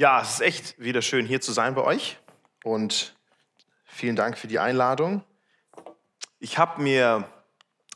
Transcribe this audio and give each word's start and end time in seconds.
Ja, 0.00 0.22
es 0.22 0.30
ist 0.30 0.40
echt 0.40 0.78
wieder 0.78 1.02
schön 1.02 1.26
hier 1.26 1.42
zu 1.42 1.52
sein 1.52 1.74
bei 1.74 1.82
euch 1.82 2.16
und 2.64 3.14
vielen 3.84 4.16
Dank 4.16 4.38
für 4.38 4.46
die 4.46 4.58
Einladung. 4.58 5.22
Ich 6.38 6.56
habe 6.56 6.80
mir 6.80 7.28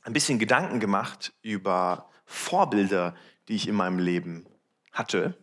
ein 0.02 0.12
bisschen 0.12 0.38
Gedanken 0.38 0.80
gemacht 0.80 1.32
über 1.40 2.10
Vorbilder, 2.26 3.14
die 3.48 3.56
ich 3.56 3.66
in 3.68 3.74
meinem 3.74 3.98
Leben 3.98 4.44
hatte. 4.92 5.34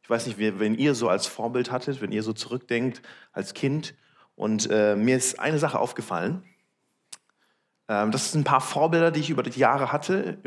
Ich 0.00 0.08
weiß 0.08 0.28
nicht, 0.28 0.38
wenn 0.38 0.76
ihr 0.76 0.94
so 0.94 1.08
als 1.08 1.26
Vorbild 1.26 1.72
hattet, 1.72 2.00
wenn 2.00 2.12
ihr 2.12 2.22
so 2.22 2.32
zurückdenkt 2.32 3.02
als 3.32 3.52
Kind. 3.52 3.96
Und 4.36 4.70
äh, 4.70 4.94
mir 4.94 5.16
ist 5.16 5.40
eine 5.40 5.58
Sache 5.58 5.80
aufgefallen. 5.80 6.44
Ähm, 7.88 8.12
das 8.12 8.30
sind 8.30 8.42
ein 8.42 8.44
paar 8.44 8.60
Vorbilder, 8.60 9.10
die 9.10 9.18
ich 9.18 9.30
über 9.30 9.42
die 9.42 9.58
Jahre 9.58 9.90
hatte, 9.90 10.38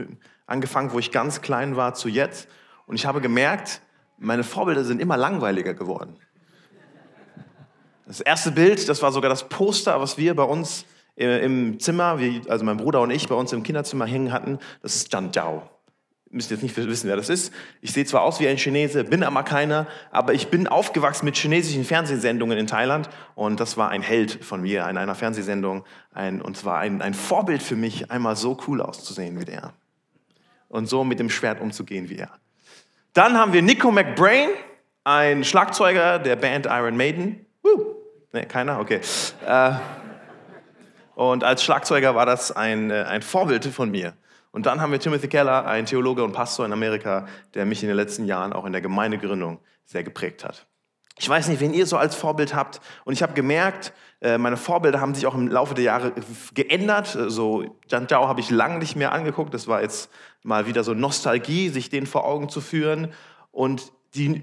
angefangen, 0.45 0.93
wo 0.93 0.99
ich 0.99 1.11
ganz 1.11 1.41
klein 1.41 1.75
war, 1.75 1.93
zu 1.93 2.07
jetzt. 2.07 2.47
Und 2.86 2.95
ich 2.95 3.05
habe 3.05 3.20
gemerkt, 3.20 3.81
meine 4.21 4.43
Vorbilder 4.43 4.83
sind 4.83 5.01
immer 5.01 5.17
langweiliger 5.17 5.73
geworden. 5.73 6.15
Das 8.05 8.21
erste 8.21 8.52
Bild, 8.52 8.88
das 8.88 9.02
war 9.02 9.12
sogar 9.12 9.29
das 9.29 9.49
Poster, 9.49 9.99
was 9.99 10.17
wir 10.17 10.35
bei 10.35 10.43
uns 10.43 10.85
im 11.16 11.79
Zimmer, 11.79 12.20
also 12.48 12.65
mein 12.65 12.77
Bruder 12.77 13.02
und 13.02 13.12
ich, 13.12 13.27
bei 13.27 13.35
uns 13.35 13.52
im 13.52 13.63
Kinderzimmer 13.63 14.05
hängen 14.05 14.31
hatten. 14.31 14.59
Das 14.81 14.95
ist 14.95 15.12
Zhang 15.12 15.31
Jiao. 15.31 15.63
Müsst 16.29 16.49
jetzt 16.49 16.63
nicht 16.63 16.77
wissen, 16.77 17.09
wer 17.09 17.17
das 17.17 17.29
ist. 17.29 17.52
Ich 17.81 17.91
sehe 17.91 18.05
zwar 18.05 18.21
aus 18.21 18.39
wie 18.39 18.48
ein 18.48 18.57
Chinese, 18.57 19.03
bin 19.03 19.23
aber 19.23 19.43
keiner, 19.43 19.88
aber 20.12 20.34
ich 20.34 20.48
bin 20.48 20.67
aufgewachsen 20.67 21.26
mit 21.26 21.35
chinesischen 21.35 21.84
Fernsehsendungen 21.84 22.57
in 22.57 22.67
Thailand 22.67 23.09
und 23.35 23.59
das 23.59 23.76
war 23.76 23.90
ein 23.90 24.01
Held 24.01 24.43
von 24.43 24.62
mir 24.62 24.88
in 24.88 24.98
einer 24.98 25.15
Fernsehsendung 25.15 25.84
ein, 26.13 26.41
und 26.41 26.55
zwar 26.55 26.77
ein, 26.77 27.01
ein 27.01 27.13
Vorbild 27.13 27.62
für 27.62 27.76
mich, 27.76 28.12
einmal 28.12 28.38
so 28.38 28.57
cool 28.67 28.81
auszusehen 28.81 29.40
wie 29.40 29.45
der 29.45 29.73
und 30.70 30.88
so 30.88 31.03
mit 31.03 31.20
dem 31.20 31.29
Schwert 31.29 31.59
umzugehen 31.59 32.09
wie 32.09 32.17
er. 32.17 32.41
Dann 33.13 33.38
haben 33.38 33.51
wir 33.51 33.61
Nico 33.61 33.91
McBrain, 33.91 34.49
ein 35.03 35.43
Schlagzeuger 35.43 36.17
der 36.17 36.38
Band 36.38 36.65
Iron 36.65 36.95
Maiden. 36.95 37.45
Uh, 37.61 37.95
ne, 38.31 38.45
keiner? 38.45 38.79
Okay. 38.79 39.01
Äh, 39.45 39.73
und 41.15 41.43
als 41.43 41.62
Schlagzeuger 41.62 42.15
war 42.15 42.26
das 42.26 42.53
ein, 42.53 42.90
äh, 42.90 43.03
ein 43.03 43.21
Vorbild 43.21 43.65
von 43.65 43.91
mir. 43.91 44.13
Und 44.51 44.65
dann 44.65 44.79
haben 44.79 44.93
wir 44.93 44.99
Timothy 44.99 45.27
Keller, 45.27 45.65
ein 45.65 45.85
Theologe 45.85 46.23
und 46.23 46.31
Pastor 46.31 46.65
in 46.65 46.71
Amerika, 46.71 47.27
der 47.53 47.65
mich 47.65 47.84
in 47.84 47.90
den 47.90 47.98
letzten 47.98 48.26
Jahren 48.26 48.53
auch 48.53 48.63
in 48.63 48.71
der 48.71 48.81
Gemeindegründung 48.81 49.59
sehr 49.84 50.03
geprägt 50.03 50.46
hat. 50.46 50.68
Ich 51.20 51.27
weiß 51.27 51.49
nicht, 51.49 51.59
wen 51.59 51.73
ihr 51.73 51.85
so 51.85 51.98
als 51.98 52.15
Vorbild 52.15 52.55
habt. 52.55 52.79
Und 53.03 53.13
ich 53.13 53.21
habe 53.21 53.34
gemerkt, 53.34 53.93
äh, 54.21 54.37
meine 54.37 54.55
Vorbilder 54.55 55.01
haben 55.01 55.15
sich 55.15 55.27
auch 55.27 55.35
im 55.35 55.49
Laufe 55.49 55.73
der 55.73 55.84
Jahre 55.84 56.13
geändert. 56.53 57.18
So 57.27 57.77
Jan 57.90 58.07
Zhao 58.07 58.27
habe 58.27 58.40
ich 58.40 58.49
lange 58.49 58.79
nicht 58.79 58.96
mehr 58.96 59.12
angeguckt. 59.12 59.53
Das 59.53 59.68
war 59.68 59.81
jetzt 59.81 60.09
mal 60.43 60.65
wieder 60.65 60.84
so 60.84 60.93
Nostalgie, 60.93 61.70
sich 61.70 61.89
den 61.89 62.05
vor 62.05 62.25
Augen 62.25 62.49
zu 62.49 62.61
führen. 62.61 63.13
Und 63.51 63.91
die, 64.16 64.41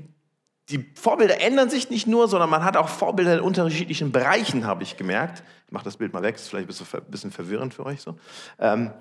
die 0.69 0.91
Vorbilder 0.95 1.41
ändern 1.41 1.71
sich 1.71 1.91
nicht 1.91 2.07
nur, 2.07 2.29
sondern 2.29 2.51
man 2.51 2.65
hat 2.65 2.77
auch 2.77 2.89
Vorbilder 2.89 3.35
in 3.35 3.41
unterschiedlichen 3.41 4.13
Bereichen, 4.13 4.67
habe 4.67 4.83
ich 4.83 4.97
gemerkt. 4.97 5.43
Ich 5.67 5.73
mache 5.73 5.85
das 5.85 5.97
Bild 5.97 6.13
mal 6.13 6.23
weg, 6.23 6.35
das 6.35 6.43
ist 6.43 6.49
vielleicht 6.49 6.95
ein 6.95 7.11
bisschen 7.11 7.31
verwirrend 7.31 7.75
für 7.75 7.85
euch 7.87 8.01
so. 8.01 8.17
Ähm, 8.59 8.93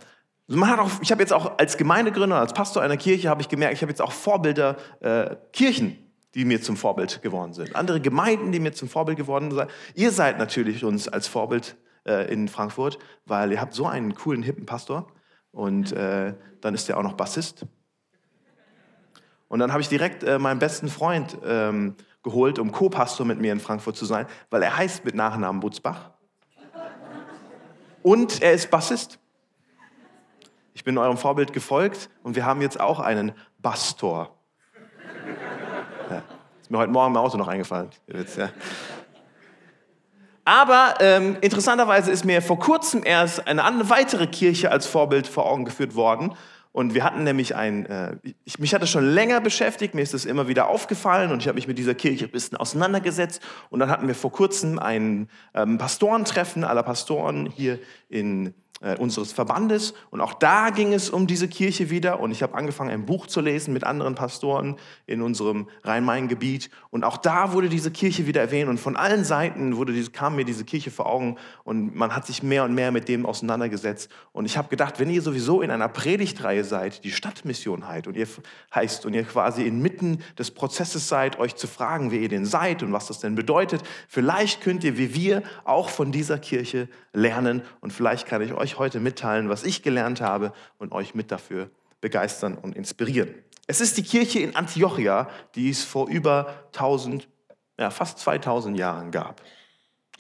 man 0.47 0.69
hat 0.69 0.79
auch, 0.79 0.89
ich 1.01 1.11
habe 1.11 1.21
jetzt 1.21 1.33
auch 1.33 1.57
als 1.57 1.77
Gemeindegründer, 1.77 2.37
als 2.37 2.53
Pastor 2.53 2.81
einer 2.81 2.97
Kirche, 2.97 3.29
habe 3.29 3.41
ich 3.41 3.49
gemerkt, 3.49 3.73
ich 3.73 3.81
habe 3.81 3.91
jetzt 3.91 4.01
auch 4.01 4.13
Vorbilder, 4.13 4.77
äh, 5.01 5.35
Kirchen, 5.51 5.97
die 6.35 6.45
mir 6.45 6.61
zum 6.61 6.77
Vorbild 6.77 7.21
geworden 7.21 7.53
sind. 7.53 7.75
Andere 7.75 7.99
Gemeinden, 7.99 8.51
die 8.51 8.59
mir 8.59 8.71
zum 8.71 8.87
Vorbild 8.87 9.17
geworden 9.17 9.51
sind. 9.51 9.69
Ihr 9.95 10.11
seid 10.11 10.37
natürlich 10.37 10.85
uns 10.85 11.07
als 11.09 11.27
Vorbild 11.27 11.75
äh, 12.05 12.31
in 12.31 12.47
Frankfurt, 12.47 12.97
weil 13.25 13.51
ihr 13.51 13.59
habt 13.59 13.73
so 13.73 13.87
einen 13.87 14.15
coolen, 14.15 14.43
hippen 14.43 14.65
Pastor. 14.65 15.07
Und 15.57 15.91
äh, 15.91 16.35
dann 16.61 16.75
ist 16.75 16.87
er 16.87 16.99
auch 16.99 17.03
noch 17.03 17.13
Bassist. 17.13 17.65
Und 19.47 19.57
dann 19.57 19.71
habe 19.71 19.81
ich 19.81 19.89
direkt 19.89 20.21
äh, 20.23 20.37
meinen 20.37 20.59
besten 20.59 20.87
Freund 20.87 21.35
ähm, 21.43 21.95
geholt, 22.21 22.59
um 22.59 22.71
Co-Pastor 22.71 23.25
mit 23.25 23.39
mir 23.39 23.53
in 23.53 23.59
Frankfurt 23.59 23.97
zu 23.97 24.05
sein, 24.05 24.27
weil 24.51 24.61
er 24.61 24.77
heißt 24.77 25.03
mit 25.03 25.15
Nachnamen 25.15 25.59
Butzbach. 25.59 26.11
Und 28.03 28.39
er 28.43 28.53
ist 28.53 28.69
Bassist. 28.69 29.17
Ich 30.75 30.83
bin 30.83 30.95
eurem 30.99 31.17
Vorbild 31.17 31.53
gefolgt 31.53 32.11
und 32.21 32.35
wir 32.35 32.45
haben 32.45 32.61
jetzt 32.61 32.79
auch 32.79 32.99
einen 32.99 33.31
Bastor. 33.57 34.37
Ja, 36.11 36.21
ist 36.61 36.69
mir 36.69 36.77
heute 36.77 36.91
Morgen 36.91 37.15
im 37.15 37.17
Auto 37.17 37.35
noch 37.35 37.47
eingefallen. 37.47 37.89
Ja. 38.37 38.51
Aber 40.47 40.93
ähm, 41.01 41.35
interessanterweise 41.41 42.09
ist 42.09 42.23
mir 42.23 42.41
vor 42.41 42.57
kurzem 42.57 43.01
erst 43.03 43.45
eine 43.49 43.65
andere, 43.65 43.89
weitere 43.89 44.27
Kirche 44.27 44.71
als 44.71 44.87
Vorbild 44.87 45.27
vor 45.27 45.45
Augen 45.45 45.65
geführt 45.65 45.93
worden. 45.93 46.35
Und 46.71 46.93
wir 46.93 47.03
hatten 47.03 47.25
nämlich 47.25 47.53
ein, 47.53 47.85
äh, 47.87 48.15
ich, 48.45 48.57
mich 48.57 48.73
hat 48.73 48.81
das 48.81 48.89
schon 48.89 49.03
länger 49.03 49.41
beschäftigt, 49.41 49.93
mir 49.93 50.03
ist 50.03 50.13
das 50.13 50.23
immer 50.23 50.47
wieder 50.47 50.69
aufgefallen 50.69 51.33
und 51.33 51.41
ich 51.41 51.49
habe 51.49 51.57
mich 51.57 51.67
mit 51.67 51.77
dieser 51.77 51.95
Kirche 51.95 52.25
ein 52.25 52.31
bisschen 52.31 52.57
auseinandergesetzt. 52.57 53.41
Und 53.69 53.81
dann 53.81 53.89
hatten 53.89 54.07
wir 54.07 54.15
vor 54.15 54.31
kurzem 54.31 54.79
ein 54.79 55.27
ähm, 55.53 55.77
Pastorentreffen 55.77 56.63
aller 56.63 56.83
Pastoren 56.83 57.47
hier 57.53 57.77
in 58.07 58.53
unseres 58.99 59.31
Verbandes. 59.31 59.93
Und 60.11 60.21
auch 60.21 60.33
da 60.33 60.69
ging 60.69 60.93
es 60.93 61.09
um 61.09 61.25
diese 61.25 61.47
Kirche 61.47 61.89
wieder. 61.89 62.19
Und 62.19 62.31
ich 62.31 62.43
habe 62.43 62.53
angefangen, 62.55 62.91
ein 62.91 63.05
Buch 63.05 63.25
zu 63.25 63.41
lesen 63.41 63.73
mit 63.73 63.83
anderen 63.83 64.13
Pastoren 64.13 64.75
in 65.07 65.21
unserem 65.21 65.67
Rhein-Main-Gebiet. 65.83 66.69
Und 66.91 67.03
auch 67.03 67.17
da 67.17 67.53
wurde 67.53 67.69
diese 67.69 67.89
Kirche 67.89 68.27
wieder 68.27 68.41
erwähnt. 68.41 68.69
Und 68.69 68.79
von 68.79 68.95
allen 68.95 69.23
Seiten 69.23 69.77
wurde 69.77 69.93
diese, 69.93 70.11
kam 70.11 70.35
mir 70.35 70.45
diese 70.45 70.63
Kirche 70.63 70.91
vor 70.91 71.07
Augen. 71.07 71.37
Und 71.63 71.95
man 71.95 72.15
hat 72.15 72.27
sich 72.27 72.43
mehr 72.43 72.63
und 72.65 72.75
mehr 72.75 72.91
mit 72.91 73.07
dem 73.07 73.25
auseinandergesetzt. 73.25 74.11
Und 74.31 74.45
ich 74.45 74.57
habe 74.57 74.67
gedacht, 74.69 74.99
wenn 74.99 75.09
ihr 75.09 75.21
sowieso 75.21 75.61
in 75.61 75.71
einer 75.71 75.87
Predigtreihe 75.87 76.63
seid, 76.63 77.03
die 77.03 77.11
Stadtmission 77.11 77.87
heißt, 77.87 78.07
und 78.07 78.15
ihr 78.15 78.27
heißt, 78.75 79.05
und 79.05 79.13
ihr 79.13 79.23
quasi 79.23 79.63
inmitten 79.63 80.19
des 80.37 80.51
Prozesses 80.51 81.07
seid, 81.07 81.39
euch 81.39 81.55
zu 81.55 81.67
fragen, 81.67 82.11
wer 82.11 82.19
ihr 82.19 82.29
denn 82.29 82.45
seid 82.45 82.83
und 82.83 82.93
was 82.93 83.07
das 83.07 83.19
denn 83.19 83.35
bedeutet, 83.35 83.81
vielleicht 84.07 84.61
könnt 84.61 84.83
ihr, 84.83 84.97
wie 84.97 85.15
wir, 85.15 85.41
auch 85.63 85.89
von 85.89 86.11
dieser 86.11 86.37
Kirche 86.37 86.89
lernen. 87.13 87.63
Und 87.81 87.91
vielleicht 87.91 88.27
kann 88.27 88.41
ich 88.41 88.53
euch 88.53 88.66
euch 88.67 88.77
heute 88.77 88.99
mitteilen, 88.99 89.47
was 89.47 89.63
ich 89.63 89.81
gelernt 89.81 90.19
habe 90.19 90.51
und 90.77 90.91
euch 90.91 91.15
mit 91.15 91.31
dafür 91.31 91.69
begeistern 92.01 92.57
und 92.57 92.75
inspirieren. 92.75 93.33
Es 93.65 93.79
ist 93.79 93.97
die 93.97 94.03
Kirche 94.03 94.39
in 94.39 94.57
Antiochia, 94.57 95.29
die 95.55 95.69
es 95.69 95.85
vor 95.85 96.09
über 96.09 96.65
1000, 96.73 97.29
ja, 97.79 97.89
fast 97.91 98.19
2000 98.19 98.77
Jahren 98.77 99.11
gab. 99.11 99.41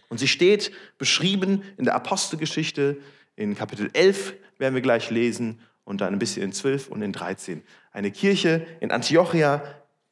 Und 0.07 0.19
sie 0.19 0.29
steht 0.29 0.71
beschrieben 0.97 1.61
in 1.77 1.83
der 1.83 1.95
Apostelgeschichte 1.95 2.97
in 3.35 3.53
Kapitel 3.55 3.89
11, 3.91 4.35
werden 4.59 4.75
wir 4.75 4.81
gleich 4.81 5.09
lesen, 5.09 5.59
und 5.83 6.01
dann 6.01 6.13
ein 6.13 6.19
bisschen 6.19 6.43
in 6.43 6.53
12 6.53 6.87
und 6.87 7.01
in 7.01 7.11
13. 7.11 7.63
Eine 7.91 8.11
Kirche 8.11 8.65
in 8.79 8.91
Antiochia, 8.91 9.61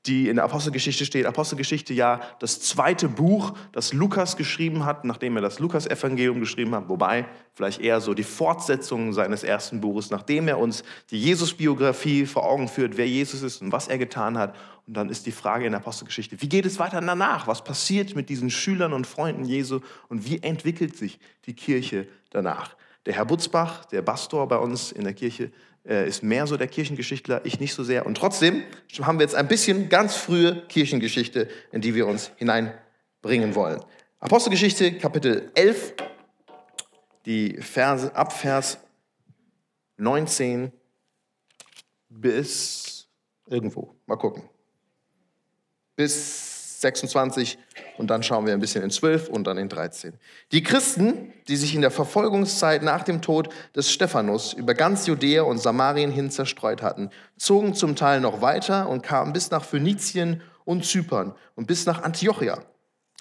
die 0.07 0.29
in 0.29 0.35
der 0.35 0.45
Apostelgeschichte 0.45 1.05
steht. 1.05 1.25
Apostelgeschichte 1.25 1.93
ja 1.93 2.21
das 2.39 2.61
zweite 2.61 3.09
Buch, 3.09 3.53
das 3.71 3.93
Lukas 3.93 4.38
geschrieben 4.38 4.85
hat, 4.85 5.05
nachdem 5.05 5.35
er 5.35 5.41
das 5.41 5.59
Lukas-Evangelium 5.59 6.39
geschrieben 6.39 6.75
hat, 6.75 6.89
wobei 6.89 7.25
vielleicht 7.53 7.81
eher 7.81 8.01
so 8.01 8.13
die 8.13 8.23
Fortsetzung 8.23 9.13
seines 9.13 9.43
ersten 9.43 9.81
Buches, 9.81 10.11
nachdem 10.11 10.47
er 10.47 10.59
uns 10.59 10.83
die 11.09 11.19
Jesus-Biografie 11.19 12.25
vor 12.25 12.45
Augen 12.45 12.67
führt, 12.67 12.97
wer 12.97 13.07
Jesus 13.07 13.41
ist 13.41 13.61
und 13.61 13.71
was 13.71 13.88
er 13.88 13.97
getan 13.97 14.38
hat. 14.38 14.55
Und 14.88 14.95
dann 14.95 15.09
ist 15.09 15.25
die 15.25 15.31
Frage 15.31 15.66
in 15.66 15.71
der 15.71 15.81
Apostelgeschichte, 15.81 16.41
wie 16.41 16.49
geht 16.49 16.66
es 16.66 16.77
weiter 16.77 17.01
danach? 17.01 17.47
Was 17.47 17.63
passiert 17.63 18.16
mit 18.16 18.29
diesen 18.29 18.51
Schülern 18.51 18.93
und 18.93 19.07
Freunden 19.07 19.43
Jesu 19.43 19.79
und 20.09 20.29
wie 20.29 20.43
entwickelt 20.43 20.95
sich 20.95 21.19
die 21.47 21.53
Kirche 21.53 22.07
danach? 22.29 22.75
Der 23.05 23.13
Herr 23.13 23.25
Butzbach, 23.25 23.85
der 23.85 24.01
Pastor 24.01 24.47
bei 24.47 24.57
uns 24.57 24.91
in 24.91 25.03
der 25.03 25.13
Kirche, 25.13 25.51
äh, 25.88 26.07
ist 26.07 26.23
mehr 26.23 26.47
so 26.47 26.57
der 26.57 26.67
Kirchengeschichtler, 26.67 27.45
ich 27.45 27.59
nicht 27.59 27.73
so 27.73 27.83
sehr. 27.83 28.05
Und 28.05 28.17
trotzdem 28.17 28.63
haben 29.01 29.19
wir 29.19 29.23
jetzt 29.23 29.35
ein 29.35 29.47
bisschen 29.47 29.89
ganz 29.89 30.16
frühe 30.16 30.66
Kirchengeschichte, 30.67 31.47
in 31.71 31.81
die 31.81 31.93
wir 31.93 32.07
uns 32.07 32.31
hineinbringen 32.38 33.53
wollen. 33.53 33.83
Apostelgeschichte, 34.19 34.93
Kapitel 34.97 35.51
11, 35.53 35.93
die 37.25 37.61
Verse, 37.61 38.16
ab 38.16 38.33
Vers 38.33 38.79
19 39.97 40.72
bis 42.09 43.07
irgendwo. 43.47 43.95
Mal 44.05 44.16
gucken. 44.16 44.43
Bis 45.95 46.54
26 46.85 47.58
und 47.97 48.09
dann 48.09 48.23
schauen 48.23 48.46
wir 48.46 48.53
ein 48.53 48.59
bisschen 48.59 48.84
in 48.84 48.91
12 48.91 49.29
und 49.29 49.47
dann 49.47 49.58
in 49.58 49.70
13. 49.70 50.14
Die 50.52 50.61
Christen, 50.61 51.34
die 51.47 51.55
sich 51.55 51.73
in 51.73 51.82
der 51.82 51.91
Verfolgungszeit 51.91 52.84
nach 52.84 53.03
dem 53.03 53.22
Tod 53.22 53.49
des 53.76 53.91
Stephanus 53.91 54.53
über 54.53 54.73
ganz 54.73 55.08
Judäa 55.08 55.43
und 55.43 55.58
Samarien 55.58 56.11
hin 56.11 56.29
zerstreut 56.29 56.82
hatten, 56.82 57.09
zogen 57.37 57.73
zum 57.73 57.96
Teil 57.96 58.22
noch 58.22 58.41
weiter 58.41 58.87
und 58.87 59.02
kamen 59.02 59.34
bis 59.34 59.52
nach 59.52 59.64
Phönizien 59.64 60.41
und 60.64 60.85
Zypern 60.85 61.34
und 61.55 61.67
bis 61.67 61.85
nach 61.85 62.03
Antiochia. 62.03 62.64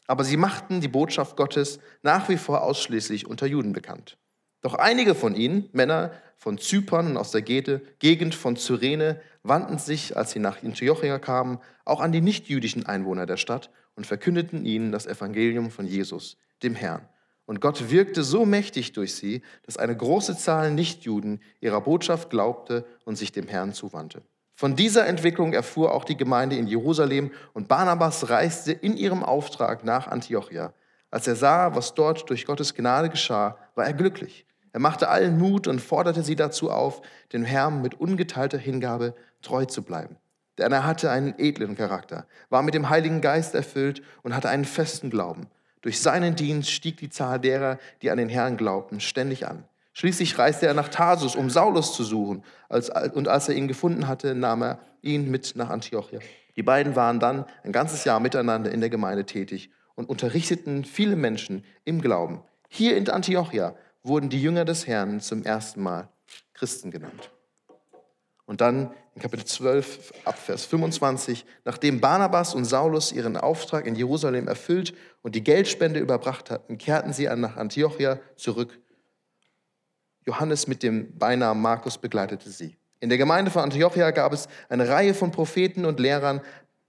Aber 0.07 0.25
sie 0.25 0.37
machten 0.37 0.81
die 0.81 0.89
Botschaft 0.89 1.37
Gottes 1.37 1.79
nach 2.03 2.29
wie 2.29 2.37
vor 2.37 2.63
ausschließlich 2.63 3.27
unter 3.27 3.47
Juden 3.47 3.73
bekannt. 3.73 4.19
Doch 4.61 4.75
einige 4.75 5.15
von 5.15 5.35
ihnen, 5.35 5.69
Männer 5.73 6.13
von 6.37 6.59
Zypern 6.59 7.09
und 7.09 7.17
aus 7.17 7.31
der 7.31 7.43
Gegend 7.43 8.35
von 8.35 8.57
Cyrene, 8.57 9.21
wandten 9.43 9.79
sich, 9.79 10.17
als 10.17 10.33
sie 10.33 10.39
nach 10.39 10.63
Antiochia 10.63 11.19
kamen, 11.19 11.59
auch 11.85 12.01
an 12.01 12.13
die 12.13 12.21
nichtjüdischen 12.21 12.87
Einwohner 12.87 13.27
der 13.27 13.37
Stadt 13.37 13.71
und 13.95 14.07
verkündeten 14.07 14.65
ihnen 14.65 14.93
das 14.93 15.07
Evangelium 15.07 15.71
von 15.71 15.87
Jesus, 15.87 16.37
dem 16.63 16.75
Herrn. 16.75 17.09
Und 17.47 17.61
Gott 17.61 17.91
wirkte 17.91 18.23
so 18.23 18.47
mächtig 18.47 18.93
durch 18.93 19.15
sie, 19.15 19.43
dass 19.65 19.77
eine 19.77 19.97
große 19.97 20.37
Zahl 20.37 20.71
Nichtjuden 20.71 21.41
ihrer 21.61 21.81
Botschaft 21.83 22.31
glaubte 22.31 22.87
und 23.05 23.17
sich 23.17 23.33
dem 23.33 23.49
Herrn 23.49 23.75
zuwandte. 23.75 24.23
Von 24.55 24.77
dieser 24.77 25.07
Entwicklung 25.07 25.53
erfuhr 25.53 25.93
auch 25.93 26.05
die 26.05 26.17
Gemeinde 26.17 26.57
in 26.57 26.67
Jerusalem 26.67 27.33
und 27.53 27.69
Barnabas 27.69 28.31
reiste 28.31 28.73
in 28.73 28.97
ihrem 28.97 29.23
Auftrag 29.23 29.85
nach 29.85 30.07
Antiochia. 30.07 30.73
Als 31.11 31.27
er 31.27 31.37
sah, 31.37 31.75
was 31.75 31.95
dort 31.95 32.31
durch 32.31 32.47
Gottes 32.47 32.75
Gnade 32.75 33.11
geschah, 33.11 33.59
war 33.75 33.85
er 33.85 33.93
glücklich. 33.93 34.47
Er 34.75 34.81
machte 34.81 35.09
allen 35.09 35.39
Mut 35.39 35.69
und 35.69 35.81
forderte 35.81 36.25
sie 36.25 36.35
dazu 36.35 36.69
auf, 36.69 37.01
dem 37.33 37.45
Herrn 37.45 37.81
mit 37.81 37.95
ungeteilter 38.01 38.59
Hingabe 38.59 39.15
treu 39.41 39.67
zu 39.67 39.85
bleiben. 39.85 40.17
Denn 40.59 40.73
er 40.73 40.85
hatte 40.85 41.13
einen 41.13 41.39
edlen 41.39 41.77
Charakter, 41.77 42.27
war 42.51 42.63
mit 42.63 42.75
dem 42.75 42.91
Heiligen 42.91 43.21
Geist 43.21 43.55
erfüllt 43.55 44.03
und 44.25 44.35
hatte 44.35 44.49
einen 44.49 44.65
festen 44.65 45.11
Glauben. 45.11 45.47
Durch 45.81 46.01
seinen 46.01 46.35
Dienst 46.35 46.73
stieg 46.73 46.97
die 46.97 47.09
Zahl 47.09 47.39
derer, 47.39 47.79
die 48.03 48.11
an 48.11 48.19
den 48.19 48.29
Herrn 48.29 48.57
glaubten, 48.57 48.99
ständig 48.99 49.47
an. 49.47 49.63
Schließlich 49.93 50.37
reiste 50.39 50.67
er 50.67 50.75
nach 50.75 50.89
Tarsus, 50.89 51.37
um 51.37 51.51
Saulus 51.51 51.95
zu 51.95 52.03
suchen. 52.03 52.43
und 52.69 53.29
als 53.29 53.49
er 53.49 53.55
ihn 53.55 53.69
gefunden 53.69 54.09
hatte, 54.09 54.35
nahm 54.35 54.65
er 54.65 54.81
ihn 55.03 55.31
mit 55.31 55.55
nach 55.55 55.71
Antiochia. 55.71 56.19
Die 56.57 56.65
beiden 56.65 56.97
waren 56.97 57.21
dann 57.21 57.45
ein 57.63 57.71
ganzes 57.71 58.03
Jahr 58.03 58.19
miteinander 58.19 58.73
in 58.73 58.81
der 58.81 58.91
Gemeinde 58.91 59.25
tätig 59.25 59.71
und 59.95 60.09
unterrichteten 60.09 60.85
viele 60.85 61.15
Menschen 61.15 61.65
im 61.85 62.01
Glauben. 62.01 62.43
Hier 62.69 62.97
in 62.97 63.09
Antiochia 63.09 63.77
wurden 64.05 64.31
die 64.31 64.41
Jünger 64.41 64.65
des 64.65 64.87
Herrn 64.87 65.21
zum 65.21 65.43
ersten 65.43 65.83
Mal 65.83 66.09
Christen 66.53 66.93
genannt. 66.93 67.33
Und 68.47 68.61
dann 68.61 68.95
in 69.17 69.23
Kapitel 69.23 69.45
12 69.45 70.13
ab 70.25 70.39
Vers 70.39 70.67
25, 70.67 71.45
nachdem 71.65 72.01
Barnabas 72.01 72.55
und 72.55 72.65
Saulus 72.65 73.11
ihren 73.11 73.37
Auftrag 73.37 73.87
in 73.87 73.97
Jerusalem 73.97 74.47
erfüllt 74.47 74.95
und 75.23 75.35
die 75.35 75.43
Geldspende 75.43 75.99
überbracht 75.99 76.51
hatten, 76.51 76.79
kehrten 76.79 77.13
sie 77.13 77.25
nach 77.25 77.57
Antiochia 77.57 78.21
zurück 78.37 78.79
Johannes 80.27 80.67
mit 80.67 80.83
dem 80.83 81.17
Beinamen 81.19 81.61
Markus 81.61 81.99
begleitete 81.99 82.51
sie. 82.51 82.77
In 83.01 83.09
der 83.11 83.19
Gemeinde 83.19 83.51
von 83.51 83.63
Antiochia 83.63 84.11
gab 84.11 84.33
es 84.33 84.49
eine 84.69 84.89
Reihe 84.89 85.13
von 85.13 85.31
Propheten 85.31 85.85
und 85.85 86.01
Lehrern, 86.01 86.41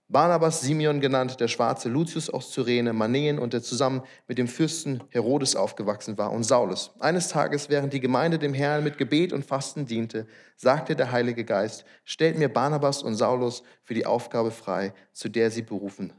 Barnabas 0.08 0.62
Simeon 0.62 1.02
genannt, 1.02 1.40
der 1.40 1.48
schwarze 1.48 1.90
Lucius 1.90 2.30
aus 2.30 2.52
Cyrene, 2.52 2.94
Manäen 2.94 3.40
und 3.40 3.54
der 3.54 3.64
zusammen 3.64 4.04
mit 4.28 4.38
dem 4.38 4.48
Fürsten 4.48 5.04
Herodes 5.10 5.56
aufgewachsen 5.56 6.16
war 6.20 6.32
und 6.32 6.44
Saulus. 6.44 6.92
Eines 7.00 7.30
Tages, 7.30 7.70
während 7.70 7.92
die 7.92 8.00
Gemeinde 8.00 8.38
dem 8.38 8.54
Herrn 8.54 8.84
mit 8.84 9.00
Gebet 9.00 9.34
und 9.34 9.44
Fasten 9.46 9.88
diente, 9.88 10.28
sagte 10.58 10.96
der 10.96 11.12
Heilige 11.12 11.44
Geist, 11.44 11.86
stellt 12.04 12.38
mir 12.38 12.50
Barnabas 12.50 13.02
und 13.02 13.16
Saulus 13.16 13.64
für 13.84 13.96
die 13.96 14.06
Aufgabe 14.06 14.52
frei, 14.52 14.94
zu 15.12 15.28
der, 15.28 15.50
sie 15.50 15.64
berufen, 15.64 16.14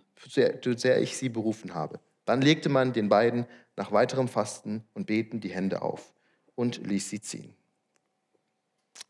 zu 0.61 0.75
der 0.75 1.01
ich 1.01 1.17
sie 1.17 1.29
berufen 1.29 1.73
habe. 1.73 2.01
Dann 2.25 2.41
legte 2.41 2.69
man 2.69 2.93
den 2.93 3.09
beiden 3.09 3.47
nach 3.77 3.93
weiterem 3.93 4.27
Fasten 4.27 4.83
und 4.95 5.07
Beten 5.07 5.39
die 5.39 5.51
Hände 5.51 5.83
auf 5.83 6.13
und 6.57 6.85
ließ 6.85 7.09
sie 7.09 7.21
ziehen. 7.21 7.55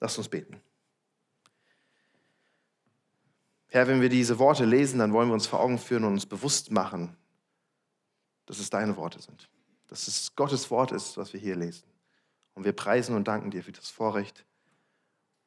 Lass 0.00 0.19
uns 0.19 0.28
beten. 0.28 0.61
Herr, 3.68 3.88
wenn 3.88 4.00
wir 4.00 4.08
diese 4.08 4.38
Worte 4.38 4.64
lesen, 4.64 4.98
dann 4.98 5.12
wollen 5.12 5.28
wir 5.28 5.34
uns 5.34 5.46
vor 5.46 5.60
Augen 5.60 5.78
führen 5.78 6.04
und 6.04 6.12
uns 6.14 6.26
bewusst 6.26 6.70
machen, 6.70 7.16
dass 8.46 8.58
es 8.58 8.70
deine 8.70 8.96
Worte 8.96 9.20
sind. 9.20 9.50
Dass 9.88 10.08
es 10.08 10.34
Gottes 10.36 10.70
Wort 10.70 10.92
ist, 10.92 11.16
was 11.16 11.32
wir 11.32 11.40
hier 11.40 11.56
lesen. 11.56 11.84
Und 12.54 12.64
wir 12.64 12.72
preisen 12.72 13.14
und 13.14 13.28
danken 13.28 13.50
dir 13.50 13.62
für 13.62 13.72
das 13.72 13.90
Vorrecht 13.90 14.46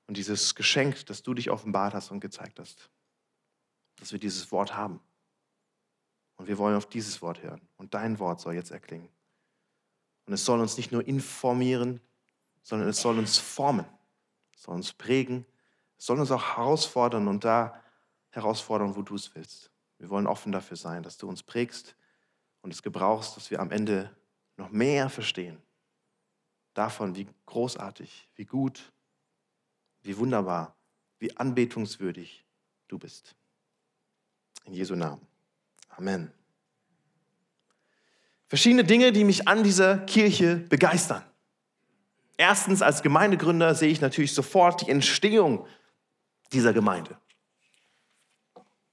und 0.09 0.17
dieses 0.17 0.55
Geschenk, 0.55 1.05
das 1.05 1.21
du 1.21 1.35
dich 1.35 1.51
offenbart 1.51 1.93
hast 1.93 2.09
und 2.09 2.19
gezeigt 2.19 2.59
hast. 2.59 2.89
Dass 3.99 4.11
wir 4.11 4.17
dieses 4.17 4.51
Wort 4.51 4.75
haben. 4.75 4.99
Und 6.37 6.47
wir 6.47 6.57
wollen 6.57 6.75
auf 6.75 6.87
dieses 6.87 7.21
Wort 7.21 7.43
hören. 7.43 7.61
Und 7.77 7.93
dein 7.93 8.17
Wort 8.17 8.41
soll 8.41 8.55
jetzt 8.55 8.71
erklingen. 8.71 9.09
Und 10.25 10.33
es 10.33 10.45
soll 10.45 10.59
uns 10.59 10.77
nicht 10.77 10.91
nur 10.91 11.07
informieren, 11.07 12.01
sondern 12.63 12.89
es 12.89 13.01
soll 13.01 13.19
uns 13.19 13.37
formen, 13.37 13.85
es 14.55 14.63
soll 14.63 14.75
uns 14.75 14.93
prägen, 14.93 15.45
es 15.97 16.05
soll 16.05 16.19
uns 16.19 16.31
auch 16.31 16.57
herausfordern 16.57 17.27
und 17.27 17.43
da 17.43 17.79
herausfordern, 18.31 18.95
wo 18.95 19.01
du 19.01 19.15
es 19.15 19.33
willst. 19.35 19.71
Wir 19.97 20.09
wollen 20.09 20.27
offen 20.27 20.51
dafür 20.51 20.77
sein, 20.77 21.03
dass 21.03 21.17
du 21.17 21.27
uns 21.27 21.43
prägst 21.43 21.95
und 22.61 22.73
es 22.73 22.81
gebrauchst, 22.81 23.35
dass 23.35 23.51
wir 23.51 23.59
am 23.59 23.71
Ende 23.71 24.15
noch 24.57 24.69
mehr 24.69 25.09
verstehen 25.09 25.61
davon, 26.73 27.15
wie 27.15 27.27
großartig, 27.45 28.29
wie 28.35 28.45
gut, 28.45 28.91
wie 30.01 30.17
wunderbar, 30.17 30.75
wie 31.19 31.35
anbetungswürdig 31.35 32.45
du 32.87 32.97
bist. 32.97 33.35
In 34.63 34.73
Jesu 34.73 34.95
Namen. 34.95 35.25
Amen. 35.89 36.31
Verschiedene 38.47 38.83
Dinge, 38.83 39.11
die 39.11 39.23
mich 39.23 39.47
an 39.47 39.63
dieser 39.63 39.99
Kirche 39.99 40.55
begeistern. 40.55 41.23
Erstens, 42.37 42.81
als 42.81 43.01
Gemeindegründer 43.01 43.75
sehe 43.75 43.91
ich 43.91 43.99
natürlich 43.99 44.33
sofort 44.33 44.81
die 44.81 44.89
Entstehung 44.89 45.67
dieser 46.53 46.71
Gemeinde. 46.71 47.19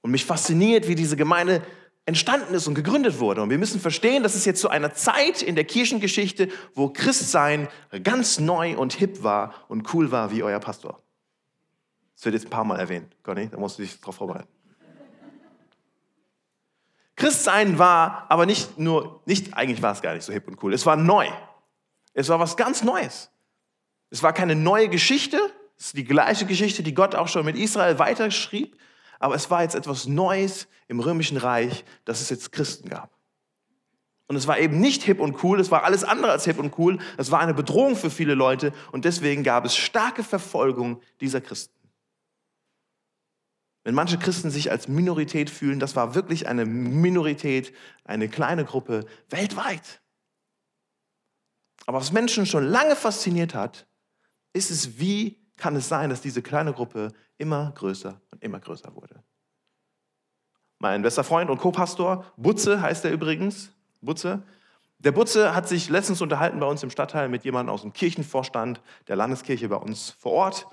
Und 0.01 0.11
mich 0.11 0.25
fasziniert, 0.25 0.87
wie 0.87 0.95
diese 0.95 1.17
Gemeinde 1.17 1.61
entstanden 2.05 2.53
ist 2.53 2.67
und 2.67 2.75
gegründet 2.75 3.19
wurde. 3.19 3.41
Und 3.41 3.49
wir 3.49 3.57
müssen 3.57 3.81
verstehen, 3.81 4.23
dass 4.23 4.33
es 4.33 4.45
jetzt 4.45 4.61
zu 4.61 4.69
einer 4.69 4.93
Zeit 4.93 5.41
in 5.41 5.55
der 5.55 5.65
Kirchengeschichte, 5.65 6.47
wo 6.73 6.89
Christsein 6.89 7.67
ganz 8.03 8.39
neu 8.39 8.77
und 8.77 8.93
hip 8.93 9.23
war 9.23 9.53
und 9.67 9.93
cool 9.93 10.09
war 10.09 10.31
wie 10.31 10.41
euer 10.41 10.59
Pastor. 10.59 11.01
Das 12.15 12.25
wird 12.25 12.35
jetzt 12.35 12.45
ein 12.45 12.49
paar 12.49 12.63
Mal 12.63 12.79
erwähnt, 12.79 13.13
Conny, 13.23 13.49
da 13.49 13.57
musst 13.57 13.77
du 13.77 13.83
dich 13.83 13.99
darauf 13.99 14.15
vorbereiten. 14.15 14.47
Christsein 17.17 17.77
war 17.77 18.25
aber 18.29 18.45
nicht 18.45 18.79
nur, 18.79 19.21
nicht, 19.25 19.53
eigentlich 19.55 19.81
war 19.81 19.91
es 19.91 20.01
gar 20.01 20.13
nicht 20.13 20.23
so 20.23 20.31
hip 20.31 20.47
und 20.47 20.63
cool, 20.63 20.73
es 20.73 20.85
war 20.85 20.95
neu. 20.95 21.27
Es 22.13 22.29
war 22.29 22.39
was 22.39 22.55
ganz 22.55 22.83
Neues. 22.83 23.29
Es 24.09 24.23
war 24.23 24.33
keine 24.33 24.55
neue 24.55 24.87
Geschichte, 24.87 25.37
es 25.77 25.87
ist 25.87 25.97
die 25.97 26.05
gleiche 26.05 26.45
Geschichte, 26.45 26.83
die 26.83 26.93
Gott 26.93 27.15
auch 27.15 27.27
schon 27.27 27.43
mit 27.43 27.57
Israel 27.57 27.99
weiterschrieb, 27.99 28.77
aber 29.19 29.35
es 29.35 29.49
war 29.49 29.63
jetzt 29.63 29.75
etwas 29.75 30.07
Neues 30.07 30.67
im 30.87 30.99
römischen 30.99 31.37
Reich, 31.37 31.83
dass 32.05 32.21
es 32.21 32.29
jetzt 32.29 32.51
Christen 32.51 32.89
gab. 32.89 33.17
Und 34.27 34.35
es 34.35 34.47
war 34.47 34.59
eben 34.59 34.79
nicht 34.79 35.03
hip 35.03 35.19
und 35.19 35.43
cool, 35.43 35.59
es 35.59 35.71
war 35.71 35.83
alles 35.83 36.03
andere 36.03 36.31
als 36.31 36.43
hip 36.43 36.59
und 36.59 36.77
cool, 36.77 36.99
es 37.17 37.31
war 37.31 37.39
eine 37.39 37.53
Bedrohung 37.53 37.95
für 37.95 38.09
viele 38.09 38.33
Leute 38.33 38.73
und 38.91 39.05
deswegen 39.05 39.43
gab 39.43 39.65
es 39.65 39.75
starke 39.75 40.23
Verfolgung 40.23 41.01
dieser 41.21 41.39
Christen. 41.39 41.73
Wenn 43.85 43.95
manche 43.95 44.17
Christen 44.17 44.51
sich 44.51 44.69
als 44.69 44.89
Minorität 44.89 45.49
fühlen, 45.49 45.79
das 45.79 45.95
war 45.95 46.13
wirklich 46.13 46.49
eine 46.49 46.65
Minorität, 46.65 47.73
eine 48.03 48.27
kleine 48.27 48.65
Gruppe 48.65 49.05
weltweit. 49.29 50.01
Aber 51.85 51.99
was 51.99 52.11
Menschen 52.11 52.45
schon 52.45 52.65
lange 52.65 52.97
fasziniert 52.97 53.55
hat, 53.55 53.87
ist 54.51 54.71
es, 54.71 54.99
wie 54.99 55.46
kann 55.57 55.75
es 55.75 55.89
sein, 55.89 56.09
dass 56.09 56.21
diese 56.21 56.41
kleine 56.41 56.73
Gruppe 56.73 57.11
immer 57.37 57.71
größer 57.75 58.21
und 58.31 58.43
immer 58.43 58.59
größer 58.59 58.95
wurde. 58.95 59.23
Mein 60.79 61.01
bester 61.01 61.23
Freund 61.23 61.49
und 61.49 61.57
Co-Pastor, 61.57 62.25
Butze 62.37 62.81
heißt 62.81 63.03
er 63.05 63.11
übrigens, 63.11 63.71
Butze, 64.01 64.43
der 64.99 65.11
Butze 65.11 65.53
hat 65.53 65.67
sich 65.67 65.89
letztens 65.89 66.21
unterhalten 66.21 66.59
bei 66.59 66.67
uns 66.67 66.83
im 66.83 66.89
Stadtteil 66.89 67.29
mit 67.29 67.43
jemandem 67.43 67.73
aus 67.73 67.81
dem 67.81 67.93
Kirchenvorstand 67.93 68.81
der 69.07 69.15
Landeskirche 69.15 69.69
bei 69.69 69.75
uns 69.75 70.11
vor 70.11 70.31
Ort, 70.31 70.67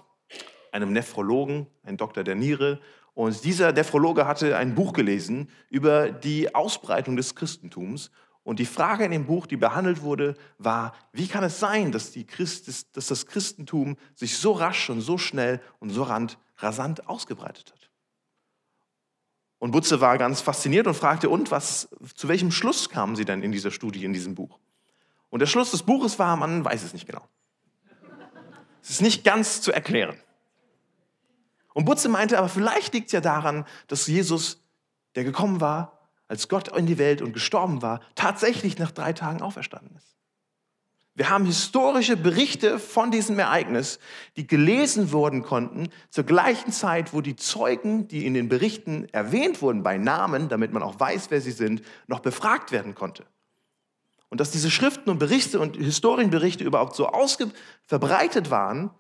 einem 0.72 0.92
Nephrologen, 0.92 1.66
ein 1.82 1.96
Doktor 1.96 2.24
der 2.24 2.34
Niere 2.34 2.80
und 3.14 3.44
dieser 3.44 3.72
Nephrologe 3.72 4.26
hatte 4.26 4.56
ein 4.56 4.74
Buch 4.74 4.92
gelesen 4.92 5.48
über 5.70 6.10
die 6.10 6.54
Ausbreitung 6.54 7.16
des 7.16 7.34
Christentums. 7.36 8.10
Und 8.44 8.58
die 8.58 8.66
Frage 8.66 9.06
in 9.06 9.10
dem 9.10 9.26
Buch, 9.26 9.46
die 9.46 9.56
behandelt 9.56 10.02
wurde, 10.02 10.36
war, 10.58 10.94
wie 11.12 11.26
kann 11.26 11.42
es 11.42 11.58
sein, 11.58 11.90
dass, 11.92 12.12
Christ, 12.12 12.96
dass 12.96 13.06
das 13.06 13.26
Christentum 13.26 13.96
sich 14.14 14.36
so 14.36 14.52
rasch 14.52 14.90
und 14.90 15.00
so 15.00 15.16
schnell 15.16 15.60
und 15.80 15.90
so 15.90 16.02
rasant 16.58 17.08
ausgebreitet 17.08 17.72
hat? 17.72 17.90
Und 19.58 19.70
Butze 19.70 20.02
war 20.02 20.18
ganz 20.18 20.42
fasziniert 20.42 20.86
und 20.86 20.94
fragte, 20.94 21.30
und 21.30 21.50
was, 21.50 21.88
zu 22.14 22.28
welchem 22.28 22.50
Schluss 22.50 22.90
kamen 22.90 23.16
Sie 23.16 23.24
denn 23.24 23.42
in 23.42 23.50
dieser 23.50 23.70
Studie, 23.70 24.04
in 24.04 24.12
diesem 24.12 24.34
Buch? 24.34 24.58
Und 25.30 25.40
der 25.40 25.46
Schluss 25.46 25.70
des 25.70 25.82
Buches 25.82 26.18
war, 26.18 26.36
man 26.36 26.62
weiß 26.62 26.82
es 26.82 26.92
nicht 26.92 27.06
genau. 27.06 27.26
Es 28.82 28.90
ist 28.90 29.00
nicht 29.00 29.24
ganz 29.24 29.62
zu 29.62 29.72
erklären. 29.72 30.18
Und 31.72 31.86
Butze 31.86 32.10
meinte, 32.10 32.38
aber 32.38 32.50
vielleicht 32.50 32.92
liegt 32.92 33.06
es 33.06 33.12
ja 33.12 33.22
daran, 33.22 33.64
dass 33.88 34.06
Jesus, 34.06 34.62
der 35.14 35.24
gekommen 35.24 35.62
war, 35.62 35.93
als 36.34 36.48
Gott 36.48 36.76
in 36.76 36.86
die 36.86 36.98
Welt 36.98 37.22
und 37.22 37.32
gestorben 37.32 37.80
war, 37.80 38.00
tatsächlich 38.16 38.76
nach 38.76 38.90
drei 38.90 39.12
Tagen 39.12 39.40
auferstanden 39.40 39.96
ist. 39.96 40.16
Wir 41.14 41.30
haben 41.30 41.46
historische 41.46 42.16
Berichte 42.16 42.80
von 42.80 43.12
diesem 43.12 43.38
Ereignis, 43.38 44.00
die 44.36 44.48
gelesen 44.48 45.12
wurden 45.12 45.44
konnten, 45.44 45.90
zur 46.10 46.24
gleichen 46.24 46.72
Zeit, 46.72 47.12
wo 47.12 47.20
die 47.20 47.36
Zeugen, 47.36 48.08
die 48.08 48.26
in 48.26 48.34
den 48.34 48.48
Berichten 48.48 49.06
erwähnt 49.12 49.62
wurden 49.62 49.84
bei 49.84 49.96
Namen, 49.96 50.48
damit 50.48 50.72
man 50.72 50.82
auch 50.82 50.98
weiß, 50.98 51.26
wer 51.30 51.40
sie 51.40 51.52
sind, 51.52 51.82
noch 52.08 52.18
befragt 52.18 52.72
werden 52.72 52.96
konnte. 52.96 53.24
Und 54.28 54.40
dass 54.40 54.50
diese 54.50 54.72
Schriften 54.72 55.08
und 55.08 55.20
Berichte 55.20 55.60
und 55.60 55.76
Historienberichte 55.76 56.64
überhaupt 56.64 56.96
so 56.96 57.08
verbreitet 57.86 58.50
waren, 58.50 58.90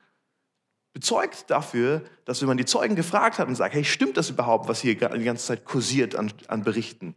bezeugt 0.94 1.50
dafür, 1.50 2.02
dass 2.24 2.40
wenn 2.40 2.48
man 2.48 2.56
die 2.56 2.64
Zeugen 2.64 2.94
gefragt 2.94 3.38
hat 3.38 3.48
und 3.48 3.56
sagt, 3.56 3.74
hey, 3.74 3.84
stimmt 3.84 4.16
das 4.16 4.30
überhaupt, 4.30 4.68
was 4.68 4.80
hier 4.80 4.94
die 4.94 5.24
ganze 5.24 5.44
Zeit 5.44 5.64
kursiert 5.64 6.14
an, 6.14 6.32
an 6.46 6.62
Berichten? 6.62 7.16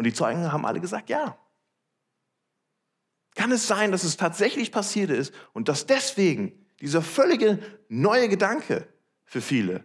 Und 0.00 0.04
die 0.04 0.14
Zeugen 0.14 0.50
haben 0.50 0.64
alle 0.64 0.80
gesagt, 0.80 1.10
ja. 1.10 1.36
Kann 3.34 3.52
es 3.52 3.66
sein, 3.66 3.92
dass 3.92 4.02
es 4.02 4.16
tatsächlich 4.16 4.72
passiert 4.72 5.10
ist 5.10 5.34
und 5.52 5.68
dass 5.68 5.84
deswegen 5.84 6.66
dieser 6.80 7.02
völlige 7.02 7.58
neue 7.90 8.30
Gedanke 8.30 8.88
für 9.26 9.42
viele 9.42 9.84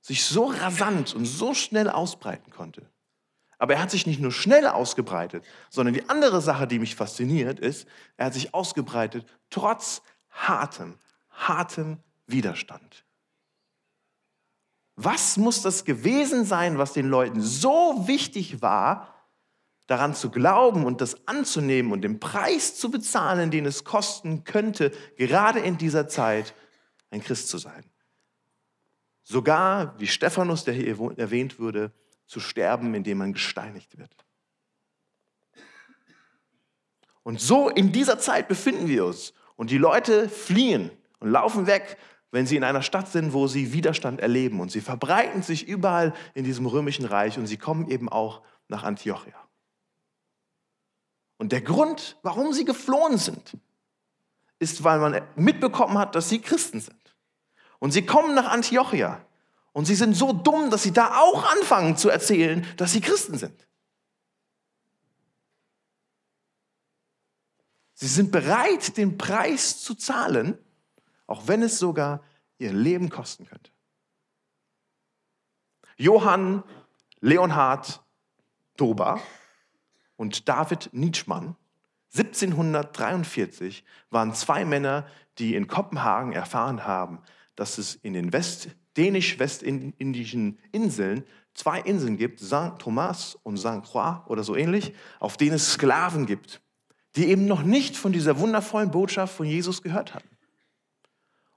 sich 0.00 0.24
so 0.24 0.44
rasant 0.44 1.12
und 1.12 1.24
so 1.24 1.54
schnell 1.54 1.90
ausbreiten 1.90 2.52
konnte. 2.52 2.88
Aber 3.58 3.74
er 3.74 3.82
hat 3.82 3.90
sich 3.90 4.06
nicht 4.06 4.20
nur 4.20 4.30
schnell 4.30 4.68
ausgebreitet, 4.68 5.44
sondern 5.70 5.94
die 5.94 6.08
andere 6.08 6.40
Sache, 6.40 6.68
die 6.68 6.78
mich 6.78 6.94
fasziniert, 6.94 7.58
ist, 7.58 7.88
er 8.16 8.26
hat 8.26 8.34
sich 8.34 8.54
ausgebreitet 8.54 9.26
trotz 9.50 10.02
hartem, 10.30 11.00
hartem 11.30 11.98
Widerstand. 12.28 13.03
Was 14.96 15.36
muss 15.36 15.62
das 15.62 15.84
gewesen 15.84 16.44
sein, 16.44 16.78
was 16.78 16.92
den 16.92 17.08
Leuten 17.08 17.40
so 17.40 18.06
wichtig 18.06 18.62
war, 18.62 19.12
daran 19.86 20.14
zu 20.14 20.30
glauben 20.30 20.84
und 20.84 21.00
das 21.00 21.26
anzunehmen 21.26 21.92
und 21.92 22.02
den 22.02 22.20
Preis 22.20 22.76
zu 22.76 22.90
bezahlen, 22.90 23.50
den 23.50 23.66
es 23.66 23.84
kosten 23.84 24.44
könnte, 24.44 24.92
gerade 25.16 25.60
in 25.60 25.76
dieser 25.78 26.08
Zeit 26.08 26.54
ein 27.10 27.22
Christ 27.22 27.48
zu 27.48 27.58
sein? 27.58 27.84
Sogar, 29.24 29.98
wie 29.98 30.06
Stephanus, 30.06 30.64
der 30.64 30.74
hier 30.74 30.96
erwähnt 31.16 31.58
wurde, 31.58 31.92
zu 32.26 32.40
sterben, 32.40 32.94
indem 32.94 33.18
man 33.18 33.32
gesteinigt 33.32 33.98
wird. 33.98 34.14
Und 37.22 37.40
so 37.40 37.68
in 37.68 37.90
dieser 37.90 38.18
Zeit 38.18 38.48
befinden 38.48 38.86
wir 38.86 39.06
uns. 39.06 39.32
Und 39.56 39.70
die 39.70 39.78
Leute 39.78 40.28
fliehen 40.28 40.90
und 41.20 41.30
laufen 41.30 41.66
weg, 41.66 41.96
wenn 42.34 42.48
sie 42.48 42.56
in 42.56 42.64
einer 42.64 42.82
Stadt 42.82 43.06
sind, 43.06 43.32
wo 43.32 43.46
sie 43.46 43.72
Widerstand 43.72 44.18
erleben. 44.20 44.58
Und 44.58 44.72
sie 44.72 44.80
verbreiten 44.80 45.44
sich 45.44 45.68
überall 45.68 46.12
in 46.34 46.42
diesem 46.42 46.66
römischen 46.66 47.04
Reich 47.04 47.38
und 47.38 47.46
sie 47.46 47.58
kommen 47.58 47.88
eben 47.88 48.08
auch 48.08 48.42
nach 48.66 48.82
Antiochia. 48.82 49.36
Und 51.36 51.52
der 51.52 51.60
Grund, 51.60 52.18
warum 52.22 52.52
sie 52.52 52.64
geflohen 52.64 53.18
sind, 53.18 53.56
ist, 54.58 54.82
weil 54.82 54.98
man 54.98 55.22
mitbekommen 55.36 55.96
hat, 55.96 56.16
dass 56.16 56.28
sie 56.28 56.40
Christen 56.40 56.80
sind. 56.80 57.16
Und 57.78 57.92
sie 57.92 58.04
kommen 58.04 58.34
nach 58.34 58.50
Antiochia. 58.50 59.24
Und 59.72 59.84
sie 59.84 59.94
sind 59.94 60.14
so 60.16 60.32
dumm, 60.32 60.70
dass 60.70 60.82
sie 60.82 60.92
da 60.92 61.16
auch 61.16 61.48
anfangen 61.52 61.96
zu 61.96 62.08
erzählen, 62.08 62.66
dass 62.76 62.90
sie 62.90 63.00
Christen 63.00 63.38
sind. 63.38 63.64
Sie 67.92 68.08
sind 68.08 68.32
bereit, 68.32 68.96
den 68.96 69.18
Preis 69.18 69.80
zu 69.80 69.94
zahlen, 69.94 70.58
auch 71.26 71.48
wenn 71.48 71.62
es 71.62 71.78
sogar 71.78 72.22
ihr 72.58 72.72
Leben 72.72 73.10
kosten 73.10 73.46
könnte. 73.46 73.70
Johann 75.96 76.62
Leonhard 77.20 78.02
Dober 78.76 79.20
und 80.16 80.48
David 80.48 80.90
Nietzschmann 80.92 81.56
1743 82.12 83.84
waren 84.10 84.34
zwei 84.34 84.64
Männer, 84.64 85.06
die 85.38 85.54
in 85.54 85.66
Kopenhagen 85.66 86.32
erfahren 86.32 86.84
haben, 86.84 87.20
dass 87.56 87.78
es 87.78 87.96
in 87.96 88.12
den 88.12 88.32
West 88.32 88.68
dänisch-westindischen 88.96 90.58
Inseln 90.70 91.24
zwei 91.54 91.80
Inseln 91.80 92.16
gibt, 92.16 92.40
Saint 92.40 92.80
Thomas 92.80 93.38
und 93.42 93.56
Saint 93.56 93.84
Croix 93.84 94.26
oder 94.26 94.42
so 94.42 94.56
ähnlich, 94.56 94.92
auf 95.20 95.36
denen 95.36 95.54
es 95.54 95.72
Sklaven 95.72 96.26
gibt, 96.26 96.60
die 97.16 97.26
eben 97.26 97.46
noch 97.46 97.62
nicht 97.62 97.96
von 97.96 98.12
dieser 98.12 98.38
wundervollen 98.38 98.90
Botschaft 98.90 99.34
von 99.34 99.46
Jesus 99.46 99.82
gehört 99.82 100.14
hatten. 100.14 100.33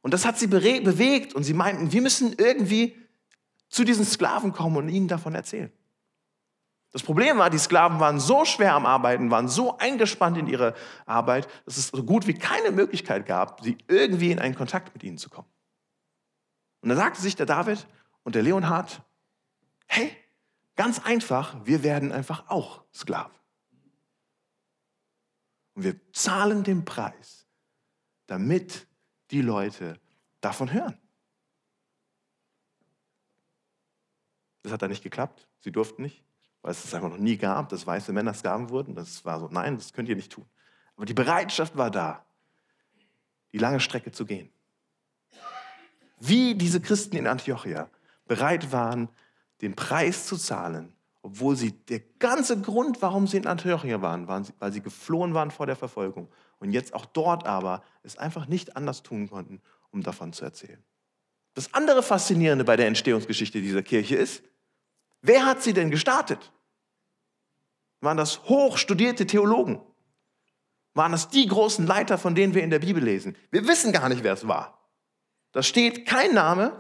Und 0.08 0.14
das 0.14 0.26
hat 0.26 0.40
sie 0.40 0.48
bewegt 0.48 1.34
und 1.34 1.44
sie 1.44 1.54
meinten, 1.54 1.92
wir 1.92 2.02
müssen 2.02 2.34
irgendwie 2.38 2.96
zu 3.68 3.84
diesen 3.84 4.06
Sklaven 4.06 4.54
kommen 4.54 4.78
und 4.78 4.88
ihnen 4.88 5.10
davon 5.10 5.36
erzählen. 5.36 5.70
Das 6.94 7.04
Problem 7.04 7.38
war, 7.40 7.50
die 7.50 7.58
Sklaven 7.58 8.00
waren 8.00 8.18
so 8.18 8.46
schwer 8.46 8.74
am 8.76 8.86
Arbeiten, 8.86 9.32
waren 9.32 9.50
so 9.50 9.78
eingespannt 9.80 10.38
in 10.38 10.48
ihre 10.48 10.76
Arbeit, 11.06 11.50
dass 11.66 11.76
es 11.76 11.88
so 11.90 12.06
gut 12.06 12.26
wie 12.26 12.36
keine 12.36 12.72
Möglichkeit 12.72 13.26
gab, 13.26 13.62
sie 13.66 13.78
irgendwie 13.90 14.32
in 14.32 14.40
einen 14.40 14.56
Kontakt 14.56 14.94
mit 14.94 15.04
ihnen 15.04 15.18
zu 15.18 15.30
kommen. 15.30 15.50
Und 16.80 16.88
da 16.88 16.96
sagte 16.96 17.22
sich 17.22 17.36
der 17.36 17.46
David 17.46 17.86
und 18.24 18.34
der 18.34 18.44
Leonhard, 18.44 19.02
hey, 19.88 20.16
ganz 20.78 21.00
einfach, 21.00 21.66
wir 21.66 21.84
werden 21.84 22.14
einfach 22.14 22.48
auch 22.48 22.86
Sklaven. 22.94 23.36
Und 25.74 25.84
wir 25.84 26.00
zahlen 26.14 26.64
den 26.64 26.86
Preis, 26.86 27.46
damit 28.28 28.88
die 29.32 29.42
Leute 29.42 30.00
davon 30.42 30.72
hören. 30.72 30.98
Das 34.64 34.72
hat 34.72 34.82
da 34.82 34.88
nicht 34.88 35.04
geklappt. 35.04 35.48
Sie 35.60 35.72
durften 35.72 36.02
nicht, 36.02 36.24
weil 36.62 36.72
es 36.72 36.84
es 36.84 36.94
einfach 36.94 37.10
noch 37.10 37.18
nie 37.18 37.38
gab, 37.38 37.70
dass 37.70 37.88
weiße 37.88 38.12
Männer 38.14 38.34
Sklaven 38.34 38.70
wurden. 38.70 38.96
Das 38.96 39.24
war 39.26 39.40
so, 39.40 39.48
nein, 39.50 39.78
das 39.78 39.94
könnt 39.94 40.10
ihr 40.10 40.16
nicht 40.16 40.32
tun. 40.32 40.46
Aber 40.96 41.06
die 41.06 41.14
Bereitschaft 41.14 41.78
war 41.78 41.92
da, 41.92 42.26
die 43.54 43.58
lange 43.58 43.80
Strecke 43.80 44.12
zu 44.12 44.26
gehen 44.26 44.52
wie 46.20 46.56
diese 46.56 46.82
Christen 46.82 47.16
in 47.16 47.28
Antiochia 47.28 47.90
bereit 48.26 48.72
waren, 48.72 49.10
den 49.62 49.76
Preis 49.76 50.26
zu 50.26 50.38
zahlen, 50.38 50.94
obwohl 51.22 51.56
sie 51.56 51.72
der 51.72 52.02
ganze 52.20 52.60
Grund, 52.60 53.02
warum 53.02 53.28
sie 53.28 53.38
in 53.38 53.48
Antiochia 53.48 54.02
waren, 54.02 54.28
waren 54.28 54.48
weil 54.60 54.72
sie 54.72 54.82
geflohen 54.82 55.34
waren 55.34 55.52
vor 55.52 55.66
der 55.66 55.76
Verfolgung 55.76 56.30
und 56.60 56.72
jetzt 56.72 56.94
auch 56.94 57.06
dort 57.06 57.46
aber 57.46 57.84
es 58.04 58.18
einfach 58.18 58.48
nicht 58.48 58.76
anders 58.76 59.04
tun 59.04 59.30
konnten, 59.30 59.62
um 59.92 60.04
davon 60.04 60.34
zu 60.34 60.44
erzählen. 60.44 60.84
Das 61.54 61.74
andere 61.74 62.04
Faszinierende 62.04 62.64
bei 62.64 62.76
der 62.76 62.88
Entstehungsgeschichte 62.88 63.62
dieser 63.62 63.84
Kirche 63.84 64.16
ist, 64.16 64.44
wer 65.22 65.46
hat 65.46 65.62
sie 65.64 65.74
denn 65.74 65.92
gestartet? 65.92 66.52
Waren 68.02 68.18
das 68.18 68.44
hochstudierte 68.44 69.26
Theologen? 69.26 69.82
Waren 70.94 71.12
das 71.12 71.30
die 71.30 71.48
großen 71.48 71.86
Leiter, 71.86 72.18
von 72.18 72.36
denen 72.36 72.54
wir 72.54 72.64
in 72.64 72.70
der 72.70 72.80
Bibel 72.80 73.04
lesen? 73.04 73.36
Wir 73.52 73.68
wissen 73.68 73.92
gar 73.92 74.10
nicht, 74.10 74.24
wer 74.24 74.34
es 74.34 74.48
war. 74.48 74.92
Da 75.52 75.64
steht 75.64 76.06
kein 76.06 76.34
Name, 76.34 76.80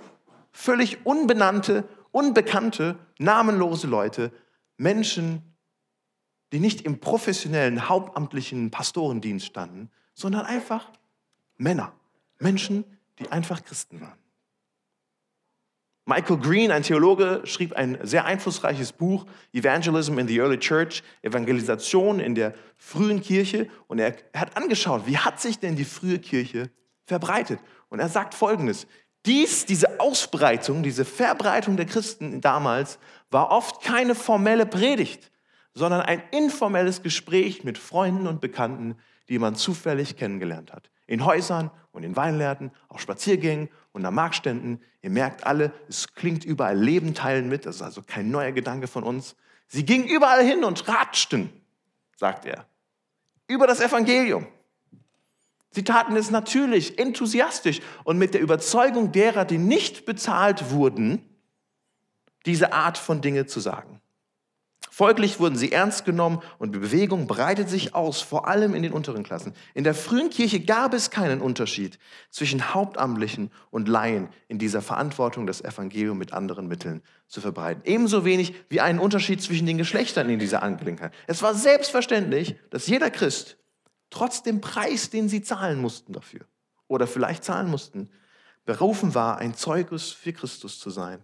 völlig 0.51 1.05
unbenannte, 1.05 1.87
unbekannte, 2.11 2.97
namenlose 3.19 3.87
Leute, 3.87 4.31
Menschen, 4.77 5.56
die 6.51 6.59
nicht 6.59 6.81
im 6.81 6.99
professionellen, 6.99 7.89
hauptamtlichen 7.89 8.71
Pastorendienst 8.71 9.45
standen, 9.45 9.89
sondern 10.13 10.45
einfach 10.45 10.91
Männer, 11.57 11.93
Menschen, 12.39 12.85
die 13.19 13.31
einfach 13.31 13.63
Christen 13.63 14.01
waren. 14.01 14.17
Michael 16.09 16.37
Green, 16.37 16.71
ein 16.71 16.83
Theologe, 16.83 17.41
schrieb 17.43 17.73
ein 17.73 17.97
sehr 18.01 18.23
einflussreiches 18.23 18.93
Buch, 18.93 19.25
Evangelism 19.51 20.17
in 20.19 20.27
the 20.29 20.37
Early 20.37 20.57
Church, 20.57 21.03
Evangelisation 21.21 22.21
in 22.21 22.33
der 22.33 22.53
frühen 22.77 23.21
Kirche. 23.21 23.67
Und 23.87 23.99
er, 23.99 24.15
hat 24.33 24.55
angeschaut, 24.55 25.05
wie 25.05 25.17
hat 25.17 25.41
sich 25.41 25.59
denn 25.59 25.75
die 25.75 25.83
frühe 25.83 26.17
Kirche 26.19 26.69
verbreitet. 27.03 27.59
Und 27.89 27.99
er 27.99 28.07
sagt 28.07 28.35
Folgendes. 28.35 28.87
Dies, 29.25 29.65
diese 29.65 29.99
Ausbreitung, 29.99 30.81
diese 30.81 31.03
Verbreitung 31.03 31.75
der 31.75 31.85
Christen 31.85 32.39
damals 32.39 32.99
war 33.29 33.51
oft 33.51 33.81
keine 33.81 34.15
formelle 34.15 34.65
Predigt, 34.65 35.29
sondern 35.77 36.01
ein 36.01 36.23
informelles 36.31 37.03
Gespräch 37.03 37.63
mit 37.63 37.77
Freunden 37.77 38.25
und 38.25 38.41
Bekannten, 38.41 38.95
die 39.29 39.37
man 39.37 39.55
zufällig 39.55 40.17
kennengelernt 40.17 40.73
hat. 40.73 40.89
In 41.05 41.23
Häusern 41.23 41.69
und 41.91 42.01
in 42.01 42.15
Weinlärten, 42.15 42.71
auf 42.87 42.99
Spaziergängen 42.99 43.69
und 43.91 44.03
an 44.03 44.15
Marktständen. 44.15 44.81
Ihr 45.03 45.11
merkt 45.11 45.45
alle, 45.45 45.71
es 45.87 46.15
klingt 46.15 46.43
überall 46.43 46.77
Leben 46.77 47.13
teilen 47.13 47.47
mit, 47.47 47.67
das 47.67 47.75
ist 47.77 47.81
also 47.83 48.01
kein 48.01 48.31
neuer 48.31 48.51
Gedanke 48.53 48.87
von 48.87 49.03
uns. 49.03 49.35
Sie 49.67 49.85
gingen 49.85 50.07
überall 50.07 50.43
hin 50.43 50.63
und 50.63 50.87
ratschten, 50.87 51.51
sagt 52.15 52.45
er, 52.45 52.65
über 53.47 53.67
das 53.67 53.79
Evangelium. 53.79 54.47
Sie 55.69 55.83
taten 55.83 56.15
es 56.15 56.31
natürlich, 56.31 56.97
enthusiastisch 56.97 57.81
und 58.03 58.17
mit 58.17 58.33
der 58.33 58.41
Überzeugung 58.41 59.11
derer, 59.11 59.45
die 59.45 59.59
nicht 59.59 60.05
bezahlt 60.05 60.71
wurden, 60.71 61.23
diese 62.47 62.73
Art 62.73 62.97
von 62.97 63.21
Dinge 63.21 63.45
zu 63.45 63.59
sagen. 63.59 64.01
Folglich 64.97 65.39
wurden 65.39 65.55
sie 65.55 65.71
ernst 65.71 66.05
genommen 66.05 66.41
und 66.57 66.73
die 66.73 66.79
Bewegung 66.79 67.27
breitet 67.27 67.69
sich 67.69 67.93
aus, 67.93 68.19
vor 68.19 68.47
allem 68.47 68.73
in 68.73 68.81
den 68.81 68.93
unteren 68.93 69.21
Klassen. 69.21 69.53
In 69.75 69.83
der 69.83 69.93
frühen 69.93 70.31
Kirche 70.31 70.59
gab 70.59 70.95
es 70.95 71.11
keinen 71.11 71.39
Unterschied 71.39 71.99
zwischen 72.31 72.73
Hauptamtlichen 72.73 73.51
und 73.69 73.87
Laien 73.87 74.27
in 74.47 74.57
dieser 74.57 74.81
Verantwortung, 74.81 75.45
das 75.45 75.61
Evangelium 75.63 76.17
mit 76.17 76.33
anderen 76.33 76.67
Mitteln 76.67 77.03
zu 77.27 77.41
verbreiten. 77.41 77.83
Ebenso 77.85 78.25
wenig 78.25 78.55
wie 78.69 78.81
einen 78.81 78.97
Unterschied 78.97 79.39
zwischen 79.39 79.67
den 79.67 79.77
Geschlechtern 79.77 80.31
in 80.31 80.39
dieser 80.39 80.63
Angelegenheit. 80.63 81.13
Es 81.27 81.43
war 81.43 81.53
selbstverständlich, 81.53 82.55
dass 82.71 82.87
jeder 82.87 83.11
Christ 83.11 83.57
trotz 84.09 84.41
dem 84.41 84.61
Preis, 84.61 85.11
den 85.11 85.29
sie 85.29 85.43
zahlen 85.43 85.79
mussten 85.79 86.11
dafür 86.11 86.47
oder 86.87 87.05
vielleicht 87.05 87.43
zahlen 87.43 87.69
mussten, 87.69 88.09
berufen 88.65 89.13
war, 89.13 89.37
ein 89.37 89.53
Zeugnis 89.53 90.09
für 90.09 90.33
Christus 90.33 90.79
zu 90.79 90.89
sein. 90.89 91.23